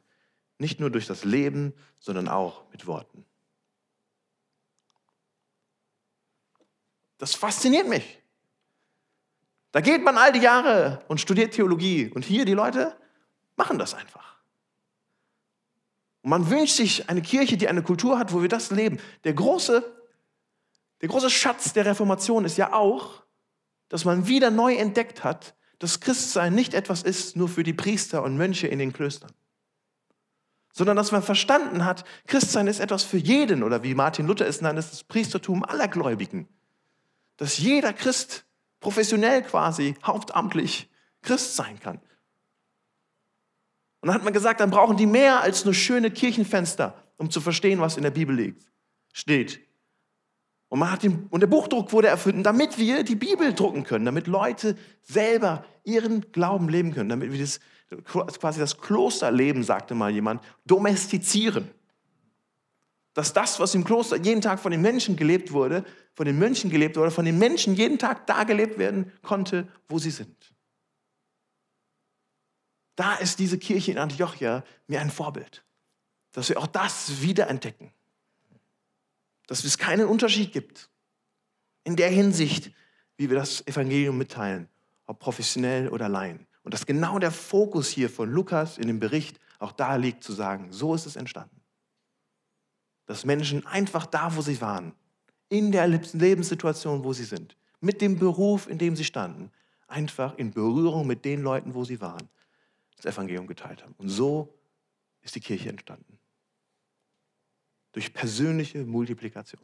Nicht 0.60 0.80
nur 0.80 0.92
durch 0.92 1.08
das 1.08 1.26
Leben, 1.26 1.74
sondern 2.00 2.28
auch 2.28 2.66
mit 2.72 2.86
Worten. 2.86 3.26
Das 7.24 7.36
fasziniert 7.36 7.88
mich. 7.88 8.22
Da 9.72 9.80
geht 9.80 10.04
man 10.04 10.18
all 10.18 10.34
die 10.34 10.42
Jahre 10.42 11.06
und 11.08 11.22
studiert 11.22 11.54
Theologie. 11.54 12.12
Und 12.14 12.26
hier 12.26 12.44
die 12.44 12.52
Leute 12.52 12.98
machen 13.56 13.80
das 13.80 13.94
einfach. 13.94 14.42
Und 16.22 16.32
man 16.32 16.50
wünscht 16.50 16.76
sich 16.76 17.10
eine 17.10 17.22
Kirche, 17.22 17.56
die 17.56 17.70
eine 17.70 17.82
Kultur 17.82 18.20
hat, 18.20 18.34
wo 18.34 18.42
wir 18.42 18.50
das 18.50 18.72
leben. 18.72 19.00
Der 19.24 19.32
große 19.32 19.90
der 21.00 21.08
große 21.08 21.30
Schatz 21.30 21.72
der 21.72 21.86
Reformation 21.86 22.44
ist 22.44 22.58
ja 22.58 22.74
auch, 22.74 23.24
dass 23.88 24.04
man 24.04 24.28
wieder 24.28 24.52
neu 24.52 24.76
entdeckt 24.76 25.24
hat, 25.24 25.56
dass 25.80 26.02
Christsein 26.02 26.54
nicht 26.54 26.74
etwas 26.74 27.04
ist 27.04 27.38
nur 27.38 27.48
für 27.48 27.64
die 27.64 27.72
Priester 27.72 28.22
und 28.24 28.36
Mönche 28.36 28.68
in 28.68 28.80
den 28.80 28.92
Klöstern, 28.92 29.32
sondern 30.74 30.98
dass 30.98 31.14
man 31.14 31.24
verstanden 31.24 31.86
hat, 31.86 32.04
Christsein 32.28 32.68
ist 32.68 32.82
etwas 32.82 33.04
für 33.04 33.16
jeden 33.16 33.64
oder 33.64 33.82
wie 33.82 33.96
Martin 33.96 34.28
Luther 34.28 34.46
es 34.46 34.60
nannte, 34.60 34.82
das 34.82 35.06
Priestertum 35.06 35.64
aller 35.64 35.88
Gläubigen. 35.88 36.50
Dass 37.38 37.58
jeder 37.58 37.94
Christ 37.94 38.46
professionell 38.80 39.44
quasi, 39.44 39.96
hauptamtlich 40.04 40.90
Christ 41.22 41.56
sein 41.56 41.80
kann. 41.80 42.00
Und 44.02 44.08
dann 44.08 44.16
hat 44.16 44.24
man 44.24 44.34
gesagt, 44.34 44.60
dann 44.60 44.70
brauchen 44.70 44.98
die 44.98 45.06
mehr 45.06 45.42
als 45.42 45.64
nur 45.64 45.74
schöne 45.74 46.12
Kirchenfenster, 46.12 47.02
um 47.18 47.32
zu 47.32 47.40
verstehen, 47.40 47.80
was 47.80 47.96
in 47.96 48.04
der 48.04 48.12
Bibel 48.12 48.36
liegt, 48.36 48.70
steht. 49.14 49.62
Und, 50.68 50.80
man 50.80 50.92
hat 50.92 51.04
den, 51.04 51.28
und 51.30 51.40
der 51.40 51.48
Buchdruck 51.48 51.94
wurde 51.94 52.10
erfunden, 52.10 52.44
damit 52.44 52.78
wir 52.78 53.04
die 53.04 53.16
Bibel 53.16 53.54
drucken 53.54 53.84
können, 53.84 54.06
damit 54.06 54.28
Leute 54.28 54.76
selber 55.02 55.64
ihren 55.84 56.32
Glauben 56.32 56.68
leben 56.68 56.94
können, 56.94 57.10
damit 57.10 57.32
wir 57.32 57.40
das, 57.40 57.60
quasi 58.40 58.60
das 58.60 58.78
Klosterleben, 58.80 59.64
sagte 59.64 59.96
mal 59.96 60.12
jemand, 60.12 60.42
domestizieren. 60.66 61.72
Dass 63.14 63.34
das, 63.34 63.60
was 63.60 63.76
im 63.76 63.84
Kloster 63.84 64.18
jeden 64.18 64.42
Tag 64.42 64.60
von 64.60 64.72
den 64.72 64.82
Menschen 64.82 65.16
gelebt 65.16 65.52
wurde, 65.52 65.86
von 66.16 66.26
den 66.26 66.38
Mönchen 66.38 66.70
gelebt 66.70 66.98
wurde, 66.98 67.12
von 67.12 67.26
den 67.26 67.38
Menschen 67.38 67.76
jeden 67.76 68.00
Tag 68.00 68.28
da 68.28 68.44
gelebt 68.44 68.78
werden 68.78 69.12
konnte, 69.22 69.68
wo 69.88 70.00
sie 70.00 70.12
sind. 70.12 70.54
Da 72.96 73.16
ist 73.16 73.40
diese 73.40 73.58
Kirche 73.58 73.92
in 73.92 73.98
Antiochia 73.98 74.64
mir 74.88 75.02
ein 75.02 75.10
Vorbild, 75.10 75.64
dass 76.32 76.50
wir 76.50 76.60
auch 76.60 76.68
das 76.68 77.22
wiederentdecken. 77.22 77.92
Dass 79.48 79.64
es 79.64 79.78
keinen 79.78 80.08
Unterschied 80.08 80.52
gibt 80.54 80.90
in 81.84 81.96
der 81.96 82.10
Hinsicht, 82.10 82.72
wie 83.18 83.30
wir 83.30 83.38
das 83.38 83.66
Evangelium 83.68 84.18
mitteilen, 84.18 84.70
ob 85.06 85.20
professionell 85.20 85.90
oder 85.90 86.08
Laien. 86.08 86.48
Und 86.64 86.74
dass 86.74 86.86
genau 86.86 87.20
der 87.20 87.32
Fokus 87.32 87.90
hier 87.90 88.10
von 88.10 88.32
Lukas 88.32 88.78
in 88.78 88.88
dem 88.88 89.00
Bericht 89.00 89.40
auch 89.60 89.72
da 89.72 89.96
liegt, 89.96 90.24
zu 90.24 90.34
sagen, 90.34 90.72
so 90.72 90.96
ist 90.96 91.06
es 91.06 91.16
entstanden. 91.16 91.63
Dass 93.14 93.26
Menschen 93.26 93.64
einfach 93.68 94.08
da, 94.08 94.36
wo 94.36 94.42
sie 94.42 94.60
waren, 94.60 94.96
in 95.48 95.72
der 95.72 95.86
Lebenssituation, 95.88 97.04
wo 97.04 97.14
sie 97.14 97.26
sind, 97.26 97.56
mit 97.80 98.02
dem 98.02 98.18
Beruf, 98.18 98.68
in 98.68 98.80
dem 98.80 98.96
sie 98.96 99.04
standen, 99.04 99.52
einfach 99.86 100.36
in 100.40 100.50
Berührung 100.50 101.06
mit 101.06 101.24
den 101.24 101.44
Leuten, 101.44 101.76
wo 101.76 101.84
sie 101.84 102.02
waren, 102.02 102.28
das 102.96 103.14
Evangelium 103.14 103.46
geteilt 103.46 103.84
haben. 103.84 103.94
Und 104.00 104.10
so 104.10 104.58
ist 105.22 105.36
die 105.36 105.42
Kirche 105.42 105.70
entstanden. 105.70 106.18
Durch 107.92 108.12
persönliche 108.12 108.84
Multiplikation. 108.84 109.62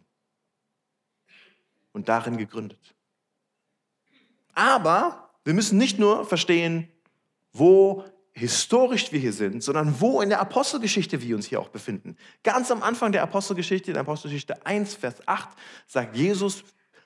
Und 1.92 2.08
darin 2.08 2.38
gegründet. 2.38 2.94
Aber 4.54 5.32
wir 5.44 5.56
müssen 5.56 5.80
nicht 5.80 5.98
nur 5.98 6.24
verstehen, 6.24 6.88
wo 7.52 8.06
historisch 8.34 9.12
wir 9.12 9.20
hier 9.20 9.34
sind, 9.34 9.64
sondern 9.64 10.00
wo 10.00 10.22
in 10.22 10.30
der 10.30 10.40
Apostelgeschichte 10.40 11.22
wir 11.22 11.36
uns 11.36 11.48
hier 11.48 11.60
auch 11.60 11.70
befinden. 11.70 12.16
Ganz 12.44 12.72
am 12.72 12.84
Anfang 12.84 13.12
der 13.12 13.24
Apostelgeschichte, 13.24 13.92
in 13.92 13.98
Apostelgeschichte 13.98 14.66
1, 14.66 14.96
Vers 14.96 15.16
8, 15.26 15.50
sagt 15.88 16.16
Jesus, 16.16 16.64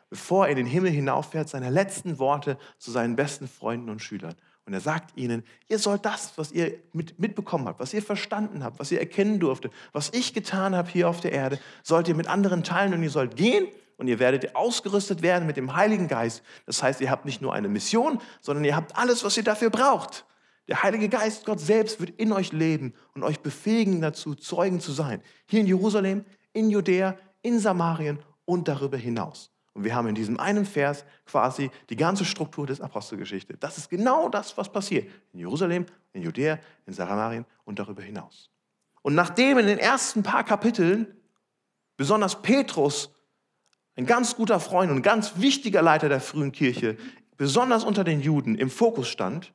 bevor 0.09 0.45
er 0.45 0.51
in 0.51 0.57
den 0.57 0.65
Himmel 0.65 0.91
hinauffährt, 0.91 1.49
seine 1.49 1.69
letzten 1.69 2.19
Worte 2.19 2.57
zu 2.77 2.91
seinen 2.91 3.15
besten 3.15 3.47
Freunden 3.47 3.89
und 3.89 4.01
Schülern. 4.01 4.35
Und 4.65 4.73
er 4.73 4.79
sagt 4.79 5.17
ihnen, 5.17 5.43
ihr 5.67 5.79
sollt 5.79 6.05
das, 6.05 6.33
was 6.37 6.51
ihr 6.51 6.79
mit, 6.93 7.19
mitbekommen 7.19 7.67
habt, 7.67 7.79
was 7.79 7.93
ihr 7.93 8.01
verstanden 8.01 8.63
habt, 8.63 8.79
was 8.79 8.91
ihr 8.91 8.99
erkennen 8.99 9.39
durfte, 9.39 9.69
was 9.91 10.11
ich 10.13 10.33
getan 10.33 10.75
habe 10.75 10.89
hier 10.89 11.09
auf 11.09 11.19
der 11.19 11.33
Erde, 11.33 11.59
sollt 11.81 12.07
ihr 12.07 12.15
mit 12.15 12.27
anderen 12.27 12.63
teilen 12.63 12.93
und 12.93 13.03
ihr 13.03 13.09
sollt 13.09 13.35
gehen 13.35 13.67
und 13.97 14.07
ihr 14.07 14.19
werdet 14.19 14.55
ausgerüstet 14.55 15.21
werden 15.21 15.47
mit 15.47 15.57
dem 15.57 15.75
Heiligen 15.75 16.07
Geist. 16.07 16.43
Das 16.65 16.81
heißt, 16.81 17.01
ihr 17.01 17.11
habt 17.11 17.25
nicht 17.25 17.41
nur 17.41 17.53
eine 17.53 17.67
Mission, 17.67 18.21
sondern 18.39 18.63
ihr 18.63 18.75
habt 18.75 18.95
alles, 18.95 19.23
was 19.23 19.35
ihr 19.35 19.43
dafür 19.43 19.69
braucht. 19.69 20.25
Der 20.67 20.82
Heilige 20.82 21.10
Geist, 21.10 21.46
Gott 21.46 21.60
selbst, 21.60 22.00
wird 22.00 22.12
in 22.12 22.32
euch 22.32 22.53
leben 22.53 22.93
und 23.13 23.24
euch 23.24 23.41
befähigen 23.41 24.01
dazu, 24.01 24.36
Zeugen 24.36 24.79
zu 24.79 24.91
sein. 24.91 25.22
Hier 25.46 25.60
in 25.60 25.67
Jerusalem, 25.67 26.24
in 26.53 26.70
Judäa, 26.70 27.17
in 27.41 27.60
Samarien 27.60 28.20
und 28.46 28.67
darüber 28.67 28.98
hinaus. 28.98 29.51
Und 29.74 29.84
wir 29.84 29.95
haben 29.95 30.08
in 30.08 30.15
diesem 30.15 30.39
einen 30.39 30.65
Vers 30.65 31.04
quasi 31.26 31.71
die 31.89 31.95
ganze 31.95 32.26
Struktur 32.26 32.67
des 32.67 32.80
Apostelgeschichte. 32.80 33.58
Das 33.58 33.78
ist 33.78 33.89
genau 33.89 34.30
das, 34.30 34.56
was 34.58 34.71
passiert. 34.71 35.10
In 35.34 35.39
Jerusalem, 35.39 35.86
in 36.13 36.21
Judäa, 36.21 36.60
in 36.86 36.93
Samarien 36.93 37.45
und 37.65 37.80
darüber 37.80 38.04
hinaus. 38.04 38.49
Und 39.02 39.15
nachdem 39.15 39.58
in 39.58 39.65
den 39.65 39.80
ersten 39.80 40.23
paar 40.23 40.43
Kapiteln 40.43 41.08
besonders 41.97 42.41
Petrus, 42.41 43.10
ein 43.95 44.06
ganz 44.06 44.36
guter 44.36 44.60
Freund 44.60 44.91
und 44.91 45.02
ganz 45.02 45.39
wichtiger 45.39 45.82
Leiter 45.82 46.08
der 46.08 46.21
frühen 46.21 46.52
Kirche, 46.52 46.97
besonders 47.38 47.84
unter 47.84 48.04
den 48.04 48.21
Juden 48.21 48.56
im 48.56 48.69
Fokus 48.69 49.10
stand, 49.10 49.54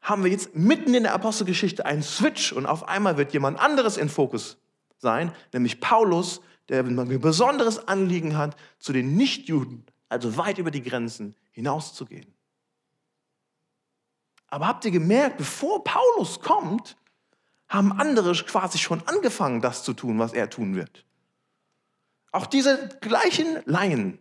haben 0.00 0.24
wir 0.24 0.30
jetzt 0.30 0.54
mitten 0.54 0.94
in 0.94 1.02
der 1.02 1.14
Apostelgeschichte 1.14 1.84
einen 1.84 2.02
Switch 2.02 2.52
und 2.52 2.66
auf 2.66 2.88
einmal 2.88 3.16
wird 3.16 3.32
jemand 3.32 3.58
anderes 3.58 3.96
in 3.96 4.08
Fokus 4.08 4.58
sein, 4.98 5.32
nämlich 5.52 5.80
Paulus, 5.80 6.40
der 6.68 6.84
ein 6.84 7.20
besonderes 7.20 7.88
Anliegen 7.88 8.36
hat, 8.36 8.56
zu 8.78 8.92
den 8.92 9.16
Nichtjuden, 9.16 9.84
also 10.08 10.36
weit 10.36 10.58
über 10.58 10.70
die 10.70 10.82
Grenzen 10.82 11.34
hinauszugehen. 11.50 12.34
Aber 14.48 14.66
habt 14.66 14.84
ihr 14.84 14.90
gemerkt, 14.90 15.36
bevor 15.36 15.84
Paulus 15.84 16.40
kommt, 16.40 16.96
haben 17.68 17.92
andere 17.92 18.32
quasi 18.32 18.78
schon 18.78 19.02
angefangen, 19.06 19.60
das 19.60 19.84
zu 19.84 19.92
tun, 19.92 20.18
was 20.18 20.32
er 20.32 20.48
tun 20.48 20.74
wird. 20.74 21.04
Auch 22.32 22.46
diese 22.46 22.88
gleichen 23.00 23.62
Laien, 23.66 24.18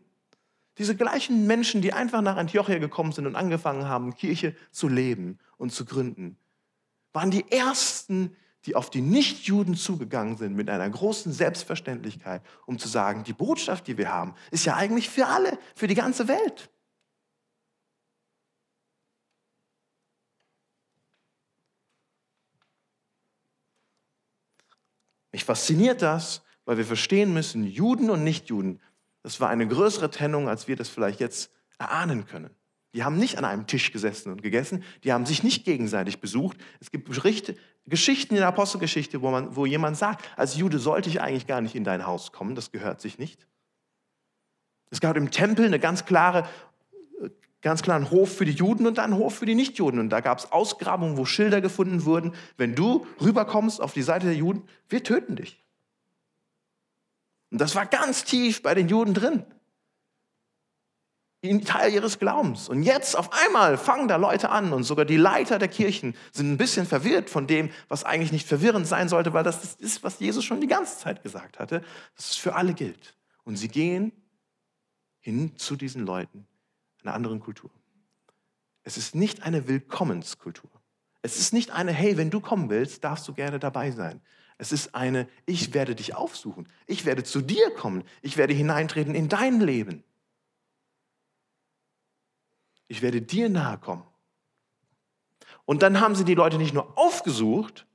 diese 0.77 0.95
gleichen 0.95 1.47
Menschen, 1.47 1.81
die 1.81 1.93
einfach 1.93 2.21
nach 2.21 2.37
Antiochia 2.37 2.77
gekommen 2.77 3.11
sind 3.11 3.25
und 3.25 3.35
angefangen 3.35 3.87
haben, 3.87 4.15
Kirche 4.15 4.55
zu 4.71 4.87
leben 4.87 5.39
und 5.57 5.71
zu 5.71 5.85
gründen, 5.85 6.37
waren 7.13 7.31
die 7.31 7.51
ersten, 7.51 8.35
die 8.65 8.75
auf 8.75 8.89
die 8.89 9.01
Nichtjuden 9.01 9.75
zugegangen 9.75 10.37
sind 10.37 10.55
mit 10.55 10.69
einer 10.69 10.89
großen 10.89 11.31
Selbstverständlichkeit, 11.31 12.41
um 12.65 12.77
zu 12.77 12.87
sagen, 12.87 13.23
die 13.23 13.33
Botschaft, 13.33 13.87
die 13.87 13.97
wir 13.97 14.11
haben, 14.11 14.35
ist 14.51 14.65
ja 14.65 14.75
eigentlich 14.75 15.09
für 15.09 15.27
alle, 15.27 15.57
für 15.75 15.87
die 15.87 15.95
ganze 15.95 16.27
Welt. 16.27 16.69
Mich 25.31 25.45
fasziniert 25.45 26.01
das, 26.01 26.43
weil 26.65 26.77
wir 26.77 26.85
verstehen 26.85 27.33
müssen, 27.33 27.63
Juden 27.63 28.09
und 28.09 28.23
Nichtjuden, 28.23 28.81
das 29.27 29.41
war 29.41 29.49
eine 29.49 29.67
größere 29.67 30.09
Trennung, 30.09 30.47
als 30.47 30.69
wir 30.69 30.77
das 30.77 30.87
vielleicht 30.87 31.19
jetzt 31.19 31.51
erahnen 31.79 32.25
können. 32.27 32.49
Die 32.93 33.03
haben 33.03 33.17
nicht 33.17 33.37
an 33.37 33.43
einem 33.43 33.67
Tisch 33.67 33.91
gesessen 33.91 34.31
und 34.31 34.41
gegessen, 34.41 34.85
die 35.03 35.11
haben 35.11 35.25
sich 35.25 35.43
nicht 35.43 35.65
gegenseitig 35.65 36.21
besucht. 36.21 36.55
Es 36.79 36.91
gibt 36.91 37.09
Berichte, 37.09 37.57
Geschichten 37.85 38.35
in 38.35 38.39
der 38.39 38.47
Apostelgeschichte, 38.47 39.21
wo, 39.21 39.29
man, 39.29 39.53
wo 39.53 39.65
jemand 39.65 39.97
sagt, 39.97 40.23
als 40.37 40.55
Jude 40.55 40.79
sollte 40.79 41.09
ich 41.09 41.19
eigentlich 41.19 41.45
gar 41.45 41.59
nicht 41.59 41.75
in 41.75 41.83
dein 41.83 42.07
Haus 42.07 42.31
kommen, 42.31 42.55
das 42.55 42.71
gehört 42.71 43.01
sich 43.01 43.19
nicht. 43.19 43.45
Es 44.91 45.01
gab 45.01 45.17
im 45.17 45.29
Tempel 45.29 45.65
eine 45.65 45.79
ganz 45.79 46.05
klare, 46.05 46.47
ganz 47.61 47.81
klaren 47.81 48.09
Hof 48.09 48.33
für 48.33 48.45
die 48.45 48.53
Juden 48.53 48.87
und 48.87 48.97
einen 48.97 49.17
Hof 49.17 49.35
für 49.35 49.45
die 49.45 49.55
Nichtjuden. 49.55 49.99
Und 49.99 50.07
da 50.07 50.21
gab 50.21 50.39
es 50.39 50.53
Ausgrabungen, 50.53 51.17
wo 51.17 51.25
Schilder 51.25 51.59
gefunden 51.59 52.05
wurden, 52.05 52.31
wenn 52.55 52.75
du 52.75 53.05
rüberkommst 53.19 53.81
auf 53.81 53.91
die 53.91 54.03
Seite 54.03 54.27
der 54.27 54.35
Juden, 54.35 54.63
wir 54.87 55.03
töten 55.03 55.35
dich. 55.35 55.61
Und 57.51 57.59
das 57.59 57.75
war 57.75 57.85
ganz 57.85 58.23
tief 58.23 58.61
bei 58.61 58.73
den 58.73 58.87
Juden 58.87 59.13
drin. 59.13 59.45
Teil 61.63 61.93
ihres 61.93 62.19
Glaubens. 62.19 62.67
Und 62.67 62.83
jetzt 62.83 63.15
auf 63.15 63.31
einmal 63.31 63.77
fangen 63.77 64.07
da 64.07 64.17
Leute 64.17 64.49
an 64.49 64.73
und 64.73 64.83
sogar 64.83 65.05
die 65.05 65.17
Leiter 65.17 65.59
der 65.59 65.67
Kirchen 65.67 66.15
sind 66.31 66.51
ein 66.51 66.57
bisschen 66.57 66.85
verwirrt 66.85 67.29
von 67.29 67.47
dem, 67.47 67.69
was 67.87 68.03
eigentlich 68.03 68.31
nicht 68.31 68.47
verwirrend 68.47 68.87
sein 68.87 69.07
sollte, 69.07 69.33
weil 69.33 69.43
das 69.43 69.75
ist, 69.75 70.03
was 70.03 70.19
Jesus 70.19 70.43
schon 70.43 70.61
die 70.61 70.67
ganze 70.67 70.97
Zeit 70.97 71.23
gesagt 71.23 71.59
hatte, 71.59 71.81
dass 72.15 72.31
es 72.31 72.35
für 72.35 72.55
alle 72.55 72.73
gilt. 72.73 73.15
Und 73.43 73.55
sie 73.55 73.69
gehen 73.69 74.11
hin 75.19 75.55
zu 75.57 75.75
diesen 75.75 76.05
Leuten, 76.05 76.47
einer 77.03 77.13
anderen 77.13 77.39
Kultur. 77.39 77.71
Es 78.83 78.97
ist 78.97 79.15
nicht 79.15 79.43
eine 79.43 79.67
Willkommenskultur. 79.67 80.71
Es 81.21 81.37
ist 81.37 81.53
nicht 81.53 81.71
eine, 81.71 81.91
hey, 81.91 82.17
wenn 82.17 82.29
du 82.29 82.39
kommen 82.39 82.69
willst, 82.69 83.03
darfst 83.03 83.27
du 83.27 83.33
gerne 83.33 83.59
dabei 83.59 83.91
sein. 83.91 84.21
Es 84.57 84.71
ist 84.71 84.95
eine, 84.95 85.27
ich 85.45 85.73
werde 85.73 85.95
dich 85.95 86.15
aufsuchen. 86.15 86.67
Ich 86.87 87.05
werde 87.05 87.23
zu 87.23 87.41
dir 87.41 87.71
kommen. 87.71 88.03
Ich 88.21 88.37
werde 88.37 88.53
hineintreten 88.53 89.13
in 89.13 89.29
dein 89.29 89.61
Leben. 89.61 90.03
Ich 92.87 93.01
werde 93.01 93.21
dir 93.21 93.49
nahe 93.49 93.77
kommen. 93.77 94.03
Und 95.65 95.83
dann 95.83 95.99
haben 95.99 96.15
sie 96.15 96.25
die 96.25 96.33
Leute 96.33 96.57
nicht 96.57 96.73
nur 96.73 96.97
aufgesucht, 96.97 97.85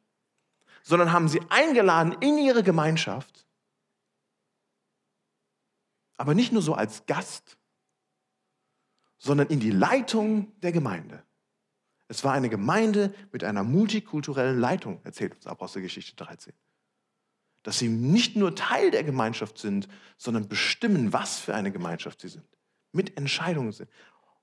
sondern 0.83 1.13
haben 1.13 1.29
sie 1.29 1.41
eingeladen 1.49 2.17
in 2.21 2.39
ihre 2.39 2.63
Gemeinschaft. 2.63 3.47
Aber 6.17 6.35
nicht 6.35 6.53
nur 6.53 6.63
so 6.63 6.75
als 6.75 7.07
Gast, 7.07 7.57
sondern 9.19 9.49
in 9.49 9.59
die 9.59 9.71
Leitung 9.71 10.53
der 10.61 10.73
Gemeinde. 10.73 11.25
Es 12.13 12.25
war 12.25 12.35
eine 12.35 12.51
Gemeinde 12.51 13.15
mit 13.33 13.43
einer 13.43 13.65
multikulturellen 13.65 14.61
Leitung, 14.61 15.01
erzählt 15.03 15.35
uns 15.35 15.47
Apostelgeschichte 15.47 16.15
13. 16.15 16.53
Dass 17.63 17.79
sie 17.79 17.89
nicht 17.89 18.37
nur 18.37 18.55
Teil 18.55 18.91
der 18.91 19.03
Gemeinschaft 19.03 19.57
sind, 19.57 19.89
sondern 20.19 20.47
bestimmen, 20.47 21.15
was 21.15 21.39
für 21.39 21.55
eine 21.55 21.73
Gemeinschaft 21.73 22.21
sie 22.21 22.29
sind. 22.29 22.45
Mit 22.93 23.17
Entscheidungen 23.17 23.73
sind. 23.73 23.89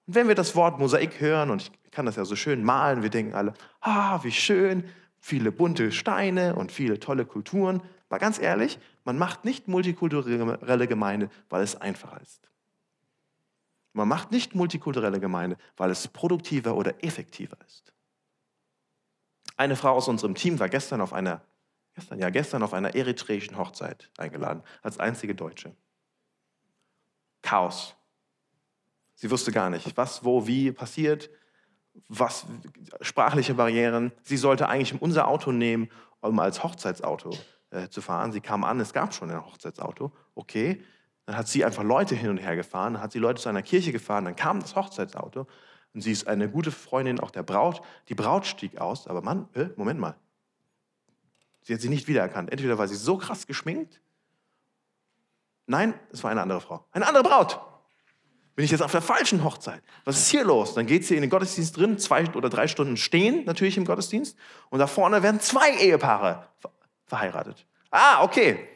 Und 0.07 0.15
wenn 0.15 0.27
wir 0.27 0.33
das 0.33 0.55
Wort 0.55 0.79
Mosaik 0.79 1.21
hören, 1.21 1.51
und 1.51 1.61
ich 1.61 1.91
kann 1.91 2.07
das 2.07 2.15
ja 2.15 2.25
so 2.25 2.35
schön 2.35 2.63
malen, 2.63 3.03
wir 3.03 3.11
denken 3.11 3.35
alle, 3.35 3.53
ah, 3.81 4.23
wie 4.23 4.31
schön, 4.31 4.83
viele 5.19 5.51
bunte 5.51 5.91
Steine 5.91 6.55
und 6.55 6.71
viele 6.71 6.99
tolle 6.99 7.23
Kulturen. 7.23 7.83
Aber 8.09 8.17
ganz 8.17 8.39
ehrlich, 8.39 8.79
man 9.03 9.19
macht 9.19 9.45
nicht 9.45 9.67
multikulturelle 9.67 10.87
Gemeinde, 10.87 11.29
weil 11.49 11.61
es 11.61 11.75
einfacher 11.75 12.19
ist. 12.19 12.49
Man 13.93 14.07
macht 14.07 14.31
nicht 14.31 14.55
multikulturelle 14.55 15.19
Gemeinde, 15.19 15.57
weil 15.77 15.89
es 15.89 16.07
produktiver 16.07 16.75
oder 16.75 17.03
effektiver 17.03 17.57
ist. 17.65 17.93
Eine 19.57 19.75
Frau 19.75 19.95
aus 19.95 20.07
unserem 20.07 20.35
Team 20.35 20.59
war 20.59 20.69
gestern 20.69 21.01
auf 21.01 21.11
einer, 21.11 21.41
gestern, 21.95 22.19
ja, 22.19 22.29
gestern 22.29 22.63
auf 22.63 22.73
einer 22.73 22.95
eritreischen 22.95 23.57
Hochzeit 23.57 24.09
eingeladen, 24.17 24.63
als 24.81 24.99
einzige 24.99 25.35
Deutsche. 25.35 25.75
Chaos. 27.41 27.95
Sie 29.15 29.29
wusste 29.29 29.51
gar 29.51 29.69
nicht, 29.69 29.97
was, 29.97 30.23
wo, 30.23 30.47
wie 30.47 30.71
passiert, 30.71 31.29
was, 32.07 32.45
sprachliche 33.01 33.53
Barrieren. 33.53 34.13
Sie 34.21 34.37
sollte 34.37 34.69
eigentlich 34.69 35.01
unser 35.01 35.27
Auto 35.27 35.51
nehmen, 35.51 35.89
um 36.21 36.39
als 36.39 36.63
Hochzeitsauto 36.63 37.31
äh, 37.71 37.89
zu 37.89 38.01
fahren. 38.01 38.31
Sie 38.31 38.41
kam 38.41 38.63
an, 38.63 38.79
es 38.79 38.93
gab 38.93 39.13
schon 39.13 39.29
ein 39.29 39.45
Hochzeitsauto. 39.45 40.11
Okay, 40.35 40.83
dann 41.29 41.37
hat 41.37 41.47
sie 41.47 41.63
einfach 41.63 41.83
Leute 41.83 42.15
hin 42.15 42.31
und 42.31 42.37
her 42.39 42.55
gefahren, 42.55 42.95
dann 42.95 43.03
hat 43.03 43.11
sie 43.11 43.19
Leute 43.19 43.39
zu 43.39 43.49
einer 43.49 43.61
Kirche 43.61 43.91
gefahren, 43.91 44.25
dann 44.25 44.35
kam 44.35 44.61
das 44.61 44.75
Hochzeitsauto 44.75 45.45
und 45.93 46.01
sie 46.01 46.11
ist 46.11 46.27
eine 46.27 46.49
gute 46.49 46.71
Freundin 46.71 47.19
auch 47.19 47.29
der 47.29 47.43
Braut. 47.43 47.83
Die 48.07 48.15
Braut 48.15 48.47
stieg 48.47 48.81
aus, 48.81 49.05
aber 49.07 49.21
Mann, 49.21 49.47
äh, 49.53 49.65
Moment 49.75 49.99
mal. 49.99 50.15
Sie 51.61 51.71
hat 51.71 51.81
sie 51.81 51.89
nicht 51.89 52.07
wiedererkannt. 52.07 52.51
Entweder 52.51 52.79
war 52.79 52.87
sie 52.87 52.95
so 52.95 53.15
krass 53.15 53.45
geschminkt. 53.45 54.01
Nein, 55.67 55.93
es 56.11 56.23
war 56.23 56.31
eine 56.31 56.41
andere 56.41 56.61
Frau. 56.61 56.83
Eine 56.93 57.07
andere 57.07 57.21
Braut. 57.21 57.61
Bin 58.55 58.65
ich 58.65 58.71
jetzt 58.71 58.81
auf 58.81 58.91
der 58.91 59.03
falschen 59.03 59.43
Hochzeit? 59.43 59.83
Was 60.05 60.17
ist 60.17 60.29
hier 60.29 60.43
los? 60.43 60.73
Dann 60.73 60.87
geht 60.87 61.05
sie 61.05 61.13
in 61.13 61.21
den 61.21 61.29
Gottesdienst 61.29 61.77
drin, 61.77 61.99
zwei 61.99 62.27
oder 62.33 62.49
drei 62.49 62.67
Stunden 62.67 62.97
stehen, 62.97 63.45
natürlich 63.45 63.77
im 63.77 63.85
Gottesdienst. 63.85 64.35
Und 64.71 64.79
da 64.79 64.87
vorne 64.87 65.21
werden 65.21 65.39
zwei 65.39 65.75
Ehepaare 65.75 66.47
verheiratet. 67.05 67.67
Ah, 67.91 68.23
okay. 68.23 68.67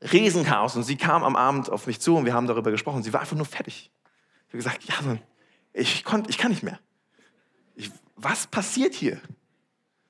Riesenchaos. 0.00 0.76
Und 0.76 0.82
sie 0.82 0.96
kam 0.96 1.24
am 1.24 1.36
Abend 1.36 1.70
auf 1.70 1.86
mich 1.86 2.00
zu 2.00 2.16
und 2.16 2.24
wir 2.24 2.34
haben 2.34 2.46
darüber 2.46 2.70
gesprochen. 2.70 3.02
Sie 3.02 3.12
war 3.12 3.20
einfach 3.20 3.36
nur 3.36 3.46
fertig. 3.46 3.90
Ich 4.46 4.48
habe 4.48 4.58
gesagt, 4.58 4.84
ja, 4.84 4.94
ich, 5.72 6.04
konnt, 6.04 6.28
ich 6.28 6.38
kann 6.38 6.50
nicht 6.50 6.62
mehr. 6.62 6.78
Ich, 7.74 7.90
was 8.16 8.46
passiert 8.46 8.94
hier? 8.94 9.20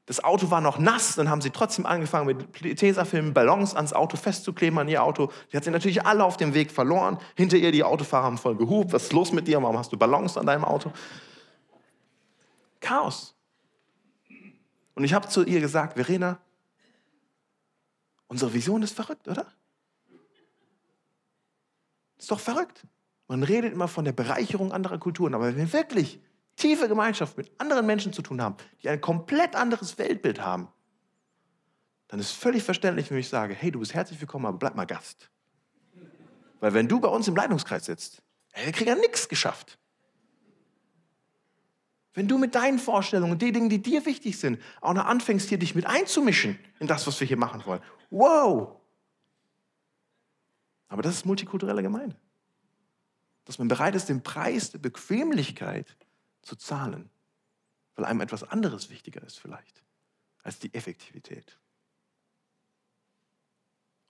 Das 0.07 0.23
Auto 0.23 0.51
war 0.53 0.61
noch 0.61 0.79
nass, 0.79 1.17
dann 1.17 1.29
haben 1.29 1.41
sie 1.41 1.51
trotzdem 1.51 1.85
angefangen 1.85 2.27
mit 2.27 2.79
Tesafilmen 2.79 3.35
Ballons 3.35 3.75
ans 3.75 3.93
Auto 3.93 4.17
festzukleben 4.17 4.79
an 4.79 4.87
ihr 4.87 5.03
Auto. 5.03 5.33
Die 5.51 5.57
hat 5.57 5.65
sie 5.65 5.73
natürlich 5.73 6.07
alle 6.07 6.25
auf 6.25 6.37
dem 6.37 6.55
Weg 6.55 6.71
verloren. 6.71 7.19
Hinter 7.35 7.57
ihr 7.57 7.73
die 7.73 7.83
Autofahrer 7.83 8.25
haben 8.25 8.39
voll 8.39 8.55
gehupt. 8.55 8.93
Was 8.93 9.05
ist 9.05 9.13
los 9.13 9.33
mit 9.33 9.49
dir? 9.49 9.61
Warum 9.61 9.77
hast 9.77 9.93
du 9.93 9.97
Ballons 9.97 10.37
an 10.37 10.47
deinem 10.47 10.65
Auto? 10.65 10.93
Chaos. 12.79 13.35
Und 14.95 15.03
ich 15.03 15.13
habe 15.13 15.29
zu 15.29 15.45
ihr 15.45 15.59
gesagt, 15.59 15.95
Verena, 15.95 16.39
unsere 18.29 18.55
Vision 18.55 18.85
ist 18.85 18.95
verrückt, 18.95 19.27
oder? 19.27 19.47
Ist 22.19 22.31
doch 22.31 22.41
verrückt. 22.41 22.87
Man 23.29 23.43
redet 23.43 23.73
immer 23.73 23.89
von 23.89 24.05
der 24.05 24.13
Bereicherung 24.13 24.73
anderer 24.73 24.99
Kulturen, 24.99 25.35
aber 25.35 25.47
wenn 25.47 25.57
wir 25.57 25.73
wirklich 25.73 26.21
tiefe 26.57 26.89
Gemeinschaft 26.89 27.37
mit 27.37 27.51
anderen 27.59 27.87
Menschen 27.87 28.13
zu 28.13 28.23
tun 28.23 28.41
haben, 28.41 28.57
die 28.83 28.89
ein 28.89 29.01
komplett 29.01 29.55
anderes 29.55 29.99
Weltbild 29.99 30.41
haben, 30.41 30.69
dann 32.09 32.21
ist 32.21 32.31
völlig 32.31 32.63
verständlich, 32.63 33.11
wenn 33.11 33.19
ich 33.19 33.29
sage, 33.29 33.55
hey, 33.55 33.71
du 33.71 33.81
bist 33.81 33.95
herzlich 33.95 34.21
willkommen, 34.21 34.47
aber 34.47 34.59
bleib 34.59 34.77
mal 34.77 34.87
Gast. 34.87 35.29
Weil 36.61 36.73
wenn 36.73 36.89
du 36.89 37.01
bei 37.01 37.09
uns 37.09 37.29
im 37.29 37.37
Leitungskreis 37.37 37.85
sitzt, 37.85 38.23
ey, 38.53 38.67
wir 38.67 38.73
kriegen 38.73 38.91
ja 38.91 38.97
nichts 38.97 39.29
geschafft. 39.29 39.79
Wenn 42.15 42.29
du 42.29 42.39
mit 42.39 42.55
deinen 42.55 42.79
Vorstellungen 42.79 43.33
und 43.33 43.43
den 43.43 43.53
Dingen, 43.53 43.69
die 43.69 43.83
dir 43.83 44.07
wichtig 44.07 44.39
sind, 44.39 44.59
auch 44.81 44.95
noch 44.95 45.05
anfängst, 45.05 45.51
hier 45.51 45.59
dich 45.59 45.75
mit 45.75 45.87
einzumischen 45.87 46.59
in 46.79 46.87
das, 46.87 47.07
was 47.07 47.21
wir 47.21 47.27
hier 47.27 47.37
machen 47.37 47.63
wollen. 47.67 47.83
Wow! 48.09 48.81
Aber 50.89 51.03
das 51.03 51.17
ist 51.17 51.27
multikulturelle 51.27 51.83
Gemeinde 51.83 52.17
dass 53.47 53.59
man 53.59 53.69
bereit 53.69 53.95
ist, 53.95 54.09
den 54.09 54.23
Preis 54.23 54.73
der 54.73 54.79
Bequemlichkeit 54.79 55.97
zu 56.43 56.57
zahlen, 56.57 57.09
weil 57.95 58.05
einem 58.05 58.21
etwas 58.21 58.43
anderes 58.43 58.91
wichtiger 58.91 59.23
ist 59.23 59.39
vielleicht 59.39 59.83
als 60.43 60.59
die 60.59 60.75
Effektivität. 60.75 61.59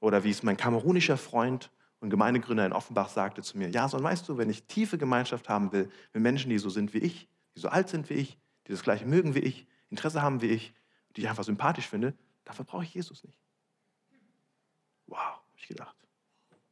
Oder 0.00 0.24
wie 0.24 0.30
es 0.30 0.42
mein 0.42 0.56
kamerunischer 0.56 1.16
Freund 1.16 1.70
und 2.00 2.10
Gemeindegründer 2.10 2.66
in 2.66 2.72
Offenbach 2.72 3.08
sagte 3.08 3.42
zu 3.42 3.56
mir, 3.56 3.68
ja, 3.68 3.88
so 3.88 4.02
weißt 4.02 4.28
du, 4.28 4.38
wenn 4.38 4.50
ich 4.50 4.64
tiefe 4.64 4.98
Gemeinschaft 4.98 5.48
haben 5.48 5.70
will 5.72 5.90
mit 6.12 6.22
Menschen, 6.22 6.50
die 6.50 6.58
so 6.58 6.70
sind 6.70 6.94
wie 6.94 6.98
ich, 6.98 7.28
die 7.54 7.60
so 7.60 7.68
alt 7.68 7.88
sind 7.88 8.08
wie 8.10 8.14
ich, 8.14 8.38
die 8.66 8.72
das 8.72 8.82
gleiche 8.82 9.06
mögen 9.06 9.34
wie 9.34 9.40
ich, 9.40 9.66
Interesse 9.90 10.22
haben 10.22 10.40
wie 10.40 10.48
ich, 10.48 10.74
die 11.14 11.22
ich 11.22 11.28
einfach 11.28 11.44
sympathisch 11.44 11.88
finde, 11.88 12.14
dafür 12.44 12.64
brauche 12.64 12.84
ich 12.84 12.94
Jesus 12.94 13.22
nicht. 13.22 13.38
Wow, 15.06 15.18
habe 15.18 15.42
ich 15.56 15.68
gedacht. 15.68 16.05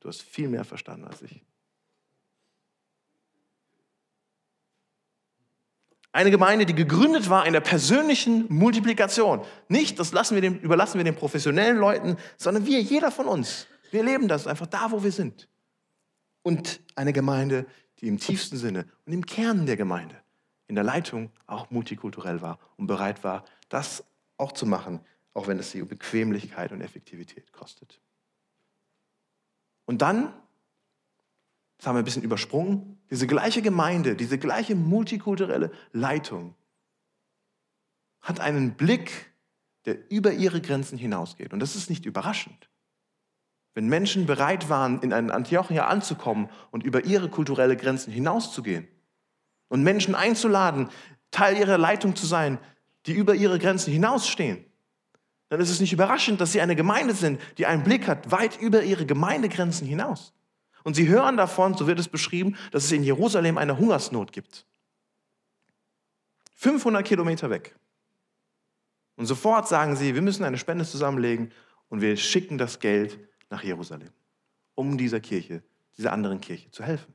Du 0.05 0.11
hast 0.11 0.21
viel 0.21 0.51
mehr 0.51 0.64
verstanden 0.64 1.07
als 1.07 1.23
ich. 1.23 1.43
Eine 6.12 6.31
Gemeinde, 6.31 6.67
die 6.67 6.75
gegründet 6.75 7.31
war 7.31 7.47
in 7.47 7.55
der 7.55 7.62
persönlichen 7.62 8.45
Multiplikation. 8.53 9.40
Nicht, 9.69 9.99
das 9.99 10.12
lassen 10.12 10.35
wir 10.35 10.43
dem, 10.43 10.59
überlassen 10.59 10.99
wir 10.99 11.05
den 11.05 11.17
professionellen 11.17 11.79
Leuten, 11.79 12.19
sondern 12.37 12.67
wir, 12.67 12.83
jeder 12.83 13.11
von 13.11 13.27
uns. 13.27 13.67
Wir 13.93 14.03
leben 14.03 14.29
das 14.29 14.47
einfach 14.47 14.67
da, 14.67 14.90
wo 14.90 15.03
wir 15.03 15.11
sind. 15.11 15.49
Und 16.43 16.83
eine 16.97 17.14
Gemeinde, 17.14 17.64
die 18.01 18.09
im 18.09 18.19
tiefsten 18.19 18.59
Sinne 18.59 18.87
und 19.07 19.14
im 19.14 19.25
Kern 19.25 19.64
der 19.64 19.79
Gemeinde, 19.79 20.21
in 20.67 20.75
der 20.75 20.85
Leitung 20.85 21.33
auch 21.47 21.71
multikulturell 21.71 22.43
war 22.43 22.59
und 22.77 22.88
bereit 22.88 23.25
war, 23.25 23.47
das 23.71 24.05
auch 24.37 24.53
zu 24.53 24.67
machen, 24.67 25.01
auch 25.33 25.47
wenn 25.47 25.59
es 25.59 25.71
sie 25.71 25.83
Bequemlichkeit 25.83 26.73
und 26.73 26.83
Effektivität 26.83 27.55
kostet. 27.55 28.03
Und 29.87 30.03
dann 30.03 30.33
das 31.85 31.87
haben 31.87 31.97
wir 31.97 32.03
ein 32.03 32.07
bisschen 32.07 32.23
übersprungen, 32.23 32.99
diese 33.11 33.27
gleiche 33.27 33.62
Gemeinde, 33.62 34.16
diese 34.16 34.38
gleiche 34.38 34.75
multikulturelle 34.75 35.70
Leitung 35.92 36.55
hat 38.20 38.40
einen 38.40 38.75
Blick, 38.75 39.35
der 39.85 40.11
über 40.11 40.33
ihre 40.33 40.62
Grenzen 40.62 40.97
hinausgeht. 40.97 41.53
Und 41.53 41.61
das 41.61 41.77
ist 41.77 41.90
nicht 41.90 42.07
überraschend. 42.07 42.70
Wenn 43.75 43.88
Menschen 43.88 44.25
bereit 44.25 44.70
waren, 44.70 45.03
in 45.03 45.12
ein 45.12 45.31
Antiochia 45.31 45.87
anzukommen 45.87 46.49
und 46.70 46.85
über 46.85 47.05
ihre 47.05 47.29
kulturelle 47.29 47.77
Grenzen 47.77 48.12
hinauszugehen 48.12 48.88
und 49.68 49.83
Menschen 49.83 50.14
einzuladen, 50.14 50.88
Teil 51.31 51.59
ihrer 51.59 51.77
Leitung 51.77 52.16
zu 52.16 52.25
sein, 52.25 52.59
die 53.05 53.12
über 53.12 53.35
ihre 53.35 53.59
Grenzen 53.59 53.92
hinausstehen, 53.92 54.64
dann 55.55 55.61
ist 55.61 55.71
es 55.71 55.79
nicht 55.79 55.93
überraschend, 55.93 56.40
dass 56.40 56.51
sie 56.51 56.61
eine 56.61 56.75
Gemeinde 56.75 57.14
sind, 57.14 57.40
die 57.59 57.67
einen 57.67 57.85
Blick 57.85 58.09
hat 58.09 58.33
weit 58.33 58.61
über 58.61 58.83
ihre 58.83 59.07
Gemeindegrenzen 59.07 59.87
hinaus. 59.87 60.33
Und 60.83 60.95
sie 60.95 61.07
hören 61.07 61.37
davon, 61.37 61.75
so 61.75 61.87
wird 61.87 62.01
es 62.01 62.09
beschrieben, 62.09 62.57
dass 62.73 62.85
es 62.85 62.90
in 62.90 63.05
Jerusalem 63.05 63.57
eine 63.57 63.79
Hungersnot 63.79 64.33
gibt. 64.33 64.67
500 66.57 67.07
Kilometer 67.07 67.51
weg. 67.51 67.77
Und 69.14 69.27
sofort 69.27 69.69
sagen 69.69 69.95
sie, 69.95 70.17
wir 70.17 70.23
müssen 70.23 70.43
eine 70.43 70.59
Spende 70.59 70.85
zusammenlegen 70.85 71.53
und 71.88 72.01
wir 72.01 72.17
schicken 72.17 72.59
das 72.59 72.81
Geld 72.81 73.17
nach 73.49 73.62
Jerusalem, 73.62 74.11
um 74.75 74.99
dieser 74.99 75.21
Kirche, 75.21 75.62
dieser 75.97 76.12
anderen 76.12 76.40
Kirche 76.40 76.69
zu 76.73 76.83
helfen. 76.83 77.14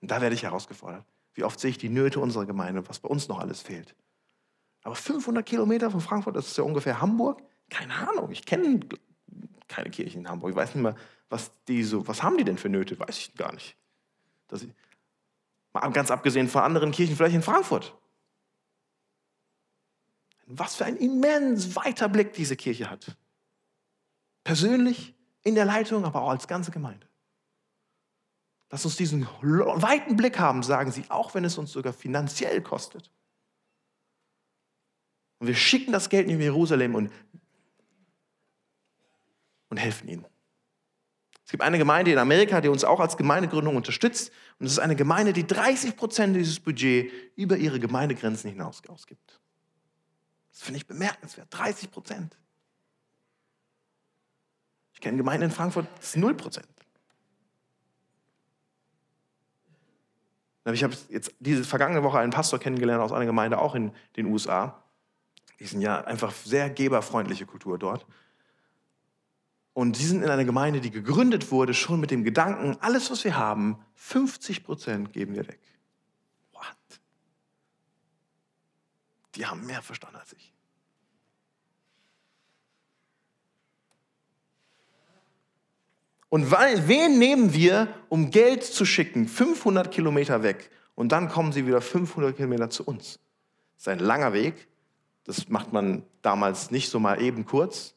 Und 0.00 0.12
da 0.12 0.20
werde 0.20 0.36
ich 0.36 0.44
herausgefordert. 0.44 1.04
Wie 1.34 1.42
oft 1.42 1.58
sehe 1.58 1.70
ich 1.70 1.78
die 1.78 1.88
Nöte 1.88 2.20
unserer 2.20 2.46
Gemeinde, 2.46 2.88
was 2.88 3.00
bei 3.00 3.08
uns 3.08 3.26
noch 3.26 3.40
alles 3.40 3.60
fehlt. 3.60 3.96
Aber 4.86 4.94
500 4.94 5.44
Kilometer 5.44 5.90
von 5.90 6.00
Frankfurt, 6.00 6.36
das 6.36 6.46
ist 6.46 6.58
ja 6.58 6.62
ungefähr 6.62 7.00
Hamburg. 7.00 7.42
Keine 7.68 7.92
Ahnung, 8.08 8.30
ich 8.30 8.46
kenne 8.46 8.78
keine 9.66 9.90
Kirche 9.90 10.16
in 10.16 10.28
Hamburg. 10.28 10.50
Ich 10.50 10.56
weiß 10.56 10.76
nicht 10.76 10.82
mehr, 10.84 10.94
was 11.28 11.50
die 11.64 11.82
so, 11.82 12.06
was 12.06 12.22
haben 12.22 12.38
die 12.38 12.44
denn 12.44 12.56
für 12.56 12.68
Nöte? 12.68 12.96
Weiß 12.96 13.18
ich 13.18 13.34
gar 13.34 13.52
nicht. 13.52 13.76
Ich, 14.52 14.68
mal 15.72 15.90
ganz 15.90 16.12
abgesehen 16.12 16.46
von 16.46 16.62
anderen 16.62 16.92
Kirchen, 16.92 17.16
vielleicht 17.16 17.34
in 17.34 17.42
Frankfurt. 17.42 17.96
Was 20.46 20.76
für 20.76 20.84
ein 20.84 20.98
immens 20.98 21.74
weiter 21.74 22.08
Blick 22.08 22.34
diese 22.34 22.54
Kirche 22.54 22.88
hat. 22.88 23.16
Persönlich, 24.44 25.16
in 25.42 25.56
der 25.56 25.64
Leitung, 25.64 26.04
aber 26.04 26.22
auch 26.22 26.30
als 26.30 26.46
ganze 26.46 26.70
Gemeinde. 26.70 27.08
Lass 28.70 28.84
uns 28.84 28.94
diesen 28.94 29.26
weiten 29.42 30.14
Blick 30.14 30.38
haben, 30.38 30.62
sagen 30.62 30.92
sie, 30.92 31.06
auch 31.08 31.34
wenn 31.34 31.44
es 31.44 31.58
uns 31.58 31.72
sogar 31.72 31.92
finanziell 31.92 32.62
kostet. 32.62 33.10
Und 35.46 35.52
wir 35.52 35.54
schicken 35.54 35.92
das 35.92 36.08
Geld 36.08 36.28
in 36.28 36.40
Jerusalem 36.40 36.96
und 36.96 37.12
und 39.68 39.76
helfen 39.76 40.08
ihnen. 40.08 40.26
Es 41.44 41.52
gibt 41.52 41.62
eine 41.62 41.78
Gemeinde 41.78 42.10
in 42.10 42.18
Amerika, 42.18 42.60
die 42.60 42.68
uns 42.68 42.82
auch 42.82 42.98
als 42.98 43.16
Gemeindegründung 43.16 43.76
unterstützt. 43.76 44.32
Und 44.58 44.66
es 44.66 44.72
ist 44.72 44.78
eine 44.80 44.96
Gemeinde, 44.96 45.32
die 45.32 45.46
30 45.46 45.96
Prozent 45.96 46.34
dieses 46.34 46.58
Budget 46.58 47.12
über 47.36 47.56
ihre 47.56 47.78
Gemeindegrenzen 47.78 48.50
hinaus 48.50 48.82
ausgibt. 48.88 49.40
Das 50.50 50.62
finde 50.62 50.78
ich 50.78 50.86
bemerkenswert. 50.86 51.46
30 51.50 51.90
Prozent. 51.90 52.36
Ich 54.94 55.00
kenne 55.00 55.16
Gemeinden 55.18 55.44
in 55.44 55.50
Frankfurt, 55.52 55.86
das 55.98 56.08
ist 56.08 56.16
0 56.16 56.34
Prozent. 56.34 56.66
Ich 60.64 60.82
habe 60.82 60.96
jetzt 61.10 61.32
diese 61.38 61.62
vergangene 61.62 62.02
Woche 62.02 62.18
einen 62.18 62.32
Pastor 62.32 62.58
kennengelernt 62.58 63.00
aus 63.00 63.12
einer 63.12 63.26
Gemeinde, 63.26 63.58
auch 63.58 63.76
in 63.76 63.92
den 64.16 64.26
USA. 64.26 64.82
Die 65.58 65.66
sind 65.66 65.80
ja 65.80 66.02
einfach 66.02 66.32
sehr 66.32 66.70
geberfreundliche 66.70 67.46
Kultur 67.46 67.78
dort. 67.78 68.06
Und 69.72 69.98
die 69.98 70.04
sind 70.04 70.22
in 70.22 70.30
einer 70.30 70.44
Gemeinde, 70.44 70.80
die 70.80 70.90
gegründet 70.90 71.50
wurde, 71.50 71.74
schon 71.74 72.00
mit 72.00 72.10
dem 72.10 72.24
Gedanken, 72.24 72.78
alles, 72.80 73.10
was 73.10 73.24
wir 73.24 73.36
haben, 73.36 73.78
50 73.94 74.64
Prozent 74.64 75.12
geben 75.12 75.34
wir 75.34 75.46
weg. 75.46 75.60
What? 76.52 77.00
Die 79.34 79.44
haben 79.44 79.66
mehr 79.66 79.82
verstanden 79.82 80.16
als 80.16 80.32
ich. 80.32 80.54
Und 86.28 86.50
wen 86.50 87.18
nehmen 87.18 87.52
wir, 87.54 87.88
um 88.08 88.30
Geld 88.30 88.64
zu 88.64 88.84
schicken, 88.84 89.28
500 89.28 89.90
Kilometer 89.90 90.42
weg 90.42 90.70
und 90.94 91.12
dann 91.12 91.28
kommen 91.28 91.52
sie 91.52 91.66
wieder 91.66 91.80
500 91.80 92.36
Kilometer 92.36 92.68
zu 92.68 92.84
uns? 92.84 93.20
Das 93.76 93.82
ist 93.82 93.88
ein 93.88 93.98
langer 94.00 94.32
Weg. 94.32 94.68
Das 95.26 95.48
macht 95.48 95.72
man 95.72 96.04
damals 96.22 96.70
nicht 96.70 96.88
so 96.88 97.00
mal 97.00 97.20
eben 97.20 97.44
kurz. 97.44 97.94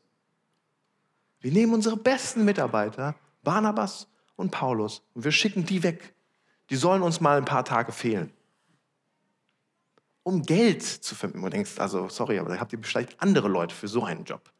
Wir 1.39 1.51
nehmen 1.51 1.73
unsere 1.73 1.95
besten 1.95 2.43
Mitarbeiter, 2.43 3.15
Barnabas 3.43 4.07
und 4.35 4.51
Paulus, 4.51 5.03
und 5.13 5.23
wir 5.23 5.31
schicken 5.31 5.65
die 5.65 5.83
weg. 5.83 6.13
Die 6.69 6.75
sollen 6.75 7.03
uns 7.03 7.21
mal 7.21 7.37
ein 7.37 7.45
paar 7.45 7.63
Tage 7.63 7.91
fehlen. 7.91 8.33
Um 10.23 10.43
Geld 10.43 10.83
zu 10.83 11.15
vermitteln. 11.15 11.43
Du 11.43 11.49
denkst, 11.49 11.79
also, 11.79 12.09
sorry, 12.09 12.39
aber 12.39 12.49
da 12.49 12.59
habt 12.59 12.73
ihr 12.73 12.79
vielleicht 12.81 13.21
andere 13.21 13.47
Leute 13.47 13.73
für 13.73 13.87
so 13.87 14.03
einen 14.03 14.25
Job. 14.25 14.51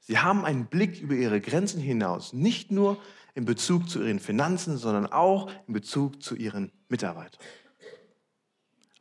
Sie 0.00 0.18
haben 0.18 0.44
einen 0.44 0.66
Blick 0.66 1.00
über 1.00 1.14
ihre 1.14 1.40
Grenzen 1.40 1.80
hinaus, 1.80 2.32
nicht 2.32 2.70
nur 2.70 2.96
in 3.34 3.44
Bezug 3.44 3.90
zu 3.90 4.02
ihren 4.02 4.20
Finanzen, 4.20 4.78
sondern 4.78 5.06
auch 5.06 5.50
in 5.66 5.74
Bezug 5.74 6.22
zu 6.22 6.36
ihren 6.36 6.72
Mitarbeitern. 6.88 7.40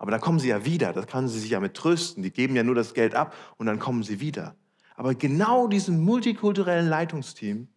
Aber 0.05 0.11
dann 0.11 0.21
kommen 0.21 0.37
sie 0.37 0.49
ja 0.49 0.65
wieder, 0.65 0.93
das 0.93 1.07
kann 1.07 1.27
sie 1.27 1.39
sich 1.39 1.49
ja 1.49 1.59
mit 1.59 1.73
trösten. 1.73 2.21
Die 2.21 2.29
geben 2.29 2.55
ja 2.55 2.61
nur 2.61 2.75
das 2.75 2.93
Geld 2.93 3.15
ab 3.15 3.35
und 3.57 3.65
dann 3.65 3.79
kommen 3.79 4.03
sie 4.03 4.19
wieder. 4.19 4.55
Aber 4.95 5.15
genau 5.15 5.65
diesem 5.65 6.03
multikulturellen 6.03 6.87
Leitungsteam 6.87 7.67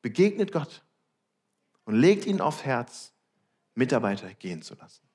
begegnet 0.00 0.52
Gott 0.52 0.82
und 1.84 1.96
legt 1.96 2.24
ihnen 2.24 2.40
aufs 2.40 2.64
Herz, 2.64 3.12
Mitarbeiter 3.74 4.32
gehen 4.32 4.62
zu 4.62 4.74
lassen. 4.76 5.06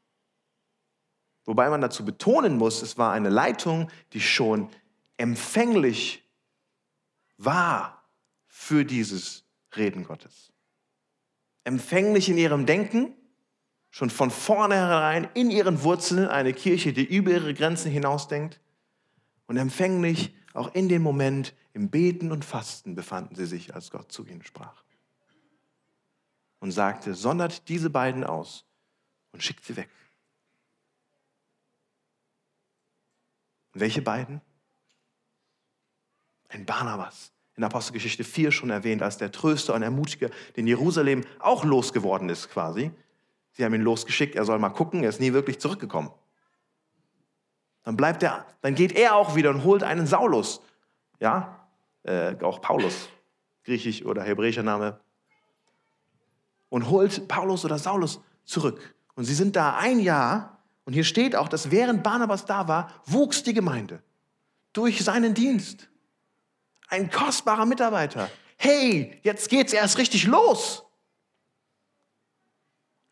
Wobei 1.45 1.67
man 1.67 1.81
dazu 1.81 2.05
betonen 2.05 2.57
muss, 2.59 2.83
es 2.83 2.95
war 2.95 3.11
eine 3.11 3.29
Leitung, 3.29 3.89
die 4.13 4.21
schon 4.21 4.69
empfänglich 5.17 6.23
war 7.37 8.07
für 8.45 8.85
dieses 8.85 9.45
Reden 9.75 10.03
Gottes. 10.03 10.53
Empfänglich 11.63 12.29
in 12.29 12.37
ihrem 12.37 12.67
Denken, 12.67 13.15
schon 13.91 14.09
von 14.09 14.31
vornherein 14.31 15.27
in 15.33 15.49
ihren 15.49 15.83
Wurzeln 15.83 16.27
eine 16.27 16.53
Kirche, 16.53 16.93
die 16.93 17.03
über 17.03 17.31
ihre 17.31 17.53
Grenzen 17.53 17.91
hinausdenkt. 17.91 18.59
Und 19.47 19.57
empfänglich 19.57 20.35
auch 20.53 20.73
in 20.75 20.89
dem 20.89 21.01
Moment 21.01 21.55
im 21.73 21.89
Beten 21.89 22.31
und 22.31 22.45
Fasten 22.45 22.95
befanden 22.95 23.35
sie 23.35 23.45
sich, 23.45 23.73
als 23.73 23.89
Gott 23.89 24.11
zu 24.11 24.25
ihnen 24.25 24.43
sprach. 24.43 24.83
Und 26.59 26.71
sagte, 26.71 27.15
sondert 27.15 27.69
diese 27.69 27.89
beiden 27.89 28.23
aus 28.23 28.65
und 29.31 29.43
schickt 29.43 29.65
sie 29.65 29.77
weg. 29.77 29.89
Und 33.73 33.81
welche 33.81 34.01
beiden? 34.01 34.41
Ein 36.49 36.65
Barnabas, 36.65 37.31
in 37.55 37.63
Apostelgeschichte 37.63 38.23
4 38.23 38.51
schon 38.51 38.71
erwähnt, 38.71 39.01
als 39.01 39.17
der 39.17 39.31
Tröster 39.31 39.73
und 39.73 39.83
Ermutiger, 39.83 40.29
den 40.55 40.67
Jerusalem 40.67 41.23
auch 41.39 41.63
losgeworden 41.63 42.29
ist 42.29 42.49
quasi. 42.49 42.91
Sie 43.59 43.65
haben 43.65 43.73
ihn 43.73 43.81
losgeschickt, 43.81 44.35
er 44.35 44.45
soll 44.45 44.57
mal 44.57 44.69
gucken, 44.69 45.03
er 45.03 45.09
ist 45.09 45.19
nie 45.19 45.33
wirklich 45.33 45.59
zurückgekommen. 45.59 46.11
Dann 47.83 47.97
bleibt 47.97 48.23
er, 48.23 48.45
dann 48.61 48.73
geht 48.73 48.93
er 48.93 49.15
auch 49.17 49.35
wieder 49.35 49.49
und 49.49 49.65
holt 49.65 49.83
einen 49.83 50.07
Saulus. 50.07 50.61
Ja, 51.19 51.67
äh, 52.03 52.41
auch 52.41 52.61
Paulus, 52.61 53.09
griechisch 53.65 54.05
oder 54.05 54.23
hebräischer 54.23 54.63
Name. 54.63 55.01
Und 56.69 56.89
holt 56.89 57.27
Paulus 57.27 57.65
oder 57.65 57.77
Saulus 57.77 58.21
zurück. 58.45 58.95
Und 59.15 59.25
sie 59.25 59.33
sind 59.33 59.57
da 59.57 59.75
ein 59.75 59.99
Jahr. 59.99 60.63
Und 60.85 60.93
hier 60.93 61.03
steht 61.03 61.35
auch, 61.35 61.49
dass 61.49 61.69
während 61.69 62.01
Barnabas 62.01 62.45
da 62.45 62.69
war, 62.69 62.93
wuchs 63.07 63.43
die 63.43 63.53
Gemeinde 63.53 64.01
durch 64.71 65.03
seinen 65.03 65.33
Dienst. 65.33 65.89
Ein 66.87 67.11
kostbarer 67.11 67.65
Mitarbeiter. 67.65 68.29
Hey, 68.55 69.19
jetzt 69.23 69.49
geht's 69.49 69.73
erst 69.73 69.97
richtig 69.97 70.27
los. 70.27 70.85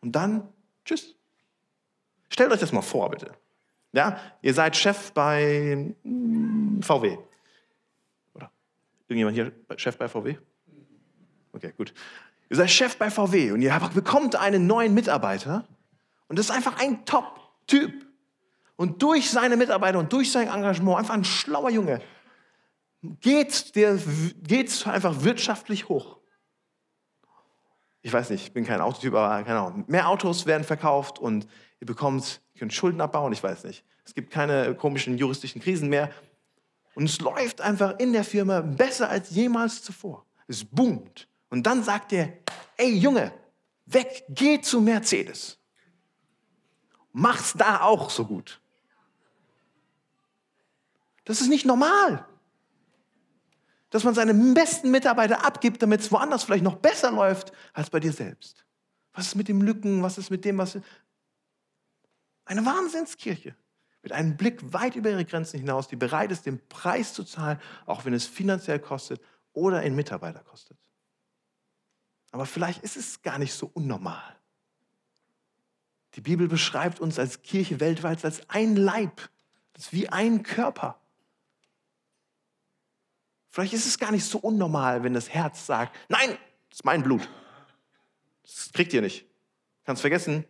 Und 0.00 0.12
dann, 0.12 0.48
tschüss. 0.84 1.14
Stellt 2.30 2.52
euch 2.52 2.60
das 2.60 2.72
mal 2.72 2.82
vor, 2.82 3.10
bitte. 3.10 3.32
Ja, 3.92 4.20
ihr 4.42 4.54
seid 4.54 4.76
Chef 4.76 5.12
bei 5.12 5.94
hm, 6.02 6.80
VW. 6.82 7.18
Oder 8.34 8.50
irgendjemand 9.08 9.34
hier 9.34 9.52
Chef 9.76 9.96
bei 9.96 10.08
VW? 10.08 10.36
Okay, 11.52 11.72
gut. 11.76 11.94
Ihr 12.50 12.56
seid 12.56 12.70
Chef 12.70 12.96
bei 12.96 13.10
VW 13.10 13.52
und 13.52 13.62
ihr 13.62 13.78
bekommt 13.94 14.36
einen 14.36 14.66
neuen 14.66 14.94
Mitarbeiter 14.94 15.66
und 16.28 16.38
das 16.38 16.46
ist 16.46 16.54
einfach 16.54 16.78
ein 16.78 17.04
Top-Typ. 17.04 18.06
Und 18.76 19.02
durch 19.02 19.30
seine 19.30 19.56
Mitarbeiter 19.56 19.98
und 19.98 20.12
durch 20.12 20.30
sein 20.30 20.46
Engagement, 20.46 20.98
einfach 20.98 21.14
ein 21.14 21.24
schlauer 21.24 21.70
Junge, 21.70 22.00
geht 23.02 23.74
es 23.74 24.86
einfach 24.86 25.24
wirtschaftlich 25.24 25.88
hoch. 25.88 26.17
Ich 28.08 28.14
weiß 28.14 28.30
nicht, 28.30 28.42
ich 28.42 28.52
bin 28.54 28.64
kein 28.64 28.80
Autotyp, 28.80 29.12
aber 29.12 29.44
keine 29.44 29.58
Ahnung. 29.58 29.84
Mehr 29.86 30.08
Autos 30.08 30.46
werden 30.46 30.64
verkauft 30.64 31.18
und 31.18 31.46
ihr 31.78 31.86
bekommt, 31.86 32.40
ihr 32.54 32.60
könnt 32.60 32.72
Schulden 32.72 33.02
abbauen, 33.02 33.34
ich 33.34 33.42
weiß 33.42 33.64
nicht. 33.64 33.84
Es 34.02 34.14
gibt 34.14 34.30
keine 34.30 34.74
komischen 34.74 35.18
juristischen 35.18 35.60
Krisen 35.60 35.90
mehr. 35.90 36.10
Und 36.94 37.04
es 37.04 37.20
läuft 37.20 37.60
einfach 37.60 37.98
in 37.98 38.14
der 38.14 38.24
Firma 38.24 38.62
besser 38.62 39.10
als 39.10 39.28
jemals 39.28 39.82
zuvor. 39.82 40.24
Es 40.46 40.64
boomt. 40.64 41.28
Und 41.50 41.66
dann 41.66 41.82
sagt 41.82 42.14
er, 42.14 42.32
ey 42.78 42.96
Junge, 42.96 43.30
weg, 43.84 44.24
geh 44.30 44.58
zu 44.58 44.80
Mercedes. 44.80 45.58
Mach's 47.12 47.52
da 47.52 47.82
auch 47.82 48.08
so 48.08 48.24
gut. 48.24 48.58
Das 51.26 51.42
ist 51.42 51.48
nicht 51.48 51.66
normal 51.66 52.26
dass 53.90 54.04
man 54.04 54.14
seine 54.14 54.34
besten 54.54 54.90
Mitarbeiter 54.90 55.44
abgibt, 55.44 55.82
damit 55.82 56.00
es 56.00 56.12
woanders 56.12 56.44
vielleicht 56.44 56.64
noch 56.64 56.76
besser 56.76 57.10
läuft 57.10 57.52
als 57.72 57.90
bei 57.90 58.00
dir 58.00 58.12
selbst. 58.12 58.64
Was 59.12 59.28
ist 59.28 59.34
mit 59.34 59.48
dem 59.48 59.62
Lücken? 59.62 60.02
Was 60.02 60.18
ist 60.18 60.30
mit 60.30 60.44
dem, 60.44 60.58
was... 60.58 60.78
Eine 62.44 62.64
Wahnsinnskirche 62.64 63.54
mit 64.02 64.12
einem 64.12 64.36
Blick 64.36 64.72
weit 64.72 64.96
über 64.96 65.10
ihre 65.10 65.24
Grenzen 65.24 65.58
hinaus, 65.58 65.88
die 65.88 65.96
bereit 65.96 66.30
ist, 66.30 66.46
den 66.46 66.66
Preis 66.68 67.12
zu 67.12 67.24
zahlen, 67.24 67.60
auch 67.86 68.04
wenn 68.04 68.14
es 68.14 68.26
finanziell 68.26 68.78
kostet 68.78 69.20
oder 69.52 69.82
in 69.82 69.94
Mitarbeiter 69.94 70.40
kostet. 70.40 70.78
Aber 72.30 72.46
vielleicht 72.46 72.82
ist 72.82 72.96
es 72.96 73.22
gar 73.22 73.38
nicht 73.38 73.52
so 73.52 73.70
unnormal. 73.72 74.36
Die 76.14 76.20
Bibel 76.20 76.48
beschreibt 76.48 77.00
uns 77.00 77.18
als 77.18 77.42
Kirche 77.42 77.80
weltweit 77.80 78.24
als 78.24 78.48
ein 78.48 78.76
Leib, 78.76 79.28
ist 79.74 79.92
wie 79.92 80.08
ein 80.08 80.42
Körper. 80.42 80.97
Vielleicht 83.50 83.72
ist 83.72 83.86
es 83.86 83.98
gar 83.98 84.12
nicht 84.12 84.24
so 84.24 84.38
unnormal, 84.38 85.02
wenn 85.02 85.14
das 85.14 85.30
Herz 85.30 85.66
sagt, 85.66 85.96
nein, 86.08 86.36
das 86.68 86.80
ist 86.80 86.84
mein 86.84 87.02
Blut. 87.02 87.28
Das 88.42 88.70
kriegt 88.72 88.92
ihr 88.92 89.02
nicht. 89.02 89.26
Kannst 89.84 90.02
vergessen, 90.02 90.44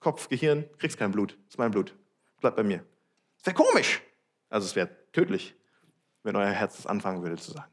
Kopf, 0.00 0.28
Gehirn, 0.28 0.68
kriegst 0.78 0.98
kein 0.98 1.12
Blut. 1.12 1.32
Das 1.32 1.54
ist 1.54 1.58
mein 1.58 1.70
Blut. 1.70 1.96
Bleibt 2.40 2.56
bei 2.56 2.62
mir. 2.62 2.84
Das 3.38 3.46
wäre 3.46 3.56
komisch. 3.56 4.02
Also 4.48 4.66
es 4.66 4.74
wäre 4.74 4.90
tödlich, 5.12 5.54
wenn 6.22 6.34
euer 6.36 6.50
Herz 6.50 6.76
das 6.76 6.86
anfangen 6.86 7.22
würde 7.22 7.36
zu 7.36 7.52
sagen. 7.52 7.70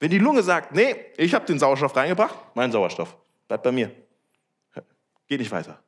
Wenn 0.00 0.10
die 0.10 0.18
Lunge 0.18 0.42
sagt, 0.42 0.72
nee, 0.72 0.96
ich 1.18 1.34
habe 1.34 1.44
den 1.44 1.58
Sauerstoff 1.58 1.94
reingebracht, 1.94 2.34
mein 2.54 2.72
Sauerstoff, 2.72 3.16
bleibt 3.46 3.62
bei 3.62 3.72
mir. 3.72 3.94
Geht 5.26 5.40
nicht 5.40 5.52
weiter. 5.52 5.80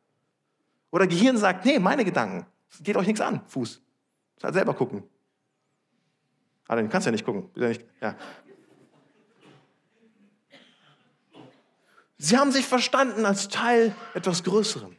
Oder 0.91 1.07
Gehirn 1.07 1.39
sagt, 1.39 1.65
nee, 1.65 1.79
meine 1.79 2.05
Gedanken, 2.05 2.47
geht 2.81 2.97
euch 2.97 3.07
nichts 3.07 3.23
an, 3.23 3.45
Fuß. 3.49 3.83
Halt 4.43 4.55
selber 4.55 4.75
gucken. 4.75 5.03
Ah, 6.73 6.77
du 6.77 6.89
kannst 6.89 7.05
ja 7.05 7.13
nicht 7.13 7.27
gucken. 7.27 7.51
Ja. 8.01 8.17
Sie 12.17 12.39
haben 12.39 12.51
sich 12.51 12.65
verstanden 12.65 13.27
als 13.27 13.49
Teil 13.49 13.95
etwas 14.15 14.43
Größerem. 14.43 14.97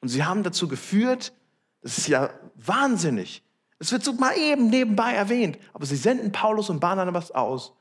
Und 0.00 0.08
sie 0.08 0.24
haben 0.24 0.42
dazu 0.42 0.68
geführt, 0.68 1.34
das 1.82 1.98
ist 1.98 2.08
ja 2.08 2.30
wahnsinnig. 2.54 3.42
Es 3.78 3.92
wird 3.92 4.02
so 4.02 4.14
mal 4.14 4.34
eben 4.38 4.70
nebenbei 4.70 5.12
erwähnt, 5.12 5.58
aber 5.74 5.84
sie 5.84 5.96
senden 5.96 6.32
Paulus 6.32 6.70
und 6.70 6.80
Barnabas 6.80 7.30
aus. 7.30 7.74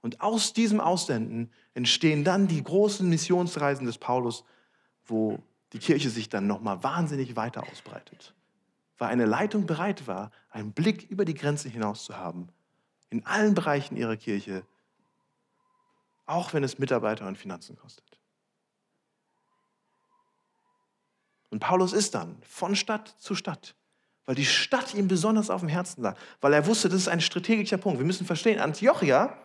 Und 0.00 0.22
aus 0.22 0.54
diesem 0.54 0.80
Aussenden 0.80 1.52
entstehen 1.74 2.24
dann 2.24 2.48
die 2.48 2.64
großen 2.64 3.06
Missionsreisen 3.06 3.84
des 3.84 3.98
Paulus, 3.98 4.44
wo 5.04 5.40
die 5.74 5.78
Kirche 5.78 6.08
sich 6.08 6.30
dann 6.30 6.46
nochmal 6.46 6.82
wahnsinnig 6.82 7.36
weiter 7.36 7.64
ausbreitet 7.70 8.32
weil 8.98 9.08
eine 9.08 9.26
Leitung 9.26 9.66
bereit 9.66 10.06
war, 10.06 10.30
einen 10.50 10.72
Blick 10.72 11.10
über 11.10 11.24
die 11.24 11.34
Grenze 11.34 11.68
hinaus 11.68 12.04
zu 12.04 12.16
haben, 12.16 12.48
in 13.10 13.24
allen 13.24 13.54
Bereichen 13.54 13.96
ihrer 13.96 14.16
Kirche 14.16 14.64
auch 16.28 16.52
wenn 16.52 16.62
es 16.62 16.78
Mitarbeiter 16.78 17.26
und 17.26 17.38
Finanzen 17.38 17.76
kostet. 17.76 18.04
Und 21.50 21.60
Paulus 21.60 21.94
ist 21.94 22.14
dann 22.14 22.36
von 22.42 22.76
Stadt 22.76 23.16
zu 23.18 23.34
Stadt, 23.34 23.74
weil 24.26 24.34
die 24.34 24.44
Stadt 24.44 24.94
ihm 24.94 25.08
besonders 25.08 25.48
auf 25.48 25.60
dem 25.60 25.70
Herzen 25.70 26.02
lag, 26.02 26.16
weil 26.42 26.52
er 26.52 26.66
wusste, 26.66 26.90
das 26.90 26.98
ist 26.98 27.08
ein 27.08 27.22
strategischer 27.22 27.78
Punkt. 27.78 27.98
Wir 27.98 28.06
müssen 28.06 28.26
verstehen, 28.26 28.60
Antiochia 28.60 29.38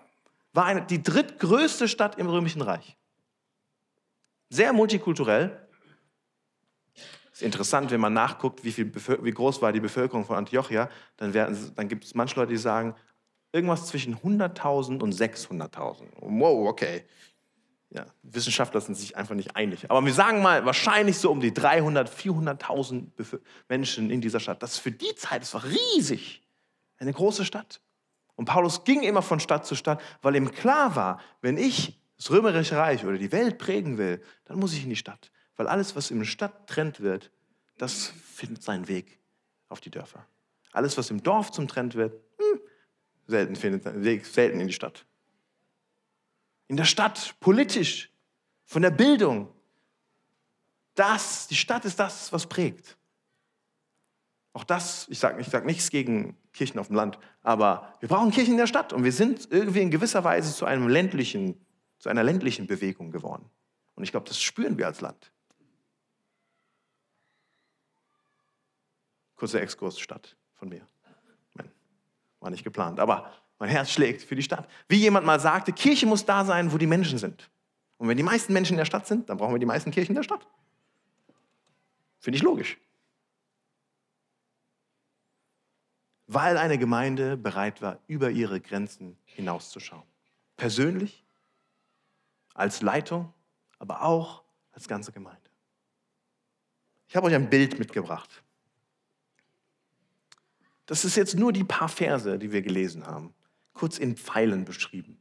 war 0.51 0.65
eine, 0.65 0.81
die 0.85 1.01
drittgrößte 1.01 1.87
Stadt 1.87 2.17
im 2.17 2.27
Römischen 2.27 2.61
Reich. 2.61 2.97
Sehr 4.49 4.73
multikulturell. 4.73 5.62
Interessant, 7.43 7.91
wenn 7.91 8.01
man 8.01 8.13
nachguckt, 8.13 8.63
wie, 8.63 8.71
viel, 8.71 8.91
wie 9.21 9.31
groß 9.31 9.61
war 9.61 9.71
die 9.71 9.79
Bevölkerung 9.79 10.25
von 10.25 10.37
Antiochia, 10.37 10.89
dann, 11.17 11.33
dann 11.33 11.87
gibt 11.87 12.05
es 12.05 12.15
manche 12.15 12.39
Leute, 12.39 12.51
die 12.51 12.57
sagen, 12.57 12.95
irgendwas 13.51 13.85
zwischen 13.87 14.17
100.000 14.17 15.01
und 15.01 15.13
600.000. 15.13 16.03
Wow, 16.21 16.67
okay. 16.67 17.03
Ja, 17.89 18.05
Wissenschaftler 18.23 18.81
sind 18.81 18.95
sich 18.95 19.15
einfach 19.15 19.35
nicht 19.35 19.55
einig. 19.55 19.91
Aber 19.91 20.03
wir 20.03 20.13
sagen 20.13 20.41
mal, 20.41 20.65
wahrscheinlich 20.65 21.17
so 21.19 21.29
um 21.29 21.39
die 21.39 21.53
300, 21.53 22.09
400.000 22.09 23.39
Menschen 23.69 24.09
in 24.09 24.19
dieser 24.19 24.39
Stadt. 24.39 24.63
Das 24.63 24.73
ist 24.73 24.79
für 24.79 24.91
die 24.91 25.13
Zeit, 25.15 25.43
das 25.43 25.53
war 25.53 25.63
riesig. 25.63 26.41
Eine 26.97 27.13
große 27.13 27.45
Stadt. 27.45 27.81
Und 28.35 28.45
Paulus 28.45 28.83
ging 28.83 29.03
immer 29.03 29.21
von 29.21 29.39
Stadt 29.39 29.67
zu 29.67 29.75
Stadt, 29.75 30.01
weil 30.23 30.35
ihm 30.35 30.51
klar 30.51 30.95
war, 30.95 31.19
wenn 31.41 31.57
ich 31.57 31.99
das 32.17 32.31
Römerische 32.31 32.77
Reich 32.77 33.05
oder 33.05 33.17
die 33.17 33.31
Welt 33.31 33.59
prägen 33.59 33.99
will, 33.99 34.23
dann 34.45 34.57
muss 34.57 34.73
ich 34.73 34.83
in 34.83 34.89
die 34.89 34.95
Stadt. 34.95 35.29
Weil 35.55 35.67
alles, 35.67 35.95
was 35.95 36.11
in 36.11 36.19
der 36.19 36.25
Stadt 36.25 36.67
trennt 36.67 36.99
wird, 36.99 37.31
das 37.77 38.07
findet 38.07 38.63
seinen 38.63 38.87
Weg 38.87 39.19
auf 39.69 39.81
die 39.81 39.91
Dörfer. 39.91 40.25
Alles, 40.71 40.97
was 40.97 41.09
im 41.09 41.21
Dorf 41.21 41.51
zum 41.51 41.67
Trend 41.67 41.95
wird, 41.95 42.13
hm, 42.37 42.59
selten 43.27 43.55
findet 43.55 43.83
seinen 43.83 44.03
Weg, 44.03 44.25
selten 44.25 44.59
in 44.59 44.67
die 44.67 44.73
Stadt 44.73 45.05
in 46.73 46.77
der 46.77 46.85
Stadt, 46.85 47.35
politisch, 47.39 48.11
von 48.65 48.81
der 48.81 48.89
Bildung. 48.89 49.47
Das, 50.95 51.47
die 51.47 51.55
Stadt 51.55 51.85
ist 51.85 51.99
das, 51.99 52.33
was 52.33 52.47
prägt. 52.47 52.97
Auch 54.53 54.63
das, 54.63 55.07
ich 55.09 55.19
sage 55.19 55.39
ich 55.39 55.47
sag 55.47 55.65
nichts 55.65 55.91
gegen 55.91 56.35
Kirchen 56.51 56.79
auf 56.79 56.87
dem 56.87 56.95
Land, 56.95 57.19
aber 57.41 57.93
wir 57.99 58.09
brauchen 58.09 58.31
Kirchen 58.31 58.53
in 58.53 58.57
der 58.57 58.65
Stadt 58.65 58.91
und 58.91 59.03
wir 59.03 59.11
sind 59.11 59.51
irgendwie 59.51 59.81
in 59.81 59.91
gewisser 59.91 60.23
Weise 60.23 60.51
zu 60.55 60.65
einem 60.65 60.87
ländlichen, 60.87 61.63
zu 61.97 62.09
einer 62.09 62.23
ländlichen 62.23 62.65
Bewegung 62.65 63.11
geworden. 63.11 63.49
Und 63.93 64.03
ich 64.03 64.11
glaube, 64.11 64.27
das 64.27 64.41
spüren 64.41 64.77
wir 64.77 64.87
als 64.87 65.01
Land. 65.01 65.31
Kurzer 69.43 69.61
Exkurs 69.61 69.99
Stadt 69.99 70.37
von 70.53 70.69
mir. 70.69 70.87
War 72.39 72.49
nicht 72.49 72.63
geplant, 72.63 72.97
aber 72.97 73.29
mein 73.59 73.67
Herz 73.67 73.91
schlägt 73.91 74.21
für 74.21 74.37
die 74.37 74.41
Stadt. 74.41 74.69
Wie 74.87 74.95
jemand 74.95 75.25
mal 75.25 75.37
sagte, 75.37 75.73
Kirche 75.73 76.05
muss 76.05 76.23
da 76.23 76.45
sein, 76.45 76.71
wo 76.71 76.77
die 76.77 76.87
Menschen 76.87 77.17
sind. 77.17 77.51
Und 77.97 78.07
wenn 78.07 78.15
die 78.15 78.23
meisten 78.23 78.53
Menschen 78.53 78.75
in 78.75 78.77
der 78.77 78.85
Stadt 78.85 79.05
sind, 79.05 79.27
dann 79.27 79.37
brauchen 79.37 79.53
wir 79.53 79.59
die 79.59 79.65
meisten 79.65 79.91
Kirchen 79.91 80.11
in 80.11 80.15
der 80.15 80.23
Stadt. 80.23 80.47
Finde 82.19 82.37
ich 82.37 82.41
logisch. 82.41 82.77
Weil 86.27 86.57
eine 86.57 86.77
Gemeinde 86.77 87.35
bereit 87.35 87.81
war, 87.81 87.99
über 88.07 88.29
ihre 88.29 88.61
Grenzen 88.61 89.17
hinauszuschauen. 89.25 90.07
Persönlich, 90.55 91.25
als 92.53 92.81
Leitung, 92.81 93.33
aber 93.77 94.03
auch 94.03 94.45
als 94.71 94.87
ganze 94.87 95.11
Gemeinde. 95.11 95.49
Ich 97.09 97.17
habe 97.17 97.27
euch 97.27 97.35
ein 97.35 97.49
Bild 97.49 97.77
mitgebracht. 97.77 98.42
Das 100.93 101.05
ist 101.05 101.15
jetzt 101.15 101.39
nur 101.39 101.51
die 101.51 101.63
paar 101.63 101.89
Verse, 101.89 102.37
die 102.37 102.51
wir 102.51 102.61
gelesen 102.61 103.07
haben 103.07 103.33
kurz 103.73 103.97
in 103.97 104.15
Pfeilen 104.15 104.63
beschrieben. 104.63 105.19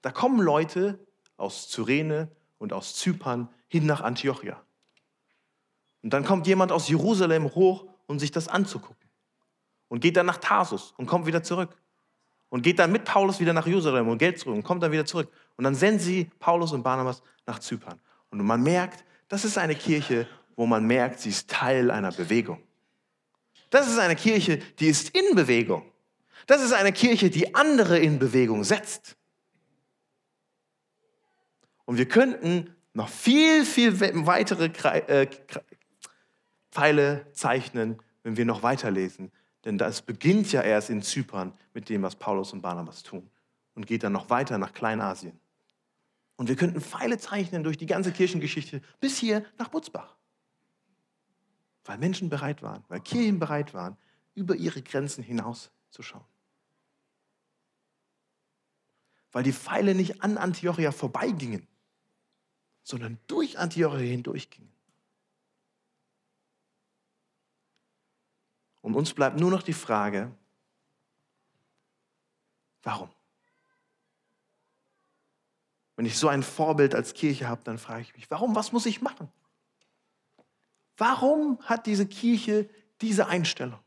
Da 0.00 0.10
kommen 0.10 0.40
Leute 0.40 0.98
aus 1.36 1.68
Cyrene 1.68 2.30
und 2.56 2.72
aus 2.72 2.96
Zypern 2.96 3.50
hin 3.68 3.84
nach 3.84 4.00
Antiochia. 4.00 4.58
Und 6.02 6.14
dann 6.14 6.24
kommt 6.24 6.46
jemand 6.46 6.72
aus 6.72 6.88
Jerusalem 6.88 7.54
hoch, 7.54 7.84
um 8.06 8.18
sich 8.18 8.30
das 8.30 8.48
anzugucken. 8.48 9.10
Und 9.88 10.00
geht 10.00 10.16
dann 10.16 10.24
nach 10.24 10.38
Tarsus 10.38 10.94
und 10.96 11.04
kommt 11.04 11.26
wieder 11.26 11.42
zurück. 11.42 11.76
Und 12.48 12.62
geht 12.62 12.78
dann 12.78 12.92
mit 12.92 13.04
Paulus 13.04 13.40
wieder 13.40 13.52
nach 13.52 13.66
Jerusalem 13.66 14.08
und 14.08 14.16
Geld 14.16 14.38
zurück 14.38 14.56
und 14.56 14.62
kommt 14.62 14.82
dann 14.82 14.90
wieder 14.90 15.04
zurück. 15.04 15.30
Und 15.58 15.64
dann 15.64 15.74
senden 15.74 16.00
sie 16.00 16.30
Paulus 16.38 16.72
und 16.72 16.82
Barnabas 16.82 17.22
nach 17.44 17.58
Zypern. 17.58 18.00
Und 18.30 18.42
man 18.42 18.62
merkt, 18.62 19.04
das 19.28 19.44
ist 19.44 19.58
eine 19.58 19.74
Kirche, 19.74 20.26
wo 20.56 20.64
man 20.64 20.86
merkt, 20.86 21.20
sie 21.20 21.28
ist 21.28 21.50
Teil 21.50 21.90
einer 21.90 22.10
Bewegung. 22.10 22.65
Das 23.70 23.88
ist 23.88 23.98
eine 23.98 24.16
Kirche, 24.16 24.58
die 24.78 24.86
ist 24.86 25.10
in 25.10 25.34
Bewegung. 25.34 25.82
Das 26.46 26.62
ist 26.62 26.72
eine 26.72 26.92
Kirche, 26.92 27.30
die 27.30 27.54
andere 27.54 27.98
in 27.98 28.18
Bewegung 28.18 28.62
setzt. 28.62 29.16
Und 31.84 31.98
wir 31.98 32.06
könnten 32.06 32.74
noch 32.94 33.08
viel, 33.08 33.64
viel 33.64 33.98
weitere 34.26 34.66
äh, 34.66 35.28
Pfeile 36.70 37.26
zeichnen, 37.32 38.00
wenn 38.22 38.36
wir 38.36 38.44
noch 38.44 38.62
weiterlesen. 38.62 39.32
Denn 39.64 39.78
das 39.78 40.02
beginnt 40.02 40.52
ja 40.52 40.62
erst 40.62 40.90
in 40.90 41.02
Zypern 41.02 41.52
mit 41.74 41.88
dem, 41.88 42.02
was 42.02 42.16
Paulus 42.16 42.52
und 42.52 42.62
Barnabas 42.62 43.02
tun. 43.02 43.28
Und 43.74 43.86
geht 43.86 44.02
dann 44.02 44.12
noch 44.12 44.30
weiter 44.30 44.58
nach 44.58 44.72
Kleinasien. 44.72 45.38
Und 46.36 46.48
wir 46.48 46.56
könnten 46.56 46.80
Pfeile 46.80 47.18
zeichnen 47.18 47.64
durch 47.64 47.76
die 47.76 47.86
ganze 47.86 48.12
Kirchengeschichte 48.12 48.80
bis 49.00 49.18
hier 49.18 49.44
nach 49.58 49.68
Butzbach. 49.68 50.16
Weil 51.86 51.98
Menschen 51.98 52.28
bereit 52.28 52.62
waren, 52.62 52.84
weil 52.88 53.00
Kirchen 53.00 53.38
bereit 53.38 53.72
waren, 53.72 53.96
über 54.34 54.54
ihre 54.54 54.82
Grenzen 54.82 55.22
hinauszuschauen 55.22 56.24
weil 59.36 59.42
die 59.42 59.52
Pfeile 59.52 59.94
nicht 59.94 60.22
an 60.22 60.38
Antiochia 60.38 60.92
vorbeigingen, 60.92 61.68
sondern 62.82 63.18
durch 63.26 63.58
Antiochia 63.58 63.98
hindurchgingen. 63.98 64.72
Und 68.80 68.94
uns 68.94 69.12
bleibt 69.12 69.38
nur 69.38 69.50
noch 69.50 69.62
die 69.62 69.74
Frage, 69.74 70.34
warum? 72.82 73.10
Wenn 75.96 76.06
ich 76.06 76.16
so 76.16 76.28
ein 76.28 76.42
Vorbild 76.42 76.94
als 76.94 77.12
Kirche 77.12 77.46
habe, 77.46 77.60
dann 77.62 77.76
frage 77.76 78.00
ich 78.00 78.14
mich, 78.14 78.30
warum, 78.30 78.54
was 78.54 78.72
muss 78.72 78.86
ich 78.86 79.02
machen? 79.02 79.30
Warum 80.96 81.60
hat 81.62 81.86
diese 81.86 82.06
Kirche 82.06 82.68
diese 83.00 83.26
Einstellung? 83.26 83.78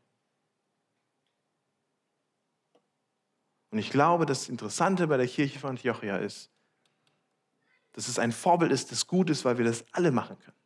Und 3.70 3.78
ich 3.78 3.90
glaube, 3.90 4.26
das 4.26 4.48
Interessante 4.48 5.06
bei 5.06 5.16
der 5.16 5.28
Kirche 5.28 5.58
von 5.58 5.70
Antiochia 5.70 6.16
ist, 6.18 6.50
dass 7.92 8.08
es 8.08 8.18
ein 8.18 8.32
Vorbild 8.32 8.72
ist, 8.72 8.90
das 8.92 9.06
gut 9.06 9.30
ist, 9.30 9.44
weil 9.44 9.58
wir 9.58 9.64
das 9.64 9.84
alle 9.92 10.10
machen 10.10 10.38
können. 10.38 10.56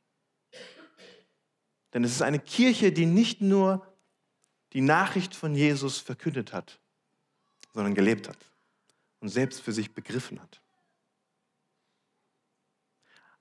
Denn 1.92 2.04
es 2.04 2.12
ist 2.12 2.22
eine 2.22 2.40
Kirche, 2.40 2.92
die 2.92 3.06
nicht 3.06 3.40
nur 3.40 3.86
die 4.72 4.80
Nachricht 4.80 5.34
von 5.34 5.54
Jesus 5.54 5.98
verkündet 5.98 6.52
hat, 6.52 6.80
sondern 7.72 7.94
gelebt 7.94 8.28
hat 8.28 8.38
und 9.20 9.28
selbst 9.28 9.60
für 9.60 9.72
sich 9.72 9.94
begriffen 9.94 10.42
hat. 10.42 10.60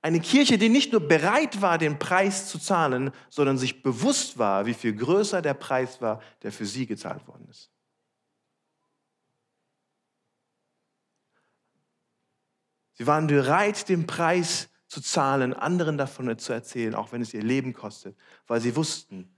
Eine 0.03 0.19
Kirche, 0.19 0.57
die 0.57 0.67
nicht 0.67 0.91
nur 0.91 1.07
bereit 1.07 1.61
war, 1.61 1.77
den 1.77 1.97
Preis 1.97 2.49
zu 2.49 2.59
zahlen, 2.59 3.11
sondern 3.29 3.57
sich 3.57 3.83
bewusst 3.83 4.37
war, 4.37 4.65
wie 4.65 4.73
viel 4.73 4.93
größer 4.93 5.41
der 5.41 5.53
Preis 5.53 6.01
war, 6.01 6.21
der 6.41 6.51
für 6.51 6.65
sie 6.65 6.85
gezahlt 6.85 7.25
worden 7.25 7.47
ist. 7.49 7.71
Sie 12.95 13.07
waren 13.07 13.27
bereit, 13.27 13.87
den 13.87 14.05
Preis 14.05 14.69
zu 14.87 14.99
zahlen, 14.99 15.53
anderen 15.53 15.97
davon 15.97 16.37
zu 16.37 16.51
erzählen, 16.51 16.95
auch 16.95 17.13
wenn 17.13 17.21
es 17.21 17.33
ihr 17.33 17.41
Leben 17.41 17.71
kostet, 17.71 18.17
weil 18.45 18.59
sie 18.59 18.75
wussten, 18.75 19.33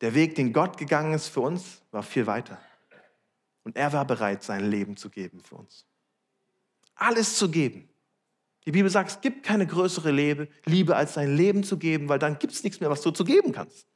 der 0.00 0.14
Weg, 0.14 0.34
den 0.34 0.52
Gott 0.52 0.76
gegangen 0.76 1.14
ist 1.14 1.28
für 1.28 1.40
uns, 1.40 1.82
war 1.92 2.02
viel 2.02 2.26
weiter. 2.26 2.60
Und 3.62 3.76
er 3.76 3.92
war 3.92 4.04
bereit, 4.04 4.42
sein 4.42 4.68
Leben 4.68 4.96
zu 4.96 5.08
geben 5.08 5.40
für 5.40 5.54
uns. 5.54 5.86
Alles 6.96 7.36
zu 7.38 7.48
geben. 7.48 7.88
Die 8.66 8.72
Bibel 8.72 8.90
sagt, 8.90 9.10
es 9.10 9.20
gibt 9.20 9.44
keine 9.44 9.66
größere 9.66 10.10
Liebe, 10.10 10.96
als 10.96 11.14
sein 11.14 11.36
Leben 11.36 11.64
zu 11.64 11.76
geben, 11.78 12.08
weil 12.08 12.18
dann 12.18 12.38
gibt 12.38 12.52
es 12.52 12.64
nichts 12.64 12.80
mehr, 12.80 12.90
was 12.90 13.02
du 13.02 13.10
zu 13.10 13.24
geben 13.24 13.52
kannst. 13.52 13.86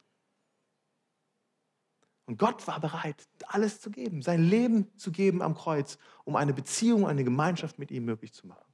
Und 2.25 2.37
Gott 2.37 2.67
war 2.67 2.79
bereit, 2.79 3.27
alles 3.47 3.81
zu 3.81 3.89
geben, 3.89 4.21
sein 4.21 4.43
Leben 4.43 4.95
zu 4.97 5.11
geben 5.11 5.41
am 5.41 5.55
Kreuz, 5.55 5.97
um 6.25 6.35
eine 6.35 6.53
Beziehung, 6.53 7.07
eine 7.07 7.23
Gemeinschaft 7.23 7.79
mit 7.79 7.89
ihm 7.89 8.05
möglich 8.05 8.33
zu 8.33 8.45
machen. 8.45 8.71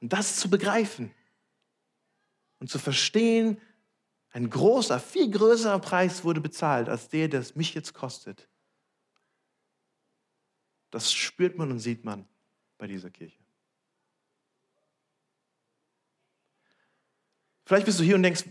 Und 0.00 0.12
das 0.12 0.36
zu 0.36 0.48
begreifen 0.48 1.12
und 2.60 2.70
zu 2.70 2.78
verstehen, 2.78 3.60
ein 4.30 4.48
großer, 4.48 5.00
viel 5.00 5.30
größerer 5.30 5.80
Preis 5.80 6.22
wurde 6.22 6.40
bezahlt 6.40 6.88
als 6.88 7.08
der, 7.08 7.26
der 7.26 7.40
es 7.40 7.56
mich 7.56 7.74
jetzt 7.74 7.92
kostet. 7.92 8.48
Das 10.90 11.12
spürt 11.12 11.58
man 11.58 11.72
und 11.72 11.80
sieht 11.80 12.04
man 12.04 12.28
bei 12.78 12.86
dieser 12.86 13.10
Kirche. 13.10 13.45
Vielleicht 17.66 17.84
bist 17.84 17.98
du 17.98 18.04
hier 18.04 18.14
und 18.14 18.22
denkst, 18.22 18.44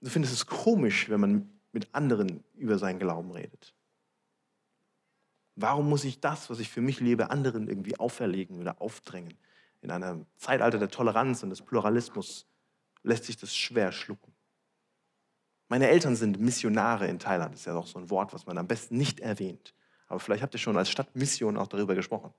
du 0.00 0.10
findest 0.10 0.34
es 0.34 0.46
komisch, 0.46 1.10
wenn 1.10 1.20
man 1.20 1.60
mit 1.72 1.94
anderen 1.94 2.42
über 2.54 2.78
seinen 2.78 2.98
Glauben 2.98 3.30
redet. 3.30 3.74
Warum 5.54 5.88
muss 5.88 6.04
ich 6.04 6.20
das, 6.20 6.48
was 6.48 6.58
ich 6.58 6.70
für 6.70 6.80
mich 6.80 6.98
lebe, 6.98 7.30
anderen 7.30 7.68
irgendwie 7.68 7.98
auferlegen 7.98 8.58
oder 8.58 8.80
aufdrängen? 8.80 9.34
In 9.82 9.90
einem 9.90 10.26
Zeitalter 10.38 10.78
der 10.78 10.88
Toleranz 10.88 11.42
und 11.42 11.50
des 11.50 11.60
Pluralismus 11.60 12.46
lässt 13.02 13.24
sich 13.24 13.36
das 13.36 13.54
schwer 13.54 13.92
schlucken. 13.92 14.32
Meine 15.68 15.88
Eltern 15.88 16.16
sind 16.16 16.40
Missionare 16.40 17.06
in 17.06 17.18
Thailand. 17.18 17.52
Das 17.52 17.60
ist 17.60 17.66
ja 17.66 17.74
auch 17.74 17.86
so 17.86 17.98
ein 17.98 18.08
Wort, 18.08 18.32
was 18.32 18.46
man 18.46 18.56
am 18.56 18.66
besten 18.66 18.96
nicht 18.96 19.20
erwähnt. 19.20 19.74
Aber 20.06 20.20
vielleicht 20.20 20.42
habt 20.42 20.54
ihr 20.54 20.60
schon 20.60 20.78
als 20.78 20.88
Stadtmission 20.88 21.58
auch 21.58 21.66
darüber 21.66 21.94
gesprochen. 21.94 22.32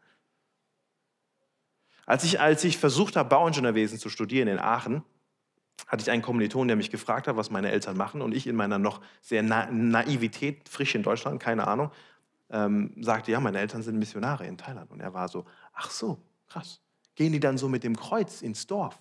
Als 2.07 2.23
ich, 2.23 2.39
als 2.39 2.63
ich 2.63 2.79
versucht 2.79 3.15
habe, 3.15 3.29
Bauingenieurwesen 3.29 3.99
zu 3.99 4.09
studieren 4.09 4.47
in 4.47 4.59
Aachen, 4.59 5.03
hatte 5.87 6.01
ich 6.01 6.11
einen 6.11 6.21
Kommiliton, 6.21 6.67
der 6.67 6.77
mich 6.77 6.89
gefragt 6.89 7.27
hat, 7.27 7.35
was 7.35 7.51
meine 7.51 7.71
Eltern 7.71 7.97
machen. 7.97 8.21
Und 8.21 8.33
ich 8.33 8.47
in 8.47 8.55
meiner 8.55 8.79
noch 8.79 9.01
sehr 9.21 9.43
Na 9.43 9.69
Naivität, 9.71 10.67
frisch 10.67 10.95
in 10.95 11.03
Deutschland, 11.03 11.39
keine 11.39 11.67
Ahnung, 11.67 11.91
ähm, 12.49 12.93
sagte, 13.01 13.31
ja, 13.31 13.39
meine 13.39 13.59
Eltern 13.59 13.83
sind 13.83 13.97
Missionare 13.97 14.45
in 14.45 14.57
Thailand. 14.57 14.91
Und 14.91 14.99
er 14.99 15.13
war 15.13 15.27
so, 15.27 15.45
ach 15.73 15.91
so, 15.91 16.17
krass. 16.47 16.81
Gehen 17.15 17.31
die 17.31 17.39
dann 17.39 17.57
so 17.57 17.69
mit 17.69 17.83
dem 17.83 17.95
Kreuz 17.95 18.41
ins 18.41 18.67
Dorf? 18.67 18.97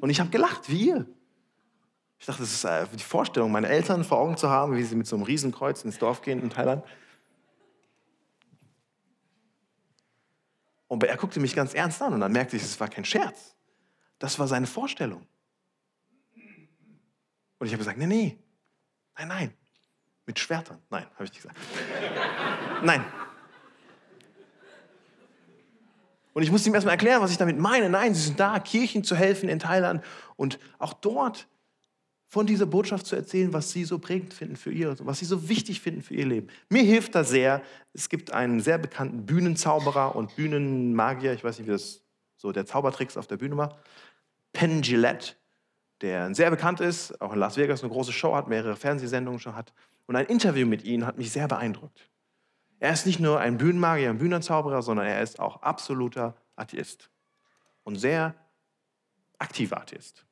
Und 0.00 0.10
ich 0.10 0.18
habe 0.20 0.30
gelacht, 0.30 0.70
wie 0.70 0.88
ihr. 0.88 1.06
Ich 2.18 2.26
dachte, 2.26 2.42
das 2.42 2.52
ist 2.52 2.64
äh, 2.64 2.86
die 2.92 3.02
Vorstellung, 3.02 3.52
meine 3.52 3.68
Eltern 3.68 4.04
vor 4.04 4.18
Augen 4.18 4.36
zu 4.36 4.50
haben, 4.50 4.76
wie 4.76 4.82
sie 4.82 4.96
mit 4.96 5.06
so 5.06 5.16
einem 5.16 5.24
Riesenkreuz 5.24 5.84
ins 5.84 5.98
Dorf 5.98 6.20
gehen 6.22 6.42
in 6.42 6.50
Thailand. 6.50 6.84
Und 10.88 11.04
er 11.04 11.16
guckte 11.16 11.38
mich 11.38 11.54
ganz 11.54 11.72
ernst 11.72 12.02
an 12.02 12.14
und 12.14 12.20
dann 12.20 12.32
merkte 12.32 12.56
ich, 12.56 12.62
es 12.62 12.78
war 12.80 12.88
kein 12.88 13.04
Scherz. 13.04 13.54
Das 14.18 14.38
war 14.38 14.48
seine 14.48 14.66
Vorstellung. 14.66 15.26
Und 17.60 17.66
ich 17.66 17.74
habe 17.74 17.78
gesagt, 17.78 17.98
nee, 17.98 18.06
nee, 18.06 18.38
nein, 19.18 19.28
nein, 19.28 19.54
mit 20.24 20.38
Schwertern. 20.38 20.78
Nein, 20.88 21.04
habe 21.14 21.24
ich 21.24 21.30
nicht 21.30 21.42
gesagt. 21.42 21.58
nein. 22.82 23.04
Und 26.32 26.42
ich 26.42 26.50
musste 26.50 26.70
ihm 26.70 26.74
erstmal 26.74 26.94
erklären, 26.94 27.20
was 27.20 27.30
ich 27.30 27.36
damit 27.36 27.58
meine. 27.58 27.90
Nein, 27.90 28.14
sie 28.14 28.22
sind 28.22 28.40
da, 28.40 28.58
Kirchen 28.60 29.04
zu 29.04 29.14
helfen 29.14 29.50
in 29.50 29.58
Thailand 29.58 30.02
und 30.36 30.58
auch 30.78 30.94
dort 30.94 31.48
von 32.28 32.46
dieser 32.46 32.64
Botschaft 32.64 33.04
zu 33.04 33.14
erzählen, 33.14 33.52
was 33.52 33.72
sie 33.72 33.84
so 33.84 33.98
prägend 33.98 34.32
finden 34.32 34.56
für 34.56 34.72
ihr, 34.72 34.96
was 35.00 35.18
sie 35.18 35.26
so 35.26 35.50
wichtig 35.50 35.82
finden 35.82 36.00
für 36.00 36.14
ihr 36.14 36.26
Leben. 36.26 36.48
Mir 36.70 36.82
hilft 36.82 37.14
das 37.14 37.28
sehr. 37.28 37.60
Es 37.92 38.08
gibt 38.08 38.32
einen 38.32 38.60
sehr 38.60 38.78
bekannten 38.78 39.26
Bühnenzauberer 39.26 40.16
und 40.16 40.34
Bühnenmagier, 40.36 41.34
ich 41.34 41.44
weiß 41.44 41.58
nicht, 41.58 41.66
wie 41.66 41.72
das 41.72 42.00
so 42.36 42.52
der 42.52 42.64
Zaubertricks 42.64 43.18
auf 43.18 43.26
der 43.26 43.36
Bühne 43.36 43.58
war, 43.58 43.76
Penn 44.54 44.80
Gillette, 44.80 45.34
der 46.00 46.34
sehr 46.34 46.50
bekannt 46.50 46.80
ist, 46.80 47.20
auch 47.20 47.32
in 47.32 47.38
Las 47.38 47.56
Vegas 47.56 47.82
eine 47.82 47.92
große 47.92 48.12
Show 48.12 48.34
hat, 48.34 48.48
mehrere 48.48 48.76
Fernsehsendungen 48.76 49.40
schon 49.40 49.54
hat. 49.54 49.72
Und 50.06 50.16
ein 50.16 50.26
Interview 50.26 50.66
mit 50.66 50.84
ihm 50.84 51.06
hat 51.06 51.18
mich 51.18 51.30
sehr 51.30 51.48
beeindruckt. 51.48 52.08
Er 52.78 52.92
ist 52.92 53.06
nicht 53.06 53.20
nur 53.20 53.40
ein 53.40 53.58
Bühnenmagier, 53.58 54.08
ein 54.08 54.18
Bühnenzauberer, 54.18 54.82
sondern 54.82 55.06
er 55.06 55.22
ist 55.22 55.38
auch 55.38 55.62
absoluter 55.62 56.34
Atheist 56.56 57.10
und 57.84 57.96
sehr 57.96 58.34
aktiver 59.38 59.80
Atheist. 59.80 60.24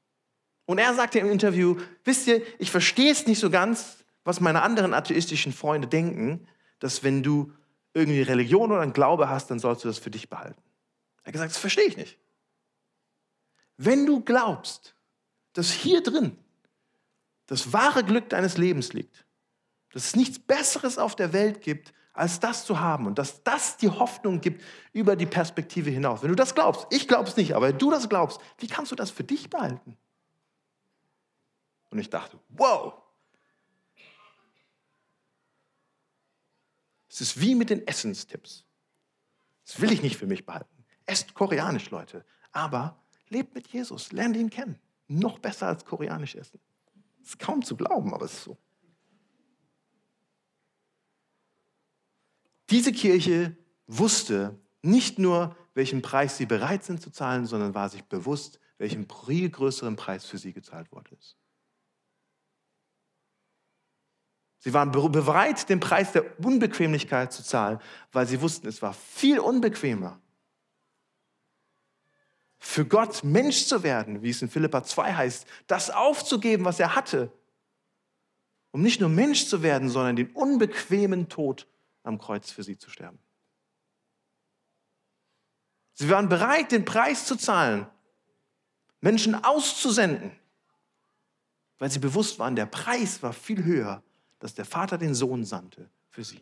Und 0.64 0.78
er 0.78 0.94
sagte 0.94 1.18
im 1.18 1.30
Interview, 1.30 1.76
wisst 2.04 2.26
ihr, 2.26 2.42
ich 2.58 2.70
verstehe 2.70 3.12
es 3.12 3.26
nicht 3.26 3.38
so 3.38 3.50
ganz, 3.50 4.04
was 4.24 4.40
meine 4.40 4.62
anderen 4.62 4.94
atheistischen 4.94 5.52
Freunde 5.52 5.88
denken, 5.88 6.46
dass 6.78 7.02
wenn 7.02 7.22
du 7.22 7.52
irgendwie 7.94 8.22
Religion 8.22 8.70
oder 8.70 8.80
einen 8.80 8.92
Glaube 8.92 9.28
hast, 9.28 9.50
dann 9.50 9.58
sollst 9.58 9.84
du 9.84 9.88
das 9.88 9.98
für 9.98 10.10
dich 10.10 10.28
behalten. 10.28 10.62
Er 11.22 11.26
hat 11.26 11.32
gesagt, 11.32 11.50
das 11.50 11.58
verstehe 11.58 11.86
ich 11.86 11.96
nicht. 11.96 12.18
Wenn 13.76 14.06
du 14.06 14.20
glaubst, 14.22 14.94
dass 15.59 15.72
hier 15.72 16.04
drin 16.04 16.38
das 17.46 17.72
wahre 17.72 18.04
Glück 18.04 18.28
deines 18.28 18.59
Lebens 18.59 18.92
liegt, 18.92 19.26
dass 19.90 20.06
es 20.06 20.16
nichts 20.16 20.38
Besseres 20.38 20.98
auf 20.98 21.16
der 21.16 21.32
Welt 21.32 21.62
gibt, 21.62 21.92
als 22.12 22.38
das 22.38 22.64
zu 22.64 22.78
haben 22.78 23.06
und 23.06 23.18
dass 23.18 23.42
das 23.42 23.76
die 23.76 23.88
Hoffnung 23.88 24.40
gibt 24.40 24.62
über 24.92 25.16
die 25.16 25.26
Perspektive 25.26 25.90
hinaus. 25.90 26.22
Wenn 26.22 26.28
du 26.28 26.36
das 26.36 26.54
glaubst, 26.54 26.86
ich 26.90 27.09
glaube 27.09 27.28
es 27.28 27.36
nicht, 27.36 27.56
aber 27.56 27.70
wenn 27.70 27.78
du 27.78 27.90
das 27.90 28.09
glaubst, 28.09 28.40
wie 28.59 28.68
kannst 28.68 28.92
du 28.92 28.94
das 28.94 29.11
für 29.11 29.24
dich 29.24 29.50
behalten? 29.50 29.96
Und 31.90 31.98
ich 31.98 32.09
dachte, 32.09 32.38
wow. 32.50 32.94
Es 37.09 37.20
ist 37.20 37.40
wie 37.40 37.56
mit 37.56 37.70
den 37.70 37.84
Essenstipps. 37.84 38.64
Das 39.66 39.80
will 39.80 39.90
ich 39.90 40.02
nicht 40.02 40.18
für 40.18 40.26
mich 40.28 40.46
behalten. 40.46 40.84
Esst 41.04 41.34
koreanisch, 41.34 41.90
Leute. 41.90 42.24
Aber 42.52 43.02
lebt 43.28 43.56
mit 43.56 43.66
Jesus, 43.66 44.12
lernt 44.12 44.36
ihn 44.36 44.50
kennen. 44.50 44.78
Noch 45.09 45.38
besser 45.38 45.66
als 45.66 45.84
koreanisch 45.84 46.36
essen. 46.36 46.61
Das 47.20 47.30
ist 47.30 47.38
kaum 47.38 47.64
zu 47.64 47.76
glauben, 47.76 48.14
aber 48.14 48.26
es 48.26 48.34
ist 48.34 48.44
so. 48.44 48.59
Diese 52.70 52.92
Kirche 52.92 53.56
wusste 53.86 54.61
nicht 54.82 55.18
nur, 55.18 55.56
welchen 55.74 56.02
Preis 56.02 56.36
sie 56.36 56.46
bereit 56.46 56.84
sind 56.84 57.00
zu 57.00 57.11
zahlen, 57.11 57.46
sondern 57.46 57.74
war 57.74 57.88
sich 57.88 58.04
bewusst, 58.04 58.61
welchen 58.76 59.06
viel 59.26 59.50
größeren 59.50 59.96
Preis 59.96 60.26
für 60.26 60.38
sie 60.38 60.52
gezahlt 60.52 60.92
worden 60.92 61.16
ist. 61.18 61.36
Sie 64.61 64.72
waren 64.74 64.90
bereit, 64.90 65.68
den 65.68 65.80
Preis 65.80 66.12
der 66.12 66.38
Unbequemlichkeit 66.44 67.32
zu 67.32 67.44
zahlen, 67.44 67.78
weil 68.12 68.26
sie 68.26 68.40
wussten, 68.40 68.66
es 68.66 68.82
war 68.82 68.92
viel 68.92 69.38
unbequemer, 69.38 70.20
für 72.59 72.84
Gott 72.84 73.24
Mensch 73.24 73.66
zu 73.66 73.82
werden, 73.82 74.22
wie 74.22 74.30
es 74.30 74.42
in 74.42 74.48
Philippa 74.48 74.82
2 74.82 75.14
heißt, 75.14 75.46
das 75.66 75.90
aufzugeben, 75.90 76.64
was 76.64 76.80
er 76.80 76.94
hatte, 76.94 77.32
um 78.72 78.82
nicht 78.82 79.00
nur 79.00 79.09
Mensch 79.09 79.46
zu 79.46 79.62
werden, 79.62 79.88
sondern 79.88 80.16
den 80.16 80.30
unbequemen 80.32 81.28
Tod 81.28 81.66
am 82.02 82.18
Kreuz 82.18 82.50
für 82.50 82.62
sie 82.62 82.76
zu 82.76 82.90
sterben. 82.90 83.18
Sie 85.94 86.11
waren 86.11 86.28
bereit, 86.28 86.72
den 86.72 86.84
Preis 86.84 87.26
zu 87.26 87.36
zahlen, 87.36 87.86
Menschen 89.00 89.34
auszusenden, 89.34 90.32
weil 91.78 91.90
sie 91.90 91.98
bewusst 91.98 92.38
waren, 92.38 92.56
der 92.56 92.66
Preis 92.66 93.22
war 93.22 93.32
viel 93.32 93.64
höher 93.64 94.02
dass 94.38 94.54
der 94.54 94.64
Vater 94.64 94.98
den 94.98 95.14
Sohn 95.14 95.44
sandte 95.44 95.90
für 96.09 96.24
sie. 96.24 96.40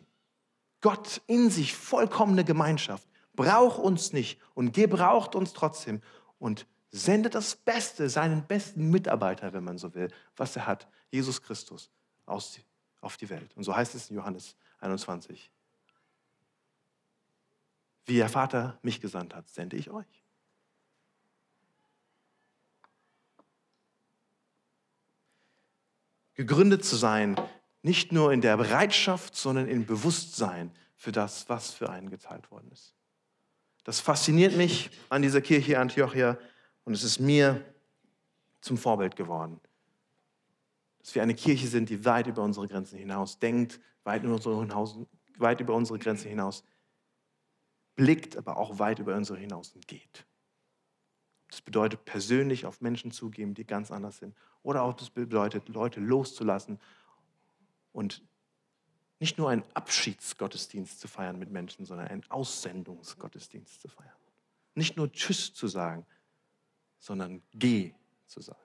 Gott 0.81 1.21
in 1.27 1.49
sich 1.49 1.73
vollkommene 1.73 2.43
Gemeinschaft, 2.43 3.07
braucht 3.37 3.79
uns 3.79 4.11
nicht 4.11 4.41
und 4.53 4.73
gebraucht 4.73 5.35
uns 5.35 5.53
trotzdem 5.53 6.01
und 6.39 6.67
sendet 6.91 7.35
das 7.35 7.55
Beste, 7.55 8.09
seinen 8.09 8.45
besten 8.45 8.89
Mitarbeiter, 8.89 9.53
wenn 9.53 9.63
man 9.63 9.77
so 9.77 9.95
will, 9.95 10.11
was 10.35 10.57
er 10.57 10.67
hat, 10.67 10.89
Jesus 11.11 11.41
Christus, 11.41 11.89
aus, 12.25 12.59
auf 12.99 13.15
die 13.15 13.29
Welt. 13.29 13.55
Und 13.55 13.63
so 13.63 13.73
heißt 13.73 13.95
es 13.95 14.09
in 14.09 14.17
Johannes 14.17 14.57
21. 14.79 15.49
Wie 18.05 18.17
der 18.17 18.29
Vater 18.29 18.77
mich 18.81 18.99
gesandt 18.99 19.33
hat, 19.33 19.47
sende 19.47 19.77
ich 19.77 19.89
euch. 19.89 20.23
Gegründet 26.33 26.85
zu 26.85 26.95
sein 26.95 27.35
nicht 27.81 28.11
nur 28.11 28.33
in 28.33 28.41
der 28.41 28.57
Bereitschaft, 28.57 29.35
sondern 29.35 29.67
im 29.67 29.85
Bewusstsein 29.85 30.71
für 30.95 31.11
das, 31.11 31.47
was 31.49 31.71
für 31.71 31.89
einen 31.89 32.09
geteilt 32.09 32.51
worden 32.51 32.69
ist. 32.71 32.96
Das 33.87 34.01
fasziniert 34.01 34.57
mich 34.57 34.89
an 35.07 35.21
dieser 35.21 35.39
Kirche 35.39 35.79
Antiochia 35.79 36.37
und 36.83 36.93
es 36.93 37.05
ist 37.05 37.19
mir 37.21 37.63
zum 38.59 38.77
Vorbild 38.77 39.15
geworden. 39.15 39.61
Dass 40.99 41.15
wir 41.15 41.23
eine 41.23 41.33
Kirche 41.33 41.67
sind, 41.67 41.87
die 41.87 42.03
weit 42.03 42.27
über 42.27 42.43
unsere 42.43 42.67
Grenzen 42.67 42.99
hinaus 42.99 43.39
denkt, 43.39 43.79
weit, 44.03 44.23
hinaus, 44.23 44.99
weit 45.37 45.61
über 45.61 45.73
unsere 45.73 45.99
Grenzen 45.99 46.27
hinaus 46.27 46.65
blickt, 47.95 48.35
aber 48.35 48.57
auch 48.57 48.77
weit 48.77 48.99
über 48.99 49.15
unsere 49.15 49.39
hinaus 49.39 49.73
geht. 49.87 50.25
Das 51.49 51.61
bedeutet 51.61 52.03
persönlich 52.03 52.65
auf 52.65 52.81
Menschen 52.81 53.11
zugeben, 53.11 53.53
die 53.53 53.65
ganz 53.65 53.89
anders 53.89 54.17
sind. 54.17 54.35
Oder 54.63 54.83
auch 54.83 54.95
das 54.95 55.11
bedeutet, 55.11 55.69
Leute 55.69 56.01
loszulassen 56.01 56.77
und 57.93 58.21
nicht 59.19 59.37
nur 59.37 59.49
einen 59.49 59.63
Abschiedsgottesdienst 59.73 60.99
zu 60.99 61.07
feiern 61.07 61.39
mit 61.39 61.51
Menschen, 61.51 61.85
sondern 61.85 62.07
einen 62.07 62.29
Aussendungsgottesdienst 62.29 63.81
zu 63.81 63.87
feiern. 63.87 64.11
Nicht 64.75 64.95
nur 64.95 65.11
Tschüss 65.11 65.53
zu 65.53 65.67
sagen, 65.67 66.05
sondern 66.99 67.41
Geh 67.51 67.93
zu 68.27 68.41
sagen. 68.41 68.59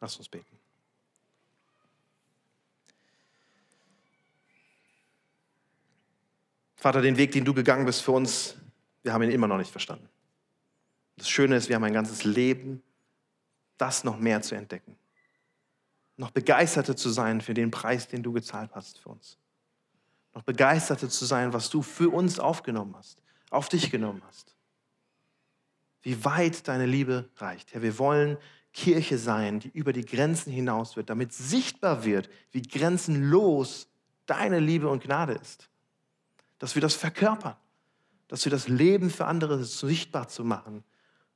Lass 0.00 0.16
uns 0.16 0.28
beten. 0.28 0.58
Vater, 6.76 7.00
den 7.00 7.16
Weg, 7.16 7.30
den 7.30 7.44
du 7.44 7.54
gegangen 7.54 7.86
bist 7.86 8.02
für 8.02 8.10
uns, 8.10 8.56
wir 9.02 9.12
haben 9.12 9.22
ihn 9.22 9.30
immer 9.30 9.46
noch 9.46 9.56
nicht 9.56 9.70
verstanden. 9.70 10.08
Das 11.16 11.30
Schöne 11.30 11.56
ist, 11.56 11.68
wir 11.68 11.76
haben 11.76 11.84
ein 11.84 11.92
ganzes 11.92 12.24
Leben, 12.24 12.82
das 13.78 14.02
noch 14.02 14.18
mehr 14.18 14.42
zu 14.42 14.56
entdecken 14.56 14.98
noch 16.22 16.30
begeisterte 16.30 16.94
zu 16.94 17.10
sein 17.10 17.40
für 17.40 17.52
den 17.52 17.72
Preis, 17.72 18.06
den 18.06 18.22
du 18.22 18.32
gezahlt 18.32 18.70
hast 18.74 19.00
für 19.00 19.08
uns. 19.08 19.38
Noch 20.34 20.42
begeisterte 20.42 21.08
zu 21.08 21.24
sein, 21.24 21.52
was 21.52 21.68
du 21.68 21.82
für 21.82 22.10
uns 22.10 22.38
aufgenommen 22.38 22.94
hast, 22.96 23.20
auf 23.50 23.68
dich 23.68 23.90
genommen 23.90 24.22
hast. 24.28 24.54
Wie 26.00 26.24
weit 26.24 26.68
deine 26.68 26.86
Liebe 26.86 27.28
reicht. 27.36 27.74
Herr, 27.74 27.82
wir 27.82 27.98
wollen 27.98 28.38
Kirche 28.72 29.18
sein, 29.18 29.58
die 29.58 29.70
über 29.70 29.92
die 29.92 30.04
Grenzen 30.04 30.52
hinaus 30.52 30.94
wird, 30.94 31.10
damit 31.10 31.32
sichtbar 31.32 32.04
wird, 32.04 32.30
wie 32.52 32.62
grenzenlos 32.62 33.88
deine 34.26 34.60
Liebe 34.60 34.88
und 34.88 35.02
Gnade 35.02 35.32
ist. 35.32 35.70
Dass 36.60 36.76
wir 36.76 36.82
das 36.82 36.94
verkörpern, 36.94 37.56
dass 38.28 38.44
wir 38.44 38.50
das 38.50 38.68
Leben 38.68 39.10
für 39.10 39.26
andere 39.26 39.64
sichtbar 39.64 40.28
zu 40.28 40.44
machen. 40.44 40.84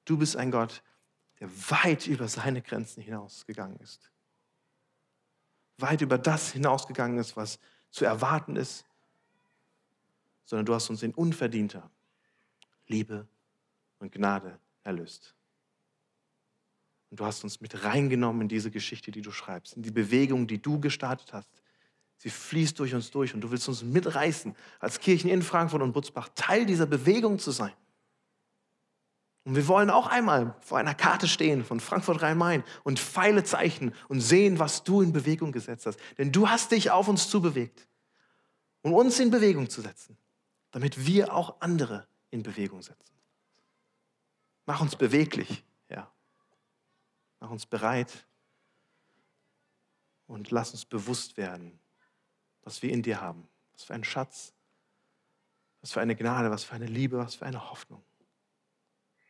Du 0.05 0.17
bist 0.17 0.37
ein 0.37 0.53
Gott, 0.53 0.85
der 1.41 1.49
weit 1.71 2.07
über 2.07 2.29
seine 2.29 2.63
Grenzen 2.63 3.03
hinausgegangen 3.03 3.79
ist. 3.81 4.13
Weit 5.79 6.01
über 6.01 6.19
das 6.19 6.53
hinausgegangen 6.53 7.19
ist, 7.19 7.37
was 7.37 7.59
zu 7.91 8.05
erwarten 8.05 8.57
ist, 8.57 8.85
sondern 10.45 10.67
du 10.67 10.75
hast 10.75 10.89
uns 10.91 11.03
in 11.03 11.13
unverdienter 11.13 11.91
Liebe 12.87 13.27
und 13.99 14.13
Gnade 14.13 14.59
erlöst. 14.85 15.35
Und 17.11 17.21
du 17.21 17.27
hast 17.27 17.45
uns 17.45 17.61
mit 17.61 17.85
reingenommen 17.85 18.43
in 18.43 18.49
diese 18.49 18.71
Geschichte, 18.71 19.11
die 19.11 19.23
du 19.23 19.31
schreibst, 19.31 19.77
in 19.77 19.83
die 19.83 19.91
Bewegung, 19.91 20.47
die 20.47 20.61
du 20.61 20.81
gestartet 20.81 21.33
hast. 21.33 21.49
Sie 22.19 22.31
fließt 22.31 22.79
durch 22.79 22.95
uns 22.95 23.11
durch 23.11 23.35
und 23.35 23.43
du 23.43 23.51
willst 23.51 23.69
uns 23.69 23.83
mitreißen, 23.83 24.57
als 24.81 25.01
Kirchen 25.01 25.29
in 25.31 25.43
Frankfurt 25.43 25.83
und 25.83 25.93
Butzbach 25.93 26.31
Teil 26.35 26.65
dieser 26.65 26.87
Bewegung 26.87 27.39
zu 27.39 27.51
sein. 27.51 27.75
Und 29.47 29.55
wir 29.55 29.69
wollen 29.69 29.91
auch 29.91 30.09
einmal 30.09 30.57
vor 30.61 30.77
einer 30.77 30.97
Karte 30.97 31.29
stehen 31.29 31.65
von 31.65 31.79
Frankfurt 31.79 32.21
Rhein-Main 32.21 32.65
und 32.83 32.99
Pfeile 32.99 33.45
zeichnen 33.45 33.95
und 34.09 34.21
sehen, 34.21 34.59
was 34.59 34.83
du 34.83 35.03
in 35.03 35.13
Bewegung 35.13 35.53
gesetzt 35.53 35.87
hast. 35.87 36.01
Denn 36.19 36.33
du 36.33 36.49
hast 36.49 36.73
dich 36.73 36.91
auf 36.91 37.07
uns 37.07 37.31
zubewegt, 37.31 37.87
um 38.83 38.93
uns 38.93 39.21
in 39.21 39.31
Bewegung 39.31 39.71
zu 39.71 39.83
setzen, 39.83 40.19
damit 40.73 41.07
wir 41.07 41.33
auch 41.33 41.61
andere 41.61 42.09
in 42.31 42.43
Bewegung 42.43 42.83
setzen. 42.83 43.15
Mach 44.65 44.81
uns 44.81 44.97
beweglich, 44.97 45.63
ja. 45.89 46.11
Mach 47.39 47.51
uns 47.51 47.67
bereit 47.67 48.27
und 50.27 50.51
lass 50.51 50.73
uns 50.73 50.85
bewusst 50.85 51.37
werden, 51.37 51.79
was 52.63 52.83
wir 52.83 52.91
in 52.91 53.05
dir 53.05 53.21
haben. 53.21 53.47
Was 53.75 53.85
für 53.85 53.95
ein 53.95 54.03
Schatz, 54.03 54.55
was 55.83 55.93
für 55.93 56.01
eine 56.01 56.17
Gnade, 56.17 56.51
was 56.51 56.65
für 56.65 56.75
eine 56.75 56.87
Liebe, 56.87 57.19
was 57.19 57.37
für 57.37 57.47
eine 57.47 57.71
Hoffnung. 57.71 58.03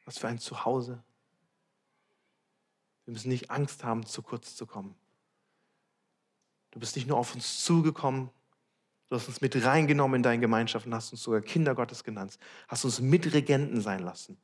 Was 0.06 0.16
für 0.18 0.28
ein 0.28 0.38
Zuhause. 0.38 1.02
Wir 3.04 3.12
müssen 3.12 3.28
nicht 3.28 3.50
Angst 3.50 3.84
haben, 3.84 4.06
zu 4.06 4.22
kurz 4.22 4.56
zu 4.56 4.66
kommen. 4.66 4.94
Du 6.70 6.80
bist 6.80 6.96
nicht 6.96 7.06
nur 7.06 7.18
auf 7.18 7.34
uns 7.34 7.64
zugekommen, 7.64 8.30
du 9.08 9.16
hast 9.16 9.28
uns 9.28 9.40
mit 9.40 9.64
reingenommen 9.64 10.16
in 10.16 10.22
deine 10.22 10.40
Gemeinschaft 10.40 10.86
und 10.86 10.94
hast 10.94 11.12
uns 11.12 11.22
sogar 11.22 11.40
Kinder 11.40 11.74
Gottes 11.74 12.04
genannt, 12.04 12.38
hast 12.68 12.84
uns 12.84 13.00
Mitregenten 13.00 13.80
sein 13.80 14.00
lassen 14.00 14.38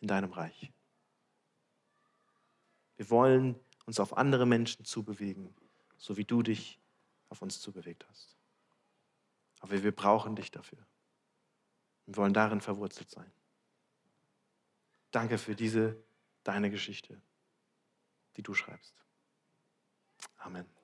in 0.00 0.08
deinem 0.08 0.32
Reich. 0.32 0.72
Wir 2.96 3.10
wollen 3.10 3.54
uns 3.86 4.00
auf 4.00 4.16
andere 4.16 4.44
Menschen 4.44 4.84
zubewegen, 4.84 5.54
so 5.96 6.16
wie 6.16 6.24
du 6.24 6.42
dich 6.42 6.80
auf 7.28 7.42
uns 7.42 7.60
zubewegt 7.60 8.04
hast. 8.08 8.36
Aber 9.60 9.82
wir 9.82 9.92
brauchen 9.92 10.36
dich 10.36 10.50
dafür. 10.50 10.84
Wir 12.06 12.16
wollen 12.16 12.34
darin 12.34 12.60
verwurzelt 12.60 13.10
sein. 13.10 13.30
Danke 15.10 15.38
für 15.38 15.54
diese 15.54 16.04
deine 16.42 16.70
Geschichte, 16.70 17.20
die 18.36 18.42
du 18.42 18.54
schreibst. 18.54 18.94
Amen. 20.36 20.77